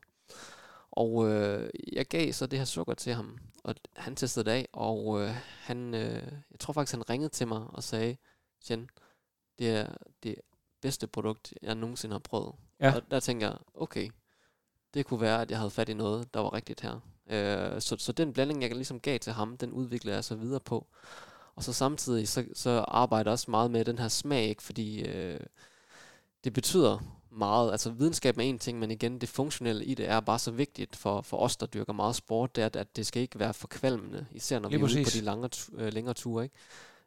Og 0.91 1.29
øh, 1.29 1.69
jeg 1.93 2.05
gav 2.05 2.33
så 2.33 2.45
det 2.45 2.59
her 2.59 2.65
sukker 2.65 2.93
til 2.93 3.13
ham, 3.13 3.37
og 3.63 3.75
han 3.95 4.15
testede 4.15 4.45
det 4.45 4.51
af, 4.51 4.67
og 4.73 5.21
øh, 5.21 5.29
han, 5.59 5.93
øh, 5.93 6.23
jeg 6.51 6.59
tror 6.59 6.73
faktisk, 6.73 6.95
han 6.95 7.09
ringede 7.09 7.29
til 7.29 7.47
mig 7.47 7.61
og 7.69 7.83
sagde, 7.83 8.15
Jen, 8.69 8.89
det 9.59 9.69
er 9.69 9.87
det 10.23 10.35
bedste 10.81 11.07
produkt, 11.07 11.53
jeg 11.61 11.75
nogensinde 11.75 12.13
har 12.13 12.19
prøvet. 12.19 12.55
Ja. 12.79 12.95
Og 12.95 13.01
der 13.11 13.19
tænker 13.19 13.47
jeg, 13.47 13.57
okay, 13.73 14.09
det 14.93 15.05
kunne 15.05 15.21
være, 15.21 15.41
at 15.41 15.51
jeg 15.51 15.57
havde 15.57 15.71
fat 15.71 15.89
i 15.89 15.93
noget, 15.93 16.33
der 16.33 16.39
var 16.39 16.53
rigtigt 16.53 16.81
her. 16.81 16.99
Øh, 17.29 17.81
så, 17.81 17.95
så 17.99 18.11
den 18.11 18.33
blanding, 18.33 18.61
jeg 18.61 18.75
ligesom 18.75 18.99
gav 18.99 19.19
til 19.19 19.33
ham, 19.33 19.57
den 19.57 19.71
udviklede 19.71 20.15
jeg 20.15 20.23
så 20.23 20.35
videre 20.35 20.59
på. 20.59 20.87
Og 21.55 21.63
så 21.63 21.73
samtidig 21.73 22.27
så, 22.27 22.45
så 22.53 22.85
arbejder 22.87 23.31
jeg 23.31 23.33
også 23.33 23.51
meget 23.51 23.71
med 23.71 23.85
den 23.85 23.99
her 23.99 24.07
smag, 24.07 24.43
ikke? 24.43 24.63
fordi 24.63 25.01
øh, 25.01 25.39
det 26.43 26.53
betyder 26.53 26.99
meget. 27.31 27.71
Altså 27.71 27.89
videnskab 27.89 28.37
er 28.37 28.41
en 28.41 28.59
ting, 28.59 28.79
men 28.79 28.91
igen, 28.91 29.21
det 29.21 29.29
funktionelle 29.29 29.85
i 29.85 29.93
det 29.93 30.09
er 30.09 30.19
bare 30.19 30.39
så 30.39 30.51
vigtigt 30.51 30.95
for, 30.95 31.21
for 31.21 31.37
os, 31.37 31.57
der 31.57 31.65
dyrker 31.65 31.93
meget 31.93 32.15
sport, 32.15 32.55
det 32.55 32.63
er, 32.63 32.79
at 32.79 32.95
det 32.95 33.05
skal 33.05 33.21
ikke 33.21 33.39
være 33.39 33.53
forkvalmende, 33.53 34.25
især 34.31 34.59
når 34.59 34.69
Lige 34.69 34.79
vi 34.79 34.93
er 34.93 34.97
ude 34.97 35.03
på 35.03 35.09
de 35.13 35.21
lange, 35.21 35.49
øh, 35.73 35.93
længere 35.93 36.13
ture. 36.13 36.43
Ikke? 36.43 36.55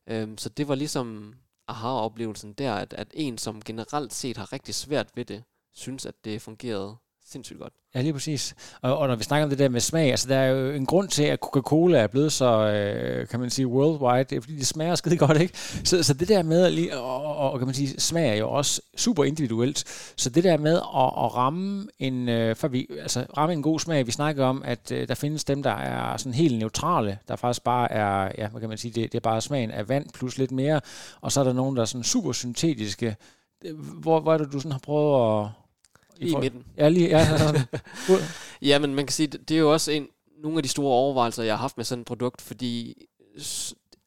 Øhm, 0.06 0.38
så 0.38 0.48
det 0.48 0.68
var 0.68 0.74
ligesom 0.74 1.34
aha-oplevelsen 1.68 2.53
der, 2.53 2.74
at, 2.74 2.92
at 2.92 3.09
en, 3.14 3.38
som 3.38 3.62
generelt 3.62 4.12
set 4.12 4.37
har 4.37 4.53
rigtig 4.53 4.74
svært 4.74 5.11
ved 5.14 5.24
det, 5.24 5.44
synes, 5.72 6.07
at 6.07 6.24
det 6.24 6.42
fungerede 6.42 6.96
sindssygt 7.26 7.58
godt. 7.58 7.72
Ja, 7.94 8.00
lige 8.00 8.12
præcis. 8.12 8.54
Og, 8.82 8.98
og 8.98 9.08
når 9.08 9.16
vi 9.16 9.24
snakker 9.24 9.44
om 9.44 9.50
det 9.50 9.58
der 9.58 9.68
med 9.68 9.80
smag, 9.80 10.10
altså 10.10 10.28
der 10.28 10.37
er 10.37 10.46
jo 10.46 10.70
en 10.70 10.87
grund 10.87 11.08
til, 11.08 11.22
at 11.22 11.38
Coca-Cola 11.40 11.98
er 11.98 12.06
blevet 12.06 12.32
så, 12.32 12.70
øh, 12.70 13.28
kan 13.28 13.40
man 13.40 13.50
sige, 13.50 13.66
worldwide, 13.66 14.24
det 14.24 14.37
er 14.37 14.40
fordi 14.40 14.56
det 14.56 14.66
smager 14.66 14.94
skide 14.94 15.16
godt, 15.16 15.40
ikke? 15.40 15.58
Så, 15.84 16.02
så 16.02 16.14
det 16.14 16.28
der 16.28 16.42
med, 16.42 16.70
lige, 16.70 16.98
og, 16.98 17.52
og, 17.52 17.58
kan 17.58 17.66
man 17.66 17.74
sige, 17.74 18.00
smag 18.00 18.28
er 18.28 18.34
jo 18.34 18.50
også 18.50 18.80
super 18.96 19.24
individuelt. 19.24 19.84
Så 20.16 20.30
det 20.30 20.44
der 20.44 20.56
med 20.56 20.74
at, 20.74 21.24
at 21.24 21.34
ramme 21.34 21.88
en, 21.98 22.28
øh, 22.28 22.56
for 22.56 22.68
vi, 22.68 22.87
altså 23.02 23.26
ramme 23.37 23.52
en 23.52 23.62
god 23.62 23.80
smag, 23.80 24.06
vi 24.06 24.12
snakker 24.12 24.44
om, 24.44 24.62
at 24.64 24.92
øh, 24.92 25.08
der 25.08 25.14
findes 25.14 25.44
dem, 25.44 25.62
der 25.62 25.70
er 25.70 26.16
sådan 26.16 26.34
helt 26.34 26.58
neutrale, 26.58 27.18
der 27.28 27.37
faktisk 27.37 27.64
bare 27.64 27.92
er, 27.92 28.32
ja, 28.38 28.48
hvad 28.48 28.60
kan 28.60 28.68
man 28.68 28.78
sige, 28.78 28.92
det, 28.92 29.12
det 29.12 29.18
er 29.18 29.22
bare 29.22 29.40
smagen 29.40 29.70
af 29.70 29.88
vand 29.88 30.06
plus 30.14 30.38
lidt 30.38 30.52
mere, 30.52 30.80
og 31.20 31.32
så 31.32 31.40
er 31.40 31.44
der 31.44 31.52
nogen, 31.52 31.76
der 31.76 31.82
er 31.82 31.87
sådan 31.87 32.04
super 32.04 32.32
syntetiske. 32.32 33.16
Hvor, 33.74 34.20
hvor 34.20 34.34
er 34.34 34.38
det, 34.38 34.52
du 34.52 34.58
sådan 34.58 34.72
har 34.72 34.78
prøvet 34.78 35.44
at 35.44 35.50
i, 36.18 36.31
I 36.31 36.37
midten. 36.37 36.64
Ja, 36.77 36.88
lige, 36.88 37.09
ja. 37.09 37.27
ja, 38.68 38.79
men 38.79 38.94
man 38.94 39.07
kan 39.07 39.12
sige, 39.12 39.27
det 39.27 39.50
er 39.55 39.59
jo 39.59 39.72
også 39.72 39.90
en, 39.90 40.09
nogle 40.42 40.59
af 40.59 40.62
de 40.62 40.68
store 40.68 40.92
overvejelser, 40.92 41.42
jeg 41.42 41.55
har 41.55 41.61
haft 41.61 41.77
med 41.77 41.85
sådan 41.85 42.00
et 42.00 42.07
produkt, 42.07 42.40
fordi 42.40 42.96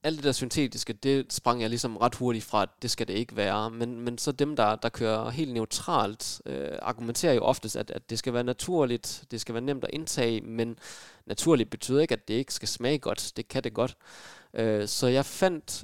alt 0.04 0.18
det 0.18 0.24
der 0.24 0.32
syntetiske, 0.32 0.94
det 0.94 1.34
sprang 1.34 1.62
jeg 1.62 1.70
ligesom 1.70 1.98
ret 1.98 2.16
hurtigt 2.16 2.46
fra, 2.46 2.62
at 2.62 2.70
det 2.82 2.92
skal 2.92 3.08
det 3.08 3.14
ikke 3.14 3.36
være. 3.36 3.72
Men, 3.72 4.00
men 4.00 4.18
så 4.18 4.32
dem, 4.32 4.56
der, 4.56 4.76
der 4.76 4.90
kører 4.90 5.30
helt 5.30 5.54
neutralt, 5.54 6.42
øh, 6.46 6.70
argumenterer 6.82 7.34
jo 7.34 7.42
oftest, 7.42 7.76
at, 7.76 7.92
at 7.92 8.10
det 8.10 8.20
skal 8.20 8.34
være 8.34 8.44
naturligt, 8.44 9.24
det 9.32 9.42
skal 9.42 9.54
være 9.54 9.64
nemt 9.64 9.84
at 9.84 9.90
indtage, 9.94 10.42
men 10.42 10.80
naturligt 11.26 11.70
betyder 11.70 12.02
ikke, 12.02 12.14
at 12.14 12.28
det 12.28 12.34
ikke 12.34 12.54
skal 12.54 12.68
smage 12.68 13.00
godt. 13.00 13.32
Det 13.38 13.48
kan 13.48 13.64
det 13.64 13.74
godt. 13.74 13.98
Øh, 14.54 14.88
så 14.88 15.08
jeg 15.08 15.26
fandt 15.26 15.84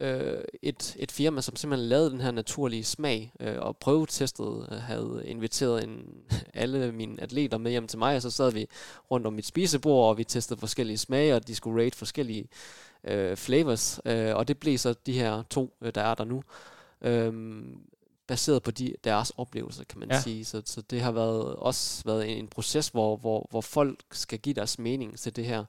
øh, 0.00 0.44
et, 0.62 0.96
et 0.98 1.12
firma, 1.12 1.40
som 1.40 1.56
simpelthen 1.56 1.88
lavede 1.88 2.10
den 2.10 2.20
her 2.20 2.30
naturlige 2.30 2.84
smag, 2.84 3.32
øh, 3.40 3.56
og 3.58 3.76
prøvetestet 3.76 4.68
øh, 4.72 4.78
havde 4.78 5.22
inviteret 5.24 5.84
en, 5.84 6.04
alle 6.54 6.92
mine 6.92 7.22
atleter 7.22 7.58
med 7.58 7.70
hjem 7.70 7.86
til 7.86 7.98
mig, 7.98 8.16
og 8.16 8.22
så 8.22 8.30
sad 8.30 8.52
vi 8.52 8.66
rundt 9.10 9.26
om 9.26 9.32
mit 9.32 9.46
spisebord, 9.46 10.08
og 10.08 10.18
vi 10.18 10.24
testede 10.24 10.60
forskellige 10.60 10.98
smage, 10.98 11.34
og 11.34 11.48
de 11.48 11.54
skulle 11.54 11.84
rate 11.84 11.96
forskellige 11.96 12.48
øh, 13.04 13.36
flavors, 13.36 14.00
øh, 14.04 14.36
og 14.36 14.48
det 14.48 14.58
blev 14.58 14.78
så 14.78 14.94
de 15.06 15.12
her 15.12 15.42
to, 15.42 15.76
øh, 15.82 15.92
der 15.94 16.02
er 16.02 16.14
der 16.14 16.24
nu. 16.24 16.42
Øh, 17.02 17.32
baseret 18.30 18.62
på 18.62 18.70
de, 18.70 18.94
deres 19.04 19.32
oplevelser, 19.36 19.84
kan 19.84 19.98
man 19.98 20.10
ja. 20.10 20.20
sige. 20.20 20.44
Så, 20.44 20.62
så 20.64 20.80
det 20.80 21.00
har 21.00 21.12
været 21.12 21.56
også 21.56 22.02
været 22.04 22.30
en, 22.30 22.38
en 22.38 22.48
proces, 22.48 22.88
hvor, 22.88 23.16
hvor, 23.16 23.46
hvor 23.50 23.60
folk 23.60 24.04
skal 24.12 24.38
give 24.38 24.54
deres 24.54 24.78
mening 24.78 25.18
til 25.18 25.36
det 25.36 25.44
her. 25.44 25.64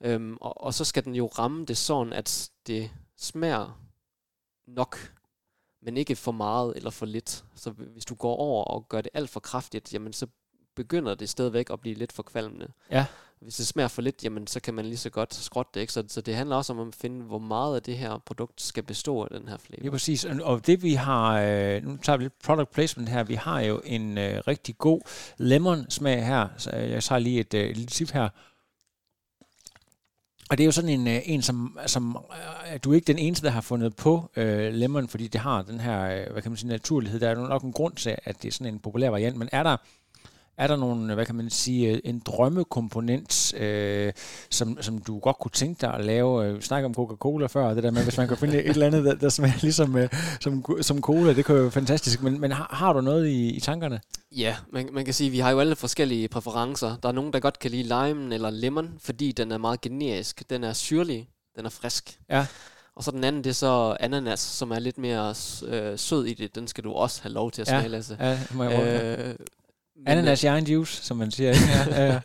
Øhm, 0.00 0.36
og, 0.40 0.64
og 0.64 0.74
så 0.74 0.84
skal 0.84 1.04
den 1.04 1.14
jo 1.14 1.26
ramme 1.26 1.64
det 1.64 1.76
sådan, 1.76 2.12
at 2.12 2.50
det 2.66 2.90
smager 3.16 3.80
nok, 4.66 5.12
men 5.82 5.96
ikke 5.96 6.16
for 6.16 6.32
meget 6.32 6.76
eller 6.76 6.90
for 6.90 7.06
lidt. 7.06 7.44
Så 7.54 7.70
hvis 7.70 8.04
du 8.04 8.14
går 8.14 8.36
over 8.36 8.64
og 8.64 8.88
gør 8.88 9.00
det 9.00 9.10
alt 9.14 9.30
for 9.30 9.40
kraftigt, 9.40 9.94
jamen 9.94 10.12
så 10.12 10.26
begynder 10.76 11.14
det 11.14 11.28
stadigvæk 11.28 11.70
at 11.70 11.80
blive 11.80 11.94
lidt 11.94 12.12
for 12.12 12.22
kvalmende. 12.22 12.68
Ja. 12.90 13.06
Hvis 13.40 13.56
det 13.56 13.66
smager 13.66 13.88
for 13.88 14.02
lidt, 14.02 14.24
jamen 14.24 14.46
så 14.46 14.60
kan 14.60 14.74
man 14.74 14.84
lige 14.84 14.96
så 14.96 15.10
godt 15.10 15.34
skrotte 15.34 15.70
det. 15.74 15.80
Ikke? 15.80 15.92
Så, 15.92 16.04
så 16.08 16.20
det 16.20 16.34
handler 16.34 16.56
også 16.56 16.72
om 16.72 16.88
at 16.88 16.94
finde, 16.94 17.24
hvor 17.24 17.38
meget 17.38 17.76
af 17.76 17.82
det 17.82 17.98
her 17.98 18.18
produkt 18.26 18.60
skal 18.60 18.82
bestå 18.82 19.22
af 19.22 19.28
den 19.30 19.48
her 19.48 19.56
flavor. 19.56 19.84
Ja, 19.84 19.90
præcis. 19.90 20.24
Og 20.24 20.66
det 20.66 20.82
vi 20.82 20.94
har, 20.94 21.40
øh, 21.40 21.84
nu 21.84 21.96
tager 21.96 22.16
vi 22.16 22.24
lidt 22.24 22.42
product 22.44 22.70
placement 22.70 23.08
her, 23.08 23.24
vi 23.24 23.34
har 23.34 23.60
jo 23.60 23.80
en 23.84 24.18
øh, 24.18 24.42
rigtig 24.46 24.78
god 24.78 25.00
lemon 25.38 25.90
smag 25.90 26.26
her. 26.26 26.48
Så 26.56 26.70
jeg 26.70 27.02
tager 27.02 27.18
lige 27.18 27.40
et 27.40 27.54
øh, 27.54 27.66
lille 27.66 27.86
tip 27.86 28.10
her. 28.10 28.28
Og 30.50 30.58
det 30.58 30.64
er 30.64 30.66
jo 30.66 30.72
sådan 30.72 30.90
en, 30.90 31.08
øh, 31.08 31.20
en 31.24 31.42
som, 31.42 31.78
som 31.86 32.18
øh, 32.72 32.78
du 32.84 32.90
er 32.90 32.94
ikke 32.94 33.06
den 33.06 33.18
eneste, 33.18 33.46
der 33.46 33.52
har 33.52 33.60
fundet 33.60 33.96
på 33.96 34.30
øh, 34.36 34.72
lemon, 34.72 35.08
fordi 35.08 35.28
det 35.28 35.40
har 35.40 35.62
den 35.62 35.80
her, 35.80 36.02
øh, 36.02 36.32
hvad 36.32 36.42
kan 36.42 36.50
man 36.50 36.56
sige, 36.56 36.68
naturlighed. 36.68 37.20
Der 37.20 37.28
er 37.28 37.34
nok 37.34 37.62
en 37.62 37.72
grund 37.72 37.94
til, 37.94 38.16
at 38.24 38.42
det 38.42 38.48
er 38.48 38.52
sådan 38.52 38.74
en 38.74 38.80
populær 38.80 39.10
variant, 39.10 39.36
men 39.36 39.48
er 39.52 39.62
der, 39.62 39.76
er 40.58 40.66
der 40.66 40.76
nogle, 40.76 41.14
hvad 41.14 41.26
kan 41.26 41.34
man 41.34 41.50
sige, 41.50 42.06
en 42.06 42.22
drømmekomponent, 42.26 43.54
øh, 43.54 44.12
som, 44.50 44.78
som 44.80 44.98
du 44.98 45.18
godt 45.18 45.38
kunne 45.38 45.50
tænke 45.50 45.80
dig 45.80 45.94
at 45.94 46.04
lave? 46.04 46.54
Vi 46.54 46.62
snakker 46.62 46.88
om 46.88 46.94
Coca-Cola 46.94 47.46
før, 47.46 47.74
det 47.74 47.82
der 47.82 47.90
med, 47.90 48.02
hvis 48.02 48.16
man 48.16 48.28
kan 48.28 48.36
finde 48.36 48.62
et 48.62 48.70
eller 48.70 48.86
andet, 48.86 49.04
der, 49.04 49.14
der 49.14 49.28
smager 49.28 49.58
ligesom 49.62 49.96
øh, 49.96 50.08
som, 50.40 50.64
som 50.80 51.00
cola, 51.00 51.32
det 51.32 51.44
kan 51.44 51.54
jo 51.54 51.62
være 51.62 51.70
fantastisk. 51.70 52.22
Men, 52.22 52.40
men 52.40 52.52
har, 52.52 52.68
har 52.72 52.92
du 52.92 53.00
noget 53.00 53.28
i, 53.28 53.56
i 53.56 53.60
tankerne? 53.60 54.00
Ja, 54.36 54.56
man, 54.72 54.88
man 54.92 55.04
kan 55.04 55.14
sige, 55.14 55.26
at 55.26 55.32
vi 55.32 55.38
har 55.38 55.50
jo 55.50 55.60
alle 55.60 55.76
forskellige 55.76 56.28
præferencer. 56.28 56.96
Der 57.02 57.08
er 57.08 57.12
nogen, 57.12 57.32
der 57.32 57.40
godt 57.40 57.58
kan 57.58 57.70
lide 57.70 57.82
lime 57.82 58.34
eller 58.34 58.50
lemon, 58.50 58.90
fordi 59.00 59.32
den 59.32 59.52
er 59.52 59.58
meget 59.58 59.80
generisk. 59.80 60.50
Den 60.50 60.64
er 60.64 60.72
syrlig, 60.72 61.28
den 61.56 61.66
er 61.66 61.70
frisk. 61.70 62.18
Ja. 62.30 62.46
Og 62.96 63.04
så 63.04 63.10
den 63.10 63.24
anden, 63.24 63.44
det 63.44 63.50
er 63.50 63.54
så 63.54 63.96
ananas, 64.00 64.40
som 64.40 64.70
er 64.70 64.78
lidt 64.78 64.98
mere 64.98 65.34
øh, 65.66 65.98
sød 65.98 66.24
i 66.24 66.34
det. 66.34 66.54
Den 66.54 66.68
skal 66.68 66.84
du 66.84 66.92
også 66.92 67.22
have 67.22 67.32
lov 67.32 67.50
til 67.50 67.62
at 67.62 67.68
smage, 67.68 67.82
ja. 67.82 67.88
Lasse. 67.88 68.16
Ja, 68.20 68.38
må 68.54 68.64
jeg 68.64 69.18
øh, 69.18 69.34
Ananas 70.06 70.42
i 70.42 70.46
egen 70.46 70.66
juice, 70.66 71.04
som 71.04 71.16
man 71.16 71.30
siger. 71.30 71.54
Ja, 71.88 72.04
ja, 72.04 72.20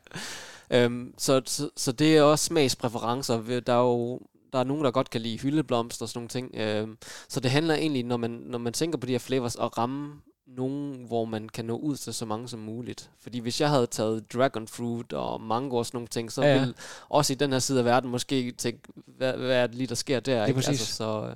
ja. 0.70 0.86
øhm, 0.86 1.14
så, 1.18 1.42
så, 1.46 1.70
så 1.78 1.92
det 1.92 2.18
er 2.18 2.22
også 2.22 2.46
smagspræferencer. 2.46 3.62
Der 3.66 3.74
er 3.74 3.82
jo 3.82 4.20
der 4.54 4.60
er 4.60 4.64
nogen, 4.64 4.86
der 4.86 4.92
godt 4.92 5.10
kan 5.10 5.22
lide 5.22 5.38
hyldeblomster 5.38 6.06
og 6.06 6.10
sådan 6.10 6.18
nogle 6.18 6.30
ting. 6.30 6.56
Øhm, 6.56 6.98
så 7.28 7.40
det 7.40 7.52
handler 7.52 7.76
egentlig, 7.76 8.04
når 8.04 8.18
man, 8.18 8.32
når 8.32 8.58
man 8.58 8.74
tænker 8.74 8.98
på 8.98 9.06
de 9.06 9.12
her 9.12 9.20
flavors, 9.20 9.56
at 9.56 9.78
ramme 9.78 10.22
nogen, 10.48 11.04
hvor 11.08 11.26
man 11.26 11.50
kan 11.50 11.66
nå 11.66 11.78
ud 11.78 11.98
til 11.98 12.14
så 12.14 12.26
mange 12.26 12.48
som 12.48 12.60
muligt. 12.60 13.10
Fordi 13.20 13.40
hvis 13.40 13.62
jeg 13.62 13.70
havde 13.70 13.88
taget 13.88 14.34
dragon 14.34 14.68
fruit 14.68 15.14
og 15.14 15.42
mango 15.42 15.78
og 15.78 15.86
sådan 15.86 15.96
nogle 15.98 16.08
ting, 16.08 16.32
så 16.32 16.42
ja, 16.42 16.54
ja. 16.54 16.60
ville 16.60 16.74
også 17.10 17.34
i 17.34 17.36
den 17.36 17.52
her 17.52 17.60
side 17.60 17.80
af 17.80 17.86
verden 17.86 18.10
måske 18.10 18.52
tænke, 18.52 18.82
hvad, 19.18 19.34
hvad 19.34 19.56
er 19.56 19.68
det 19.68 19.76
lige, 19.76 19.88
der 19.88 19.96
sker 19.96 20.20
der? 20.20 20.40
Det 20.40 20.48
ikke? 20.48 20.68
Altså, 20.68 20.86
så, 20.86 21.36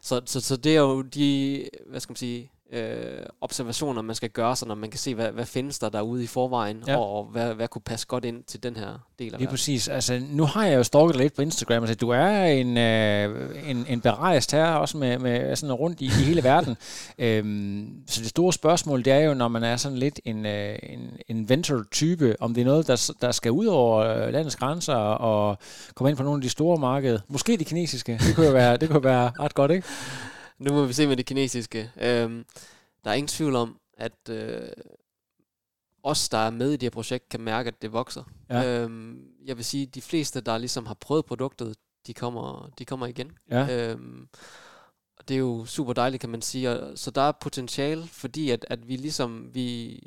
så, 0.00 0.20
så, 0.26 0.40
så 0.40 0.56
det 0.56 0.76
er 0.76 0.80
jo 0.80 1.02
de, 1.02 1.64
hvad 1.86 2.00
skal 2.00 2.10
man 2.10 2.16
sige, 2.16 2.50
øh, 2.72 3.26
observationer, 3.40 4.02
man 4.02 4.14
skal 4.14 4.30
gøre, 4.30 4.56
så 4.56 4.66
når 4.66 4.74
man 4.74 4.90
kan 4.90 4.98
se, 4.98 5.14
hvad, 5.14 5.30
hvad 5.30 5.46
findes 5.46 5.78
der 5.78 5.88
derude 5.88 6.24
i 6.24 6.26
forvejen, 6.26 6.82
ja. 6.86 6.96
og, 6.96 7.24
hvad, 7.24 7.54
hvad 7.54 7.68
kunne 7.68 7.82
passe 7.82 8.06
godt 8.06 8.24
ind 8.24 8.44
til 8.44 8.62
den 8.62 8.76
her 8.76 9.06
del 9.18 9.34
af 9.34 9.38
Lige 9.38 9.48
præcis. 9.48 9.88
Altså, 9.88 10.22
nu 10.30 10.44
har 10.44 10.66
jeg 10.66 10.76
jo 10.76 10.82
stalket 10.82 11.16
lidt 11.16 11.34
på 11.34 11.42
Instagram, 11.42 11.82
altså, 11.82 11.94
du 11.94 12.08
er 12.08 12.44
en, 12.44 12.78
øh, 12.78 13.70
en, 13.70 13.86
en 13.88 14.00
berejst 14.00 14.52
her, 14.52 14.66
også 14.66 14.96
med, 14.96 15.18
med 15.18 15.56
sådan 15.56 15.72
rundt 15.72 16.00
i, 16.00 16.04
i 16.04 16.08
hele 16.08 16.42
verden. 16.42 16.76
øhm, 17.18 17.92
så 18.06 18.20
det 18.20 18.28
store 18.28 18.52
spørgsmål, 18.52 19.04
det 19.04 19.12
er 19.12 19.20
jo, 19.20 19.34
når 19.34 19.48
man 19.48 19.64
er 19.64 19.76
sådan 19.76 19.98
lidt 19.98 20.20
en, 20.24 20.46
øh, 20.46 20.78
en 20.82 21.10
inventor-type, 21.28 22.36
om 22.40 22.54
det 22.54 22.60
er 22.60 22.64
noget, 22.64 22.86
der, 22.86 23.12
der 23.20 23.32
skal 23.32 23.50
ud 23.50 23.66
over 23.66 23.98
øh, 23.98 24.32
landets 24.32 24.56
grænser 24.56 24.94
og 24.94 25.58
komme 25.94 26.10
ind 26.10 26.16
på 26.16 26.22
nogle 26.22 26.38
af 26.38 26.42
de 26.42 26.48
store 26.48 26.78
markeder. 26.78 27.18
Måske 27.28 27.56
de 27.56 27.64
kinesiske. 27.64 28.12
Det 28.12 28.34
kunne 28.34 28.46
jo 28.46 28.52
være, 28.52 28.76
det 28.76 28.90
kunne 28.90 29.04
være 29.04 29.30
ret 29.40 29.54
godt, 29.54 29.70
ikke? 29.70 29.88
nu 30.62 30.72
må 30.72 30.84
vi 30.84 30.92
se 30.92 31.06
med 31.06 31.16
det 31.16 31.26
kinesiske. 31.26 31.90
Øhm, 32.00 32.44
der 33.04 33.10
er 33.10 33.14
ingen 33.14 33.28
tvivl 33.28 33.56
om, 33.56 33.80
at 33.94 34.28
øh, 34.30 34.68
os, 36.02 36.28
der 36.28 36.38
er 36.38 36.50
med 36.50 36.68
i 36.68 36.72
det 36.72 36.82
her 36.82 36.90
projekt, 36.90 37.28
kan 37.28 37.40
mærke, 37.40 37.68
at 37.68 37.82
det 37.82 37.92
vokser. 37.92 38.24
Ja. 38.50 38.82
Øhm, 38.82 39.24
jeg 39.44 39.56
vil 39.56 39.64
sige, 39.64 39.86
at 39.86 39.94
de 39.94 40.02
fleste, 40.02 40.40
der 40.40 40.58
ligesom 40.58 40.86
har 40.86 40.94
prøvet 40.94 41.24
produktet, 41.24 41.76
de 42.06 42.14
kommer, 42.14 42.70
de 42.78 42.84
kommer 42.84 43.06
igen. 43.06 43.32
Ja. 43.50 43.90
Øhm, 43.90 44.28
og 45.16 45.28
det 45.28 45.34
er 45.34 45.38
jo 45.38 45.64
super 45.64 45.92
dejligt, 45.92 46.20
kan 46.20 46.30
man 46.30 46.42
sige. 46.42 46.70
Og, 46.70 46.98
så 46.98 47.10
der 47.10 47.22
er 47.22 47.32
potentiale, 47.32 48.06
fordi 48.06 48.50
at, 48.50 48.66
at 48.70 48.88
vi 48.88 48.96
ligesom, 48.96 49.54
vi, 49.54 49.98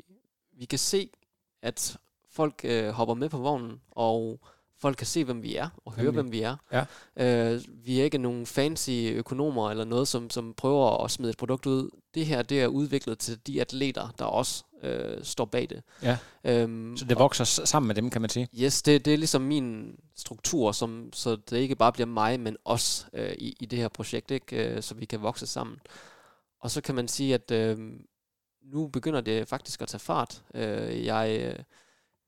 vi 0.52 0.64
kan 0.64 0.78
se, 0.78 1.10
at 1.62 1.98
folk 2.30 2.60
øh, 2.64 2.88
hopper 2.88 3.14
med 3.14 3.28
på 3.28 3.38
vognen, 3.38 3.80
og 3.90 4.40
folk 4.80 4.96
kan 4.96 5.06
se, 5.06 5.24
hvem 5.24 5.42
vi 5.42 5.56
er, 5.56 5.68
og 5.84 5.92
høre, 5.92 6.10
hvem 6.10 6.32
vi 6.32 6.42
er. 6.42 6.56
Ja. 6.72 6.84
Øh, 7.54 7.60
vi 7.84 8.00
er 8.00 8.04
ikke 8.04 8.18
nogen 8.18 8.46
fancy 8.46 8.90
økonomer 8.90 9.70
eller 9.70 9.84
noget, 9.84 10.08
som, 10.08 10.30
som 10.30 10.54
prøver 10.56 11.04
at 11.04 11.10
smide 11.10 11.30
et 11.30 11.36
produkt 11.36 11.66
ud. 11.66 11.90
Det 12.14 12.26
her, 12.26 12.42
det 12.42 12.62
er 12.62 12.66
udviklet 12.66 13.18
til 13.18 13.46
de 13.46 13.60
atleter, 13.60 14.08
der 14.18 14.24
også 14.24 14.64
øh, 14.82 15.24
står 15.24 15.44
bag 15.44 15.70
det. 15.70 15.82
Ja. 16.02 16.18
Øhm, 16.44 16.96
så 16.96 17.04
det 17.04 17.18
vokser 17.18 17.60
og, 17.62 17.68
sammen 17.68 17.86
med 17.86 17.94
dem, 17.94 18.10
kan 18.10 18.20
man 18.20 18.30
sige? 18.30 18.48
Yes, 18.60 18.82
det, 18.82 19.04
det 19.04 19.12
er 19.12 19.18
ligesom 19.18 19.42
min 19.42 19.96
struktur, 20.16 20.72
som, 20.72 21.10
så 21.12 21.36
det 21.36 21.56
ikke 21.56 21.76
bare 21.76 21.92
bliver 21.92 22.06
mig, 22.06 22.40
men 22.40 22.56
os 22.64 23.06
øh, 23.12 23.32
i, 23.38 23.56
i 23.60 23.66
det 23.66 23.78
her 23.78 23.88
projekt, 23.88 24.30
ikke? 24.30 24.56
Øh, 24.56 24.82
så 24.82 24.94
vi 24.94 25.04
kan 25.04 25.22
vokse 25.22 25.46
sammen. 25.46 25.76
Og 26.60 26.70
så 26.70 26.80
kan 26.80 26.94
man 26.94 27.08
sige, 27.08 27.34
at 27.34 27.50
øh, 27.50 27.78
nu 28.62 28.88
begynder 28.88 29.20
det 29.20 29.48
faktisk 29.48 29.82
at 29.82 29.88
tage 29.88 30.00
fart. 30.00 30.42
Øh, 30.54 31.04
jeg... 31.04 31.40
Øh, 31.40 31.58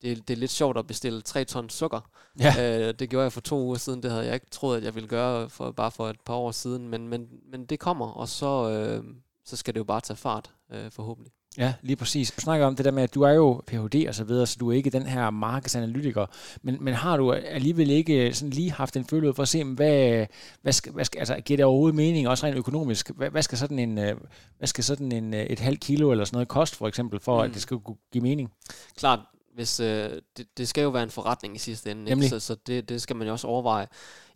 det, 0.03 0.29
det 0.29 0.35
er 0.35 0.39
lidt 0.39 0.51
sjovt 0.51 0.79
at 0.79 0.87
bestille 0.87 1.21
3 1.21 1.45
ton 1.45 1.71
sukker. 1.71 2.11
Ja. 2.41 2.89
Øh, 2.89 2.95
det 2.99 3.11
gjorde 3.11 3.23
jeg 3.23 3.33
for 3.33 3.41
to 3.41 3.61
uger 3.63 3.79
siden. 3.79 4.03
Det 4.03 4.11
havde 4.11 4.25
jeg 4.25 4.35
ikke 4.35 4.51
troet, 4.51 4.77
at 4.77 4.85
jeg 4.85 4.95
ville 4.95 5.09
gøre 5.09 5.49
for, 5.51 5.71
bare 5.71 5.91
for 5.91 6.09
et 6.09 6.21
par 6.21 6.35
år 6.35 6.51
siden. 6.51 6.89
Men, 6.89 7.09
men, 7.09 7.29
men 7.51 7.65
det 7.65 7.81
kommer, 7.81 8.07
og 8.07 8.29
så, 8.29 8.71
øh, 8.71 9.05
så 9.45 9.57
skal 9.57 9.75
det 9.75 9.79
jo 9.79 9.85
bare 9.85 10.01
tage 10.01 10.17
fart, 10.17 10.51
øh, 10.73 10.91
forhåbentlig. 10.91 11.33
Ja, 11.59 11.75
lige 11.83 11.97
præcis. 11.97 12.31
Du 12.31 12.41
snakker 12.41 12.67
om 12.67 12.77
det 12.77 12.85
der 12.85 12.91
med, 12.91 13.03
at 13.03 13.15
du 13.15 13.23
er 13.23 13.31
jo 13.31 13.63
Ph.D. 13.67 14.05
og 14.09 14.15
så 14.15 14.25
videre, 14.25 14.47
så 14.47 14.57
du 14.61 14.71
er 14.71 14.75
ikke 14.75 14.91
den 14.91 15.07
her 15.07 15.31
markedsanalytiker. 15.31 16.27
Men, 16.63 16.77
men 16.81 16.95
har 16.95 17.17
du 17.17 17.33
alligevel 17.33 17.91
ikke 17.91 18.35
sådan 18.35 18.51
lige 18.51 18.73
haft 18.73 18.97
en 18.97 19.05
følelse 19.05 19.35
for 19.35 19.43
at 19.43 19.49
se, 19.49 19.65
hvad, 19.65 20.27
hvad 20.63 20.73
skal, 20.73 20.93
hvad 20.93 21.05
skal, 21.05 21.19
altså, 21.19 21.41
giver 21.45 21.57
det 21.57 21.65
overhovedet 21.65 21.97
mening, 21.97 22.29
også 22.29 22.47
rent 22.47 22.57
økonomisk? 22.57 23.11
Hvad, 23.17 23.31
hvad 23.31 23.43
skal 23.43 23.59
sådan, 23.59 23.79
en, 23.79 23.99
øh, 23.99 24.17
hvad 24.59 24.69
skal 24.69 24.85
sådan 24.85 25.13
en, 25.13 25.35
øh, 25.35 25.43
et 25.43 25.59
halvt 25.59 25.81
kilo 25.81 26.11
eller 26.11 26.25
sådan 26.25 26.37
noget 26.37 26.49
koste, 26.49 26.77
for 26.77 26.89
eksempel, 26.89 27.21
for 27.21 27.39
mm. 27.39 27.49
at 27.49 27.55
det 27.55 27.63
skal 27.63 27.79
kunne 27.79 27.97
give 28.13 28.23
mening? 28.23 28.51
Klart, 28.97 29.21
hvis, 29.59 29.81
øh, 29.81 30.23
det, 30.37 30.47
det 30.59 30.69
skal 30.69 30.83
jo 30.83 30.89
være 30.89 31.03
en 31.03 31.11
forretning 31.11 31.57
i 31.57 31.59
sidste 31.59 31.91
ende, 31.91 32.11
ikke? 32.11 32.29
så, 32.29 32.41
så 32.41 32.55
det, 32.67 32.89
det 32.89 33.03
skal 33.03 33.17
man 33.17 33.27
jo 33.27 33.33
også 33.33 33.47
overveje. 33.47 33.87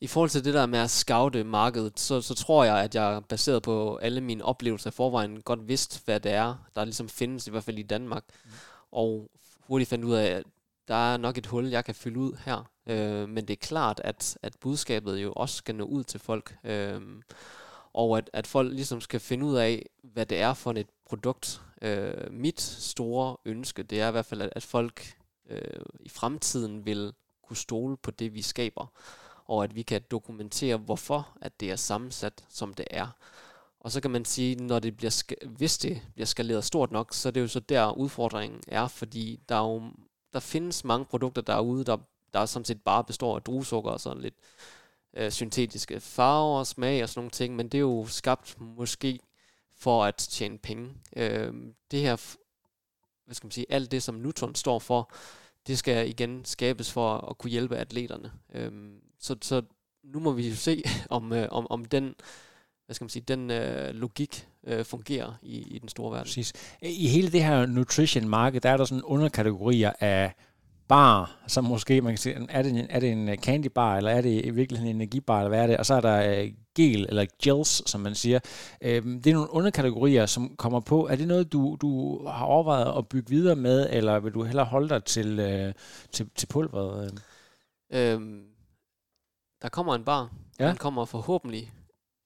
I 0.00 0.06
forhold 0.06 0.30
til 0.30 0.44
det 0.44 0.54
der 0.54 0.66
med 0.66 0.78
at 0.78 0.90
scoute 0.90 1.44
markedet, 1.44 2.00
så, 2.00 2.20
så 2.20 2.34
tror 2.34 2.64
jeg, 2.64 2.78
at 2.78 2.94
jeg 2.94 3.22
baseret 3.28 3.62
på 3.62 3.96
alle 3.96 4.20
mine 4.20 4.44
oplevelser 4.44 4.90
i 4.90 4.92
forvejen 4.92 5.42
godt 5.42 5.68
vidst, 5.68 6.04
hvad 6.04 6.20
det 6.20 6.32
er, 6.32 6.54
der 6.76 6.84
ligesom 6.84 7.08
findes, 7.08 7.46
i 7.46 7.50
hvert 7.50 7.64
fald 7.64 7.78
i 7.78 7.82
Danmark. 7.82 8.24
Mm. 8.44 8.50
Og 8.92 9.30
hurtigt 9.60 9.90
fandt 9.90 10.04
ud 10.04 10.14
af, 10.14 10.26
at 10.26 10.44
der 10.88 11.12
er 11.12 11.16
nok 11.16 11.38
et 11.38 11.46
hul, 11.46 11.66
jeg 11.66 11.84
kan 11.84 11.94
fylde 11.94 12.18
ud 12.18 12.36
her. 12.44 12.70
Øh, 12.86 13.28
men 13.28 13.48
det 13.48 13.50
er 13.50 13.66
klart, 13.66 14.00
at, 14.04 14.38
at 14.42 14.56
budskabet 14.60 15.16
jo 15.16 15.32
også 15.32 15.56
skal 15.56 15.74
nå 15.74 15.84
ud 15.84 16.04
til 16.04 16.20
folk. 16.20 16.56
Øh, 16.64 17.00
og 17.92 18.18
at, 18.18 18.30
at 18.32 18.46
folk 18.46 18.72
ligesom 18.72 19.00
skal 19.00 19.20
finde 19.20 19.46
ud 19.46 19.56
af, 19.56 19.86
hvad 20.02 20.26
det 20.26 20.40
er 20.40 20.54
for 20.54 20.70
et 20.70 20.86
produkt. 21.06 21.60
Øh, 21.82 22.32
mit 22.32 22.60
store 22.60 23.36
ønske, 23.44 23.82
det 23.82 24.00
er 24.00 24.08
i 24.08 24.10
hvert 24.10 24.26
fald, 24.26 24.42
at, 24.42 24.50
at 24.52 24.62
folk 24.62 25.16
øh, 25.50 25.84
i 26.00 26.08
fremtiden 26.08 26.86
vil 26.86 27.12
kunne 27.42 27.56
stole 27.56 27.96
på 27.96 28.10
det, 28.10 28.34
vi 28.34 28.42
skaber, 28.42 28.86
og 29.44 29.64
at 29.64 29.74
vi 29.74 29.82
kan 29.82 30.02
dokumentere, 30.10 30.76
hvorfor 30.76 31.36
at 31.40 31.60
det 31.60 31.70
er 31.70 31.76
sammensat, 31.76 32.44
som 32.48 32.74
det 32.74 32.86
er. 32.90 33.06
Og 33.80 33.92
så 33.92 34.00
kan 34.00 34.10
man 34.10 34.24
sige, 34.24 34.54
når 34.56 34.78
det 34.78 34.96
bliver 34.96 35.22
hvis 35.46 35.78
det 35.78 36.02
bliver 36.14 36.26
skaleret 36.26 36.64
stort 36.64 36.92
nok, 36.92 37.14
så 37.14 37.28
er 37.28 37.30
det 37.30 37.40
jo 37.40 37.48
så 37.48 37.60
der 37.60 37.92
udfordringen 37.92 38.60
er, 38.68 38.88
fordi 38.88 39.40
der, 39.48 39.54
er 39.54 39.72
jo, 39.72 39.82
der 40.32 40.40
findes 40.40 40.84
mange 40.84 41.04
produkter 41.04 41.42
derude, 41.42 41.84
der, 41.84 41.96
der 42.34 42.46
sådan 42.46 42.64
set 42.64 42.82
bare 42.82 43.04
består 43.04 43.36
af 43.36 43.42
druesukker 43.42 43.90
og 43.90 44.00
sådan 44.00 44.22
lidt 44.22 44.34
øh, 45.14 45.30
syntetiske 45.30 46.00
farver 46.00 46.58
og 46.58 46.66
smag 46.66 47.02
og 47.02 47.08
sådan 47.08 47.18
nogle 47.20 47.30
ting, 47.30 47.56
men 47.56 47.68
det 47.68 47.78
er 47.78 47.82
jo 47.82 48.06
skabt 48.06 48.60
måske 48.60 49.18
for 49.82 50.04
at 50.04 50.16
tjene 50.16 50.58
penge. 50.58 50.94
Øh, 51.16 51.52
det 51.90 52.00
her, 52.00 52.36
hvad 53.24 53.34
skal 53.34 53.46
man 53.46 53.50
sige, 53.50 53.66
alt 53.68 53.90
det 53.90 54.02
som 54.02 54.14
Nutron 54.14 54.54
står 54.54 54.78
for, 54.78 55.12
det 55.66 55.78
skal 55.78 56.08
igen 56.08 56.44
skabes 56.44 56.92
for 56.92 57.16
at 57.16 57.38
kunne 57.38 57.50
hjælpe 57.50 57.76
atleterne. 57.76 58.32
Øh, 58.54 58.72
så, 59.20 59.36
så 59.42 59.62
nu 60.04 60.20
må 60.20 60.32
vi 60.32 60.48
jo 60.48 60.54
se, 60.54 60.82
om, 61.10 61.32
øh, 61.32 61.48
om, 61.50 61.66
om 61.70 61.84
den, 61.84 62.14
hvad 62.86 62.94
skal 62.94 63.04
man 63.04 63.08
sige, 63.08 63.24
den 63.28 63.50
øh, 63.50 63.94
logik 63.94 64.48
øh, 64.66 64.84
fungerer 64.84 65.34
i, 65.42 65.58
i 65.58 65.78
den 65.78 65.88
store 65.88 66.10
verden. 66.10 66.24
Præcis. 66.24 66.52
I 66.82 67.08
hele 67.08 67.32
det 67.32 67.44
her 67.44 67.66
nutrition-marked, 67.66 68.60
der 68.60 68.70
er 68.70 68.76
der 68.76 68.84
sådan 68.84 69.02
underkategorier 69.02 69.92
af 70.00 70.34
bar, 70.92 71.36
som 71.46 71.64
måske 71.64 72.00
man 72.00 72.12
kan 72.12 72.18
sige, 72.18 72.46
er 72.48 72.62
det, 72.62 72.70
en, 72.70 72.86
er 72.90 73.00
det 73.00 73.12
en 73.12 73.28
øh, 73.28 73.36
candy 73.36 73.66
bar, 73.66 73.96
eller 73.96 74.10
er 74.10 74.20
det 74.20 74.44
i 74.44 74.50
virkeligheden 74.50 74.90
en 74.90 74.96
energibar, 74.96 75.38
eller 75.38 75.48
hvad 75.48 75.62
er 75.62 75.66
det? 75.66 75.76
Og 75.76 75.86
så 75.86 75.94
er 75.94 76.00
der 76.00 76.42
uh, 76.42 76.48
gel, 76.74 77.06
eller 77.08 77.26
gels, 77.42 77.90
som 77.90 78.00
man 78.00 78.14
siger. 78.14 78.40
Uh, 78.80 78.88
det 78.88 79.26
er 79.26 79.32
nogle 79.32 79.52
underkategorier, 79.52 80.26
som 80.26 80.56
kommer 80.56 80.80
på. 80.80 81.08
Er 81.08 81.16
det 81.16 81.28
noget, 81.28 81.52
du, 81.52 81.76
du 81.80 82.22
har 82.26 82.44
overvejet 82.44 82.98
at 82.98 83.08
bygge 83.08 83.30
videre 83.30 83.56
med, 83.56 83.86
eller 83.90 84.20
vil 84.20 84.34
du 84.34 84.42
hellere 84.42 84.66
holde 84.66 84.88
dig 84.88 85.04
til, 85.04 85.40
uh, 85.40 85.72
til, 86.12 86.30
til 86.34 86.46
pulveret? 86.46 87.22
Øhm, 87.90 88.44
der 89.62 89.68
kommer 89.68 89.94
en 89.94 90.04
bar. 90.04 90.30
Ja. 90.60 90.68
Den 90.68 90.76
kommer 90.76 91.04
forhåbentlig 91.04 91.72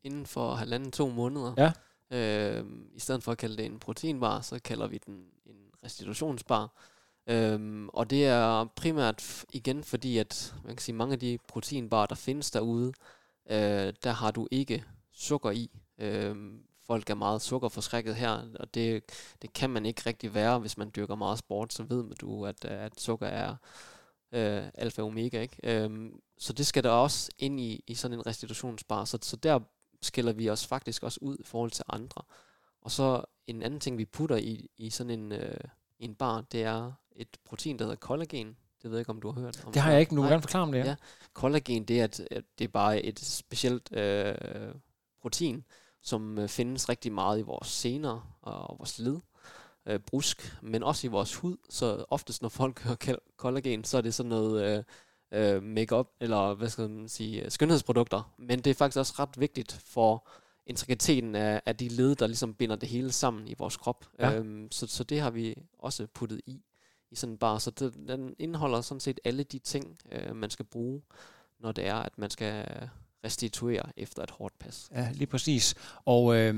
inden 0.04 0.26
for 0.26 0.54
halvanden 0.54 0.92
to 0.92 1.08
måneder. 1.08 1.54
Ja. 1.56 1.72
Øhm, 2.10 2.86
I 2.94 3.00
stedet 3.00 3.22
for 3.22 3.32
at 3.32 3.38
kalde 3.38 3.56
det 3.56 3.66
en 3.66 3.78
proteinbar, 3.78 4.40
så 4.40 4.58
kalder 4.64 4.86
vi 4.86 4.98
den 5.06 5.14
en 5.46 5.56
restitutionsbar. 5.84 6.70
Øhm, 7.26 7.88
og 7.88 8.10
det 8.10 8.26
er 8.26 8.64
primært 8.64 9.44
igen 9.52 9.84
fordi, 9.84 10.18
at 10.18 10.54
man 10.64 10.76
kan 10.76 10.82
sige, 10.82 10.96
mange 10.96 11.12
af 11.12 11.18
de 11.18 11.38
proteinbarer, 11.48 12.06
der 12.06 12.14
findes 12.14 12.50
derude, 12.50 12.92
øh, 13.50 13.92
der 14.02 14.10
har 14.10 14.30
du 14.30 14.48
ikke 14.50 14.84
sukker 15.12 15.50
i. 15.50 15.70
Øhm, 15.98 16.62
folk 16.86 17.10
er 17.10 17.14
meget 17.14 17.42
sukkerforskrækket 17.42 18.16
her, 18.16 18.42
og 18.60 18.74
det, 18.74 19.02
det 19.42 19.52
kan 19.52 19.70
man 19.70 19.86
ikke 19.86 20.02
rigtig 20.06 20.34
være, 20.34 20.58
hvis 20.58 20.78
man 20.78 20.90
dyrker 20.96 21.14
meget 21.14 21.38
sport, 21.38 21.72
så 21.72 21.82
ved 21.82 22.02
man 22.02 22.16
du, 22.20 22.46
at, 22.46 22.64
at 22.64 23.00
sukker 23.00 23.26
er 23.26 23.56
øh, 24.32 24.64
alfa 24.74 25.02
og 25.02 25.08
omega. 25.08 25.40
Ikke? 25.42 25.56
Øhm, 25.62 26.20
så 26.38 26.52
det 26.52 26.66
skal 26.66 26.84
der 26.84 26.90
også 26.90 27.30
ind 27.38 27.60
i, 27.60 27.84
i 27.86 27.94
sådan 27.94 28.18
en 28.18 28.26
restitutionsbar. 28.26 29.04
Så, 29.04 29.18
så 29.22 29.36
der 29.36 29.60
skiller 30.02 30.32
vi 30.32 30.50
os 30.50 30.66
faktisk 30.66 31.02
også 31.02 31.18
ud 31.22 31.36
i 31.40 31.44
forhold 31.44 31.70
til 31.70 31.84
andre. 31.88 32.22
Og 32.80 32.90
så 32.90 33.24
en 33.46 33.62
anden 33.62 33.80
ting, 33.80 33.98
vi 33.98 34.04
putter 34.04 34.36
i, 34.36 34.70
i 34.76 34.90
sådan 34.90 35.20
en, 35.20 35.32
øh, 35.32 35.60
en 35.98 36.14
bar, 36.14 36.40
det 36.40 36.62
er 36.62 36.92
et 37.16 37.28
protein, 37.44 37.78
der 37.78 37.84
hedder 37.84 37.96
kollagen. 37.96 38.56
Det 38.82 38.90
ved 38.90 38.98
jeg 38.98 39.00
ikke, 39.00 39.10
om 39.10 39.20
du 39.20 39.30
har 39.30 39.40
hørt 39.40 39.64
om. 39.64 39.72
Det 39.72 39.82
har 39.82 39.90
jeg 39.90 40.00
ikke. 40.00 40.14
Nu 40.14 40.20
vil 40.20 40.30
gerne 40.30 40.42
forklare 40.42 40.62
om 40.62 40.72
det. 40.72 40.78
Ja. 40.78 40.84
ja. 40.84 40.94
Kollagen, 41.32 41.84
det 41.84 42.00
er, 42.00 42.04
et, 42.04 42.44
det 42.58 42.64
er 42.64 42.68
bare 42.68 43.02
et 43.02 43.20
specielt 43.20 43.96
øh, 43.96 44.34
protein, 45.22 45.64
som 46.02 46.38
øh, 46.38 46.48
findes 46.48 46.88
rigtig 46.88 47.12
meget 47.12 47.38
i 47.38 47.42
vores 47.42 47.68
sener 47.68 48.38
og 48.42 48.78
vores 48.78 48.98
led, 48.98 49.20
øh, 49.86 50.00
brusk, 50.00 50.56
men 50.62 50.82
også 50.82 51.06
i 51.06 51.10
vores 51.10 51.34
hud. 51.34 51.56
Så 51.70 52.04
oftest, 52.08 52.42
når 52.42 52.48
folk 52.48 52.82
hører 52.82 53.16
kollagen, 53.36 53.84
så 53.84 53.96
er 53.96 54.00
det 54.00 54.14
sådan 54.14 54.30
noget 54.30 54.64
øh, 54.64 54.84
øh, 55.32 55.62
makeup 55.62 56.08
eller 56.20 56.54
hvad 56.54 56.68
skal 56.68 56.90
man 56.90 57.08
sige, 57.08 57.50
skønhedsprodukter. 57.50 58.32
Men 58.38 58.58
det 58.58 58.70
er 58.70 58.74
faktisk 58.74 58.98
også 58.98 59.14
ret 59.18 59.40
vigtigt 59.40 59.72
for 59.72 60.28
intrikateten 60.66 61.34
af, 61.34 61.62
af 61.66 61.76
de 61.76 61.88
led, 61.88 62.14
der 62.14 62.26
ligesom 62.26 62.54
binder 62.54 62.76
det 62.76 62.88
hele 62.88 63.12
sammen 63.12 63.48
i 63.48 63.54
vores 63.58 63.76
krop. 63.76 64.06
Ja. 64.18 64.38
Øhm, 64.38 64.68
så, 64.70 64.86
så 64.86 65.04
det 65.04 65.20
har 65.20 65.30
vi 65.30 65.54
også 65.78 66.06
puttet 66.14 66.40
i 66.46 66.62
i 67.10 67.16
sådan 67.16 67.32
en 67.32 67.38
bar. 67.38 67.58
Så 67.58 67.70
det, 67.70 67.94
den 68.08 68.34
indeholder 68.38 68.80
sådan 68.80 69.00
set 69.00 69.20
alle 69.24 69.42
de 69.42 69.58
ting, 69.58 69.98
øh, 70.12 70.36
man 70.36 70.50
skal 70.50 70.64
bruge, 70.64 71.02
når 71.60 71.72
det 71.72 71.86
er, 71.86 71.94
at 71.94 72.18
man 72.18 72.30
skal 72.30 72.66
restituere 73.24 73.82
efter 73.96 74.22
et 74.22 74.30
hårdt 74.30 74.58
pas. 74.58 74.88
Ja, 74.92 75.10
lige 75.14 75.26
præcis. 75.26 75.74
Og 76.04 76.36
øh, 76.36 76.54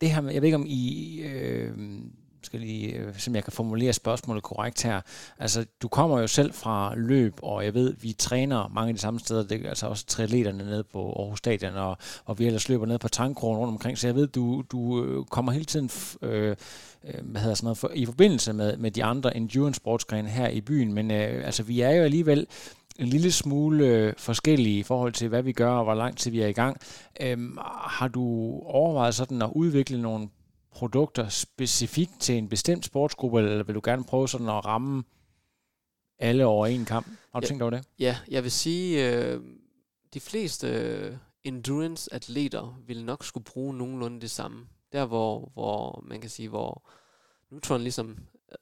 det 0.00 0.10
her, 0.10 0.22
jeg 0.22 0.42
ved 0.42 0.46
ikke 0.46 0.54
om 0.54 0.66
I... 0.66 1.20
Øh, 1.20 2.02
skal 2.42 2.60
lige, 2.60 2.92
øh, 2.92 3.18
som 3.18 3.34
jeg 3.34 3.44
kan 3.44 3.52
formulere 3.52 3.92
spørgsmålet 3.92 4.42
korrekt 4.42 4.82
her. 4.82 5.00
Altså, 5.38 5.66
du 5.82 5.88
kommer 5.88 6.20
jo 6.20 6.26
selv 6.26 6.52
fra 6.52 6.94
løb, 6.96 7.34
og 7.42 7.64
jeg 7.64 7.74
ved, 7.74 7.94
vi 8.00 8.12
træner 8.12 8.68
mange 8.68 8.88
af 8.88 8.94
de 8.94 9.00
samme 9.00 9.20
steder, 9.20 9.42
det 9.42 9.64
er 9.64 9.68
altså 9.68 9.86
også 9.86 10.06
triatleterne 10.06 10.64
nede 10.64 10.84
på 10.84 11.12
Aarhus 11.12 11.38
Stadion, 11.38 11.74
og, 11.74 11.98
og 12.24 12.38
vi 12.38 12.46
ellers 12.46 12.68
løber 12.68 12.86
ned 12.86 12.98
på 12.98 13.08
tankkronen 13.08 13.58
rundt 13.58 13.72
omkring, 13.72 13.98
så 13.98 14.06
jeg 14.06 14.14
ved, 14.14 14.26
du, 14.26 14.62
du 14.72 15.04
øh, 15.04 15.24
kommer 15.24 15.52
hele 15.52 15.64
tiden 15.64 15.90
øh, 16.22 16.56
øh, 17.04 17.14
hvad 17.22 17.40
hedder 17.40 17.54
sådan 17.54 17.66
noget, 17.66 17.78
for, 17.78 17.90
i 17.94 18.06
forbindelse 18.06 18.52
med, 18.52 18.76
med 18.76 18.90
de 18.90 19.04
andre 19.04 19.36
endurance 19.36 19.76
sportsgrene 19.76 20.28
her 20.28 20.48
i 20.48 20.60
byen, 20.60 20.92
men 20.92 21.10
øh, 21.10 21.46
altså, 21.46 21.62
vi 21.62 21.80
er 21.80 21.90
jo 21.90 22.02
alligevel 22.02 22.46
en 22.98 23.06
lille 23.06 23.32
smule 23.32 24.14
forskellige 24.18 24.78
i 24.78 24.82
forhold 24.82 25.12
til, 25.12 25.28
hvad 25.28 25.42
vi 25.42 25.52
gør 25.52 25.70
og 25.70 25.84
hvor 25.84 25.94
lang 25.94 26.16
tid 26.16 26.30
vi 26.30 26.40
er 26.40 26.46
i 26.46 26.52
gang. 26.52 26.80
Øhm, 27.20 27.58
har 27.86 28.08
du 28.08 28.22
overvejet 28.64 29.14
sådan 29.14 29.42
at 29.42 29.50
udvikle 29.54 30.02
nogle 30.02 30.28
produkter 30.72 31.28
specifikt 31.28 32.20
til 32.20 32.34
en 32.34 32.48
bestemt 32.48 32.84
sportsgruppe, 32.84 33.38
eller 33.38 33.64
vil 33.64 33.74
du 33.74 33.80
gerne 33.84 34.04
prøve 34.04 34.28
sådan 34.28 34.48
at 34.48 34.64
ramme 34.64 35.04
alle 36.18 36.46
over 36.46 36.66
en 36.66 36.84
kamp? 36.84 37.06
Har 37.06 37.40
du 37.40 37.44
ja, 37.44 37.48
tænkt 37.48 37.62
over 37.62 37.70
det? 37.70 37.84
Ja, 37.98 38.18
jeg 38.28 38.42
vil 38.42 38.50
sige, 38.50 39.10
øh, 39.10 39.40
de 40.14 40.20
fleste 40.20 40.68
øh, 40.68 41.16
endurance-atleter 41.44 42.80
vil 42.86 43.04
nok 43.04 43.24
skulle 43.24 43.44
bruge 43.44 43.74
nogenlunde 43.74 44.20
det 44.20 44.30
samme. 44.30 44.66
Der, 44.92 45.06
hvor, 45.06 45.50
hvor 45.54 46.04
man 46.06 46.20
kan 46.20 46.30
sige, 46.30 46.48
hvor 46.48 46.90
Neutron 47.50 47.80
ligesom 47.80 48.18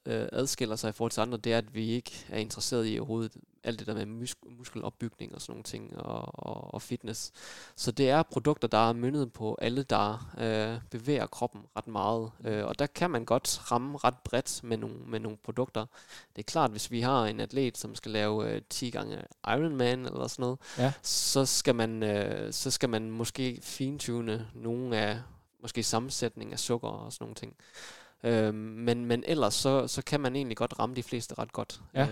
øh, 0.06 0.28
adskiller 0.32 0.76
sig 0.76 0.88
i 0.88 0.92
forhold 0.92 1.12
til 1.12 1.20
andre, 1.20 1.38
det 1.38 1.52
er, 1.52 1.58
at 1.58 1.74
vi 1.74 1.86
ikke 1.86 2.26
er 2.28 2.38
interesseret 2.38 2.94
i 2.94 2.98
overhovedet 2.98 3.36
alt 3.68 3.78
det 3.78 3.86
der 3.86 3.94
med 3.94 4.06
mus- 4.06 4.56
muskelopbygning 4.58 5.34
og 5.34 5.40
sådan 5.40 5.52
nogle 5.52 5.62
ting, 5.62 5.96
og, 5.96 6.46
og, 6.46 6.74
og 6.74 6.82
fitness. 6.82 7.32
Så 7.76 7.90
det 7.90 8.10
er 8.10 8.22
produkter, 8.22 8.68
der 8.68 8.88
er 8.88 8.92
myndet 8.92 9.32
på 9.32 9.58
alle, 9.60 9.82
der 9.82 10.34
øh, 10.38 10.80
bevæger 10.90 11.26
kroppen 11.26 11.60
ret 11.76 11.86
meget. 11.86 12.30
Øh, 12.44 12.64
og 12.64 12.78
der 12.78 12.86
kan 12.86 13.10
man 13.10 13.24
godt 13.24 13.72
ramme 13.72 13.98
ret 13.98 14.18
bredt 14.24 14.60
med 14.64 14.76
nogle, 14.76 14.96
med 15.06 15.20
nogle 15.20 15.38
produkter. 15.44 15.86
Det 16.36 16.42
er 16.42 16.50
klart, 16.50 16.70
hvis 16.70 16.90
vi 16.90 17.00
har 17.00 17.24
en 17.24 17.40
atlet, 17.40 17.78
som 17.78 17.94
skal 17.94 18.10
lave 18.12 18.50
øh, 18.50 18.62
10 18.70 18.90
gange 18.90 19.22
Ironman 19.46 20.06
eller 20.06 20.26
sådan 20.26 20.42
noget, 20.42 20.58
ja. 20.78 20.92
så, 21.02 21.46
skal 21.46 21.74
man, 21.74 22.02
øh, 22.02 22.52
så 22.52 22.70
skal 22.70 22.88
man 22.88 23.10
måske 23.10 23.58
fintune 23.62 24.46
nogle 24.54 24.96
af 24.96 25.20
måske 25.62 25.82
sammensætning 25.82 26.52
af 26.52 26.58
sukker 26.58 26.88
og 26.88 27.12
sådan 27.12 27.24
nogle 27.24 27.34
ting. 27.34 27.56
Øh, 28.24 28.54
men, 28.54 29.06
men 29.06 29.24
ellers 29.26 29.54
så, 29.54 29.86
så 29.86 30.02
kan 30.02 30.20
man 30.20 30.36
egentlig 30.36 30.56
godt 30.56 30.78
ramme 30.78 30.96
de 30.96 31.02
fleste 31.02 31.34
ret 31.38 31.52
godt 31.52 31.80
ja. 31.94 32.02
øh, 32.02 32.08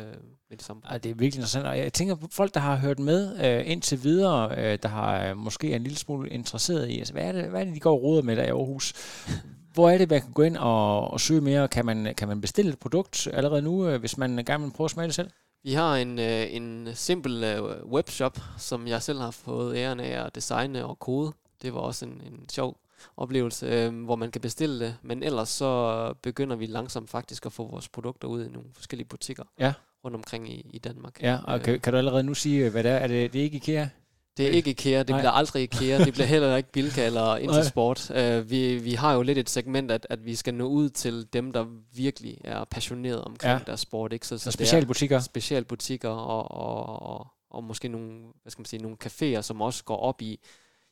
med 0.51 0.57
det 0.57 0.63
samme. 0.63 0.83
Ja, 0.91 0.99
det 0.99 1.11
er 1.11 1.15
virkelig 1.15 1.35
interessant. 1.35 1.67
Og 1.67 1.79
jeg 1.79 1.93
tænker 1.93 2.17
folk, 2.31 2.55
der 2.55 2.61
har 2.61 2.77
hørt 2.77 2.99
med 2.99 3.45
øh, 3.45 3.71
indtil 3.71 4.03
videre, 4.03 4.59
øh, 4.59 4.79
der 4.83 4.89
har 4.89 5.29
øh, 5.29 5.37
måske 5.37 5.73
er 5.73 5.77
en 5.77 5.83
lille 5.83 5.99
smule 5.99 6.31
interesseret 6.31 6.89
i, 6.89 6.99
altså, 6.99 7.13
hvad, 7.13 7.25
er 7.25 7.33
det, 7.33 7.45
hvad 7.45 7.61
er 7.61 7.65
det, 7.65 7.75
de 7.75 7.81
går 7.81 7.93
og 7.93 8.03
roder 8.03 8.23
med 8.23 8.37
der 8.37 8.45
i 8.45 8.49
Aarhus? 8.49 8.93
Hvor 9.75 9.91
er 9.91 9.99
det, 9.99 10.11
man 10.11 10.21
kan 10.21 10.33
gå 10.33 10.43
ind 10.43 10.57
og, 10.57 11.11
og 11.11 11.21
søge 11.21 11.41
mere? 11.41 11.69
Kan 11.69 11.87
man, 11.87 12.15
kan 12.17 12.29
man 12.29 12.41
bestille 12.41 12.73
et 12.73 12.79
produkt 12.79 13.29
allerede 13.33 13.63
nu, 13.63 13.89
øh, 13.89 14.01
hvis 14.01 14.19
man 14.19 14.45
gerne 14.47 14.65
vil 14.65 14.73
prøve 14.73 14.85
at 14.85 14.91
smage 14.91 15.07
det 15.07 15.15
selv? 15.15 15.31
Vi 15.63 15.73
har 15.73 15.97
en, 15.97 16.19
øh, 16.19 16.55
en 16.55 16.89
simpel 16.95 17.45
øh, 17.45 17.85
webshop, 17.85 18.39
som 18.59 18.89
jeg 18.89 19.03
selv 19.03 19.21
har 19.21 19.31
fået 19.31 19.77
æren 19.77 20.01
af 20.01 20.25
at 20.25 20.35
designe 20.35 20.87
og 20.87 20.99
kode. 20.99 21.33
Det 21.63 21.75
var 21.75 21.81
også 21.81 22.05
en, 22.05 22.23
en 22.27 22.49
sjov 22.49 22.77
oplevelse, 23.17 23.67
øh, 23.67 24.05
hvor 24.05 24.17
man 24.17 24.31
kan 24.31 24.41
bestille 24.41 24.85
det. 24.87 24.97
Men 25.03 25.23
ellers 25.23 25.49
så 25.49 26.15
begynder 26.23 26.57
vi 26.57 26.67
langsomt 26.67 27.11
faktisk 27.11 27.47
at 27.47 27.53
få 27.53 27.71
vores 27.71 27.89
produkter 27.89 28.29
ud 28.29 28.45
i 28.45 28.49
nogle 28.49 28.69
forskellige 28.75 29.09
butikker 29.09 29.45
Ja. 29.61 29.73
rundt 30.05 30.15
omkring 30.17 30.53
i, 30.53 30.67
i 30.71 30.79
Danmark. 30.79 31.23
Ja, 31.23 31.39
og 31.45 31.59
Øh, 31.59 31.65
kan, 31.65 31.81
kan 31.81 31.93
du 31.93 31.97
allerede 31.99 32.23
nu 32.23 32.35
sige, 32.35 32.71
hvad 32.71 32.83
det 32.83 32.91
er? 32.91 32.97
Er 32.97 33.07
det, 33.07 33.33
det 33.33 33.39
er 33.39 33.43
ikke 33.43 33.57
IKEA? 33.57 33.89
Det 34.37 34.47
er 34.47 34.51
ikke 34.51 34.71
IKEA, 34.71 34.99
det 34.99 35.09
Nej. 35.09 35.19
bliver 35.21 35.31
aldrig 35.31 35.63
IKEA, 35.63 35.99
det 36.05 36.13
bliver 36.13 36.27
heller 36.27 36.57
ikke 36.57 36.73
Bilka 36.73 37.07
eller 37.07 37.37
Intersport. 37.47 38.11
Uh, 38.11 38.51
vi, 38.51 38.77
vi 38.79 38.93
har 38.93 39.15
jo 39.15 39.23
lidt 39.23 39.39
et 39.39 39.51
segment, 39.51 39.91
at, 39.91 40.07
at 40.11 40.25
vi 40.25 40.35
skal 40.35 40.55
nå 40.55 40.67
ud 40.67 40.89
til 40.89 41.27
dem, 41.33 41.53
der 41.53 41.67
virkelig 41.95 42.39
er 42.45 42.65
passionerede 42.65 43.25
omkring 43.25 43.59
Ja. 43.59 43.65
deres 43.67 43.81
sport. 43.81 44.13
Ikke? 44.13 44.27
Så, 44.27 44.39
Så 44.39 44.49
er 44.49 44.53
specialbutikker? 44.53 45.21
Specialbutikker 45.21 46.09
og, 46.09 46.51
og, 46.51 47.03
og, 47.03 47.27
og 47.51 47.65
måske 47.65 47.89
nogle, 47.89 48.21
hvad 48.43 48.51
skal 48.51 48.61
man 48.61 48.67
sige, 48.67 48.83
nogle 48.83 48.97
caféer, 49.05 49.43
som 49.43 49.61
også 49.61 49.85
går 49.85 49.97
op 49.97 50.23
i, 50.23 50.41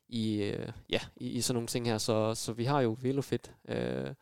i, 0.09 0.43
øh, 0.43 0.69
ja, 0.91 1.01
i, 1.17 1.29
i 1.29 1.41
sådan 1.41 1.55
nogle 1.55 1.67
ting 1.67 1.87
her. 1.87 1.99
Så, 1.99 2.35
så 2.35 2.53
vi 2.53 2.65
har 2.65 2.81
jo 2.81 2.97
Velofit, 3.03 3.55
øh, 3.69 4.15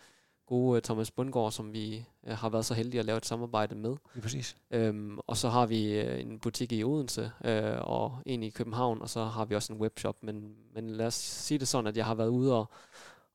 gode 0.53 0.77
øh, 0.77 0.83
Thomas 0.83 1.11
Bundgaard, 1.11 1.53
som 1.53 1.73
vi 1.73 2.05
øh, 2.27 2.37
har 2.37 2.49
været 2.49 2.65
så 2.65 2.75
heldige 2.75 2.99
at 2.99 3.07
lave 3.07 3.17
et 3.17 3.27
samarbejde 3.27 3.75
med. 3.75 3.97
Lige 4.15 4.23
præcis. 4.23 4.57
Øhm, 4.71 5.19
og 5.27 5.37
så 5.37 5.49
har 5.49 5.67
vi 5.67 6.01
øh, 6.01 6.21
en 6.21 6.39
butik 6.39 6.73
i 6.73 6.85
Odense 6.85 7.31
øh, 7.45 7.79
og 7.81 8.19
en 8.27 8.43
i 8.43 8.51
København, 8.51 9.03
og 9.03 9.09
så 9.09 9.25
har 9.25 9.45
vi 9.45 9.55
også 9.55 9.73
en 9.73 9.81
webshop. 9.81 10.17
Men, 10.23 10.55
men 10.75 10.91
lad 10.91 11.07
os 11.07 11.15
sige 11.15 11.59
det 11.59 11.69
sådan, 11.69 11.87
at 11.87 11.97
jeg 11.97 12.07
har 12.07 12.15
været 12.15 12.29
ude 12.29 12.59
og, 12.59 12.71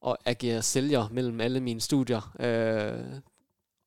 og 0.02 0.18
agere 0.26 0.62
sælger 0.62 1.10
mellem 1.12 1.41
alle 1.41 1.60
mine 1.60 1.82
studier, 1.82 2.36
øh, 2.39 3.20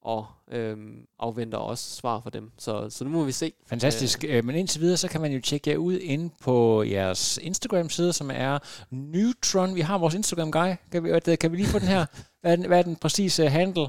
og 0.02 0.26
øh, 0.50 0.76
afventer 1.18 1.58
også 1.58 1.96
svar 1.96 2.20
for 2.20 2.30
dem. 2.30 2.50
Så, 2.58 2.90
så 2.90 3.04
nu 3.04 3.10
må 3.10 3.24
vi 3.24 3.32
se. 3.32 3.52
Fantastisk. 3.66 4.24
Øh. 4.28 4.44
Men 4.44 4.56
indtil 4.56 4.80
videre, 4.80 4.96
så 4.96 5.08
kan 5.08 5.20
man 5.20 5.32
jo 5.32 5.40
tjekke 5.40 5.70
jer 5.70 5.76
ud 5.76 5.98
inde 5.98 6.30
på 6.40 6.82
jeres 6.82 7.38
Instagram-side, 7.42 8.12
som 8.12 8.30
er 8.34 8.58
Neutron. 8.90 9.74
Vi 9.74 9.80
har 9.80 9.98
vores 9.98 10.14
Instagram-guy. 10.14 10.74
Kan 10.92 11.04
vi, 11.04 11.36
kan 11.36 11.52
vi 11.52 11.56
lige 11.56 11.68
få 11.68 11.78
den 11.78 11.88
her? 11.88 12.06
Hvad 12.40 12.52
er 12.52 12.56
den, 12.56 12.66
hvad 12.66 12.78
er 12.78 12.82
den 12.82 12.96
præcise 12.96 13.48
handle? 13.48 13.88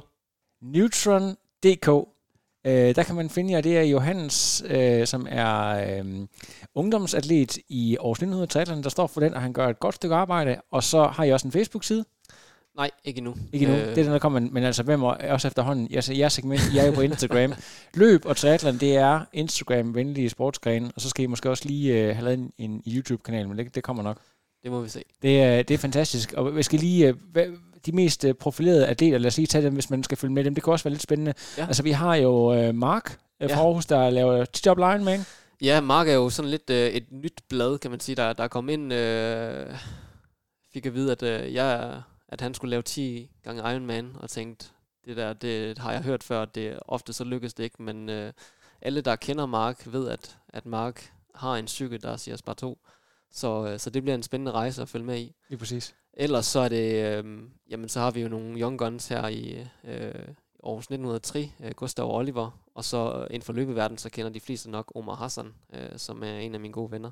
Neutron.dk. 0.61 2.07
Øh, 2.65 2.95
der 2.95 3.03
kan 3.03 3.15
man 3.15 3.29
finde 3.29 3.51
jer. 3.51 3.61
Det 3.61 3.77
er 3.77 3.81
Johannes, 3.81 4.63
øh, 4.65 5.07
som 5.07 5.27
er 5.29 5.67
øh, 5.99 6.27
ungdomsatlet 6.75 7.57
i 7.69 7.97
Aarhus 7.97 8.17
1960, 8.17 8.83
der 8.83 8.89
står 8.89 9.07
for 9.07 9.21
den, 9.21 9.33
og 9.33 9.41
han 9.41 9.53
gør 9.53 9.67
et 9.67 9.79
godt 9.79 9.95
stykke 9.95 10.15
arbejde. 10.15 10.61
Og 10.71 10.83
så 10.83 11.03
har 11.03 11.23
I 11.23 11.31
også 11.31 11.47
en 11.47 11.51
Facebook-side. 11.51 12.05
Nej, 12.75 12.91
ikke 13.03 13.17
endnu. 13.17 13.35
Ikke 13.53 13.65
endnu. 13.65 13.79
Øh. 13.79 13.87
Det 13.87 13.97
er 13.97 14.03
den, 14.03 14.11
der 14.11 14.19
kommer. 14.19 14.39
Men 14.39 14.63
altså, 14.63 14.83
hvem 14.83 15.03
er 15.03 15.31
også 15.33 15.47
efterhånden? 15.47 15.87
Jeg, 15.89 16.17
jeg 16.17 16.31
segment, 16.31 16.61
jeg 16.73 16.83
er 16.83 16.87
jo 16.87 16.93
på 16.93 17.01
Instagram. 17.01 17.53
Løb 17.93 18.25
og 18.25 18.37
triathlon, 18.37 18.77
det 18.77 18.95
er 18.95 19.25
Instagram-venlige 19.33 20.29
sportsgrene. 20.29 20.91
Og 20.95 21.01
så 21.01 21.09
skal 21.09 21.23
I 21.23 21.27
måske 21.27 21.49
også 21.49 21.65
lige 21.65 21.93
øh, 21.93 22.15
have 22.15 22.25
lavet 22.25 22.39
en, 22.39 22.51
en 22.57 22.83
YouTube-kanal, 22.87 23.47
men 23.47 23.57
det, 23.57 23.75
det 23.75 23.83
kommer 23.83 24.03
nok. 24.03 24.17
Det 24.63 24.71
må 24.71 24.81
vi 24.81 24.89
se. 24.89 25.03
Det 25.21 25.41
er, 25.41 25.63
det 25.63 25.73
er 25.73 25.77
fantastisk. 25.77 26.33
Og 26.33 26.55
vi 26.55 26.63
skal 26.63 26.79
lige... 26.79 27.07
Øh, 27.07 27.15
hvad, 27.31 27.45
de 27.85 27.91
mest 27.91 28.25
øh, 28.25 28.33
profilerede 28.33 28.87
atleter, 28.87 29.17
lad 29.17 29.27
os 29.27 29.37
lige 29.37 29.47
tage 29.47 29.65
dem, 29.65 29.73
hvis 29.73 29.89
man 29.89 30.03
skal 30.03 30.17
følge 30.17 30.33
med 30.33 30.43
dem. 30.43 30.55
Det 30.55 30.63
kan 30.63 30.73
også 30.73 30.83
være 30.83 30.91
lidt 30.91 31.01
spændende. 31.01 31.33
Ja. 31.57 31.65
Altså, 31.67 31.83
vi 31.83 31.91
har 31.91 32.15
jo 32.15 32.53
øh, 32.53 32.75
Mark 32.75 33.17
øh, 33.41 33.49
fra 33.49 33.57
Ja. 33.57 33.65
Aarhus, 33.65 33.85
der 33.85 34.09
laver 34.09 34.45
T-Job 34.45 34.79
Ironman. 34.79 35.25
Ja, 35.61 35.81
Mark 35.81 36.07
er 36.07 36.13
jo 36.13 36.29
sådan 36.29 36.51
lidt 36.51 36.69
øh, 36.69 36.87
et 36.87 37.11
nyt 37.11 37.41
blad, 37.49 37.77
kan 37.77 37.91
man 37.91 37.99
sige, 37.99 38.15
der, 38.15 38.33
der 38.33 38.47
kom 38.47 38.69
ind, 38.69 38.93
øh, 38.93 39.65
fik 40.73 40.85
at 40.85 40.93
vide, 40.93 41.11
at, 41.11 41.23
øh, 41.23 41.53
jeg, 41.53 42.01
at 42.31 42.41
han 42.41 42.53
skulle 42.53 42.69
lave 42.69 42.81
10 42.81 43.31
gange 43.43 43.71
Ironman, 43.71 44.15
og 44.19 44.29
tænkte, 44.29 44.65
det 45.05 45.17
der, 45.17 45.33
det 45.33 45.77
har 45.77 45.91
jeg 45.91 46.01
hørt 46.01 46.23
før, 46.23 46.45
det 46.45 46.79
ofte 46.87 47.13
så 47.13 47.23
lykkes 47.23 47.53
det 47.53 47.63
ikke, 47.63 47.83
men 47.83 48.09
øh, 48.09 48.33
alle, 48.81 49.01
der 49.01 49.15
kender 49.15 49.45
Mark, 49.45 49.83
ved, 49.85 50.09
at, 50.09 50.37
at 50.49 50.65
Mark 50.65 51.13
har 51.35 51.55
en 51.55 51.67
cykel, 51.67 52.01
der 52.01 52.17
siger 52.17 52.37
spar 52.37 52.53
2, 52.53 52.79
så, 53.31 53.67
øh, 53.67 53.79
så 53.79 53.89
det 53.89 54.03
bliver 54.03 54.15
en 54.15 54.23
spændende 54.23 54.51
rejse 54.51 54.81
at 54.81 54.89
følge 54.89 55.05
med 55.05 55.19
i. 55.19 55.35
Lige 55.49 55.59
præcis. 55.59 55.95
Ellers 56.13 56.45
så 56.45 56.59
er 56.59 56.69
det, 56.69 57.17
øh, 57.17 57.43
jamen 57.69 57.89
så 57.89 57.99
har 57.99 58.11
vi 58.11 58.21
jo 58.21 58.27
nogle 58.27 58.59
young 58.59 58.79
guns 58.79 59.07
her 59.07 59.27
i 59.27 59.67
øh, 59.83 60.27
Aarhus 60.63 60.83
1903, 60.83 61.51
øh, 61.59 61.71
Gustav 61.71 62.05
og 62.05 62.15
Oliver, 62.15 62.59
og 62.75 62.83
så 62.85 63.13
øh, 63.13 63.27
inden 63.29 63.41
for 63.41 63.53
løbeverdenen, 63.53 63.97
så 63.97 64.09
kender 64.09 64.31
de 64.31 64.39
fleste 64.39 64.71
nok 64.71 64.91
Omar 64.95 65.15
Hassan, 65.15 65.53
øh, 65.73 65.97
som 65.97 66.23
er 66.23 66.37
en 66.37 66.53
af 66.53 66.59
mine 66.59 66.73
gode 66.73 66.91
venner. 66.91 67.11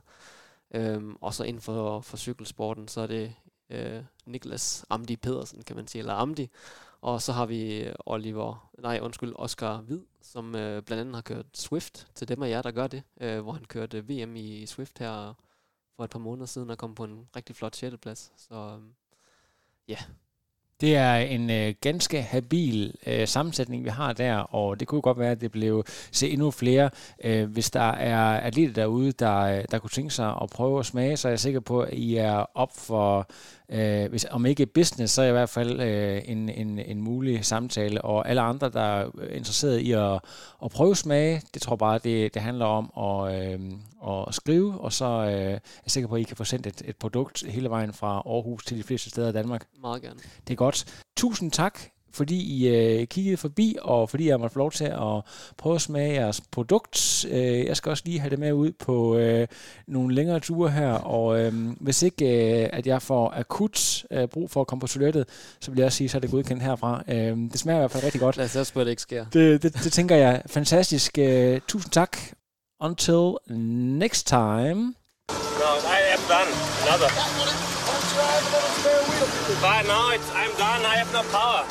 Øhm, 0.74 1.16
og 1.22 1.34
så 1.34 1.44
inden 1.44 1.62
for, 1.62 2.02
for 2.02 2.18
cykelsporten, 2.18 2.88
så 2.88 3.02
er 3.02 3.08
det 3.08 3.34
øh, 3.70 4.04
Niklas 4.26 4.86
Amdi 4.90 5.16
Pedersen, 5.16 5.64
kan 5.64 5.76
man 5.76 5.88
sige, 5.88 6.00
eller 6.00 6.14
Amdi. 6.14 6.50
Og 7.02 7.22
så 7.22 7.32
har 7.32 7.46
vi 7.46 7.84
øh, 7.84 7.96
Oliver, 8.06 8.70
nej 8.80 9.00
undskyld, 9.02 9.34
Oscar 9.36 9.78
Hvid, 9.78 10.02
som 10.22 10.56
øh, 10.56 10.84
blandt 10.84 11.02
andet 11.02 11.16
har 11.16 11.22
kørt 11.22 11.46
Swift, 11.54 12.08
til 12.16 12.28
dem 12.28 12.44
af 12.44 12.50
jer, 12.50 12.62
der 12.62 12.72
gør 12.72 12.88
det, 12.88 13.04
øh, 13.22 13.42
hvor 13.42 13.52
han 13.52 13.66
kørte 13.66 14.08
VM 14.08 14.36
i 14.36 14.66
Swift 14.66 15.00
her 15.00 15.34
for 15.96 16.04
et 16.04 16.10
par 16.10 16.20
måneder 16.20 16.46
siden 16.46 16.70
og 16.70 16.78
kom 16.78 16.96
på 16.96 17.04
en 17.04 17.28
rigtig 17.36 17.56
flot 17.56 17.76
6. 17.76 17.98
plads. 18.02 18.32
Så 18.38 18.56
øh, 18.56 18.82
ja, 19.88 19.98
det 20.82 20.96
er 20.96 21.16
en 21.16 21.50
øh, 21.50 21.74
ganske 21.82 22.22
habil 22.22 22.94
øh, 23.08 23.28
sammensætning, 23.28 23.84
vi 23.84 23.90
har 23.90 24.14
der, 24.14 24.36
og 24.38 24.80
det 24.80 24.88
kunne 24.88 25.02
godt 25.02 25.20
være, 25.20 25.32
at 25.32 25.42
det 25.42 25.52
blev 25.52 25.84
se 26.12 26.30
endnu 26.30 26.52
flere. 26.52 26.90
Øh, 27.24 27.52
hvis 27.52 27.72
der 27.72 27.92
er 27.92 28.40
atleter 28.40 28.74
derude, 28.74 29.12
der, 29.12 29.62
der 29.72 29.80
kunne 29.80 29.90
tænke 29.90 30.14
sig 30.14 30.36
at 30.42 30.50
prøve 30.50 30.80
at 30.80 30.86
smage, 30.86 31.18
så 31.18 31.28
er 31.28 31.32
jeg 31.32 31.40
sikker 31.40 31.60
på, 31.60 31.82
at 31.82 31.94
I 31.94 32.16
er 32.16 32.46
op 32.56 32.72
for, 32.78 33.30
øh, 33.70 34.10
hvis, 34.10 34.26
om 34.32 34.46
ikke 34.46 34.66
business, 34.66 35.14
så 35.14 35.22
er 35.22 35.28
i 35.28 35.32
hvert 35.32 35.50
fald 35.50 35.82
øh, 35.82 36.22
en, 36.26 36.50
en, 36.50 36.80
en 36.80 37.02
mulig 37.02 37.46
samtale. 37.46 38.02
Og 38.02 38.30
alle 38.30 38.42
andre, 38.42 38.70
der 38.70 38.82
er 38.82 39.10
interesseret 39.32 39.80
i 39.80 39.92
at, 39.92 40.20
at 40.64 40.72
prøve 40.72 40.96
smage, 40.96 41.42
det 41.54 41.62
tror 41.62 41.74
jeg 41.74 41.80
bare, 41.80 42.00
det, 42.04 42.34
det 42.34 42.42
handler 42.42 42.66
om 42.66 42.92
at, 42.98 43.54
øh, 43.54 43.60
at 44.08 44.36
skrive, 44.36 44.82
og 44.82 44.94
så 44.94 45.06
øh, 45.06 45.32
er 45.32 45.50
jeg 45.50 45.62
sikker 45.88 46.08
på, 46.08 46.16
at 46.16 46.22
I 46.22 46.24
kan 46.24 46.38
få 46.38 46.44
sendt 46.44 46.68
et, 46.68 46.82
et 46.86 46.96
produkt 46.96 47.44
hele 47.48 47.70
vejen 47.70 47.94
fra 47.94 48.22
Aarhus 48.26 48.66
til 48.66 48.78
de 48.78 48.84
fleste 48.84 49.10
steder 49.10 49.30
i 49.30 49.34
Danmark. 49.34 49.66
meget 49.82 50.02
gerne. 50.02 50.20
Det 50.48 50.54
er 50.54 50.56
godt. 50.56 50.69
Tusind 51.18 51.52
tak, 51.52 51.80
fordi 52.14 52.36
I 52.36 52.68
øh, 52.68 53.08
kiggede 53.08 53.38
forbi, 53.38 53.78
og 53.82 54.10
fordi 54.10 54.28
jeg 54.28 54.40
måtte 54.40 54.54
få 54.54 54.60
lov 54.60 54.72
til 54.72 54.86
at 54.86 55.24
prøve 55.58 55.76
at 55.76 55.82
smage 55.82 56.14
jeres 56.14 56.42
produkt. 56.52 57.26
Øh, 57.30 57.66
jeg 57.66 57.78
skal 57.78 57.90
også 57.90 58.04
lige 58.06 58.20
have 58.20 58.30
det 58.30 58.40
med 58.40 58.54
ud 58.54 58.72
på 58.72 59.18
øh, 59.18 59.48
nogle 59.88 60.16
længere 60.16 60.40
ture 60.40 60.70
her, 60.72 60.92
og 60.92 61.40
øh, 61.40 61.54
hvis 61.80 62.04
ikke 62.04 62.62
øh, 62.64 62.70
at 62.74 62.88
jeg 62.88 63.02
får 63.02 63.34
akut 63.36 64.06
øh, 64.12 64.28
brug 64.28 64.52
for 64.52 64.62
at 64.62 64.68
komme 64.68 64.80
på 64.82 64.88
toilettet, 64.88 65.26
så 65.62 65.72
vil 65.72 65.78
jeg 65.78 65.86
også 65.86 65.98
sige, 65.98 66.10
så 66.10 66.18
er 66.18 66.22
det 66.22 66.32
godkendt 66.32 66.64
herfra. 66.64 67.04
Øh, 67.08 67.38
det 67.38 67.60
smager 67.60 67.78
i 67.78 67.82
hvert 67.82 67.92
fald 67.92 68.04
rigtig 68.04 68.22
godt. 68.22 68.38
Lad 68.38 68.46
os 68.46 68.56
også 68.56 68.74
på, 68.74 68.80
at 68.80 68.86
det 68.86 68.92
ikke 68.92 69.02
sker. 69.02 69.26
Det, 69.34 69.64
det, 69.64 69.74
det 69.74 69.94
tænker 69.94 70.16
jeg. 70.16 70.42
Fantastisk. 70.46 71.18
Øh, 71.18 71.62
tusind 71.68 71.92
tak. 71.92 72.18
Until 72.82 73.34
next 73.98 74.28
time. 74.28 74.94
No, 75.60 75.72
I 75.84 76.00
am 76.14 76.20
done. 76.30 76.52
Another. 76.88 77.69
Now 79.90 80.12
it's, 80.12 80.32
I'm 80.36 80.52
done. 80.52 80.86
I 80.86 80.98
have 80.98 81.12
no 81.12 81.24
power. 81.34 81.66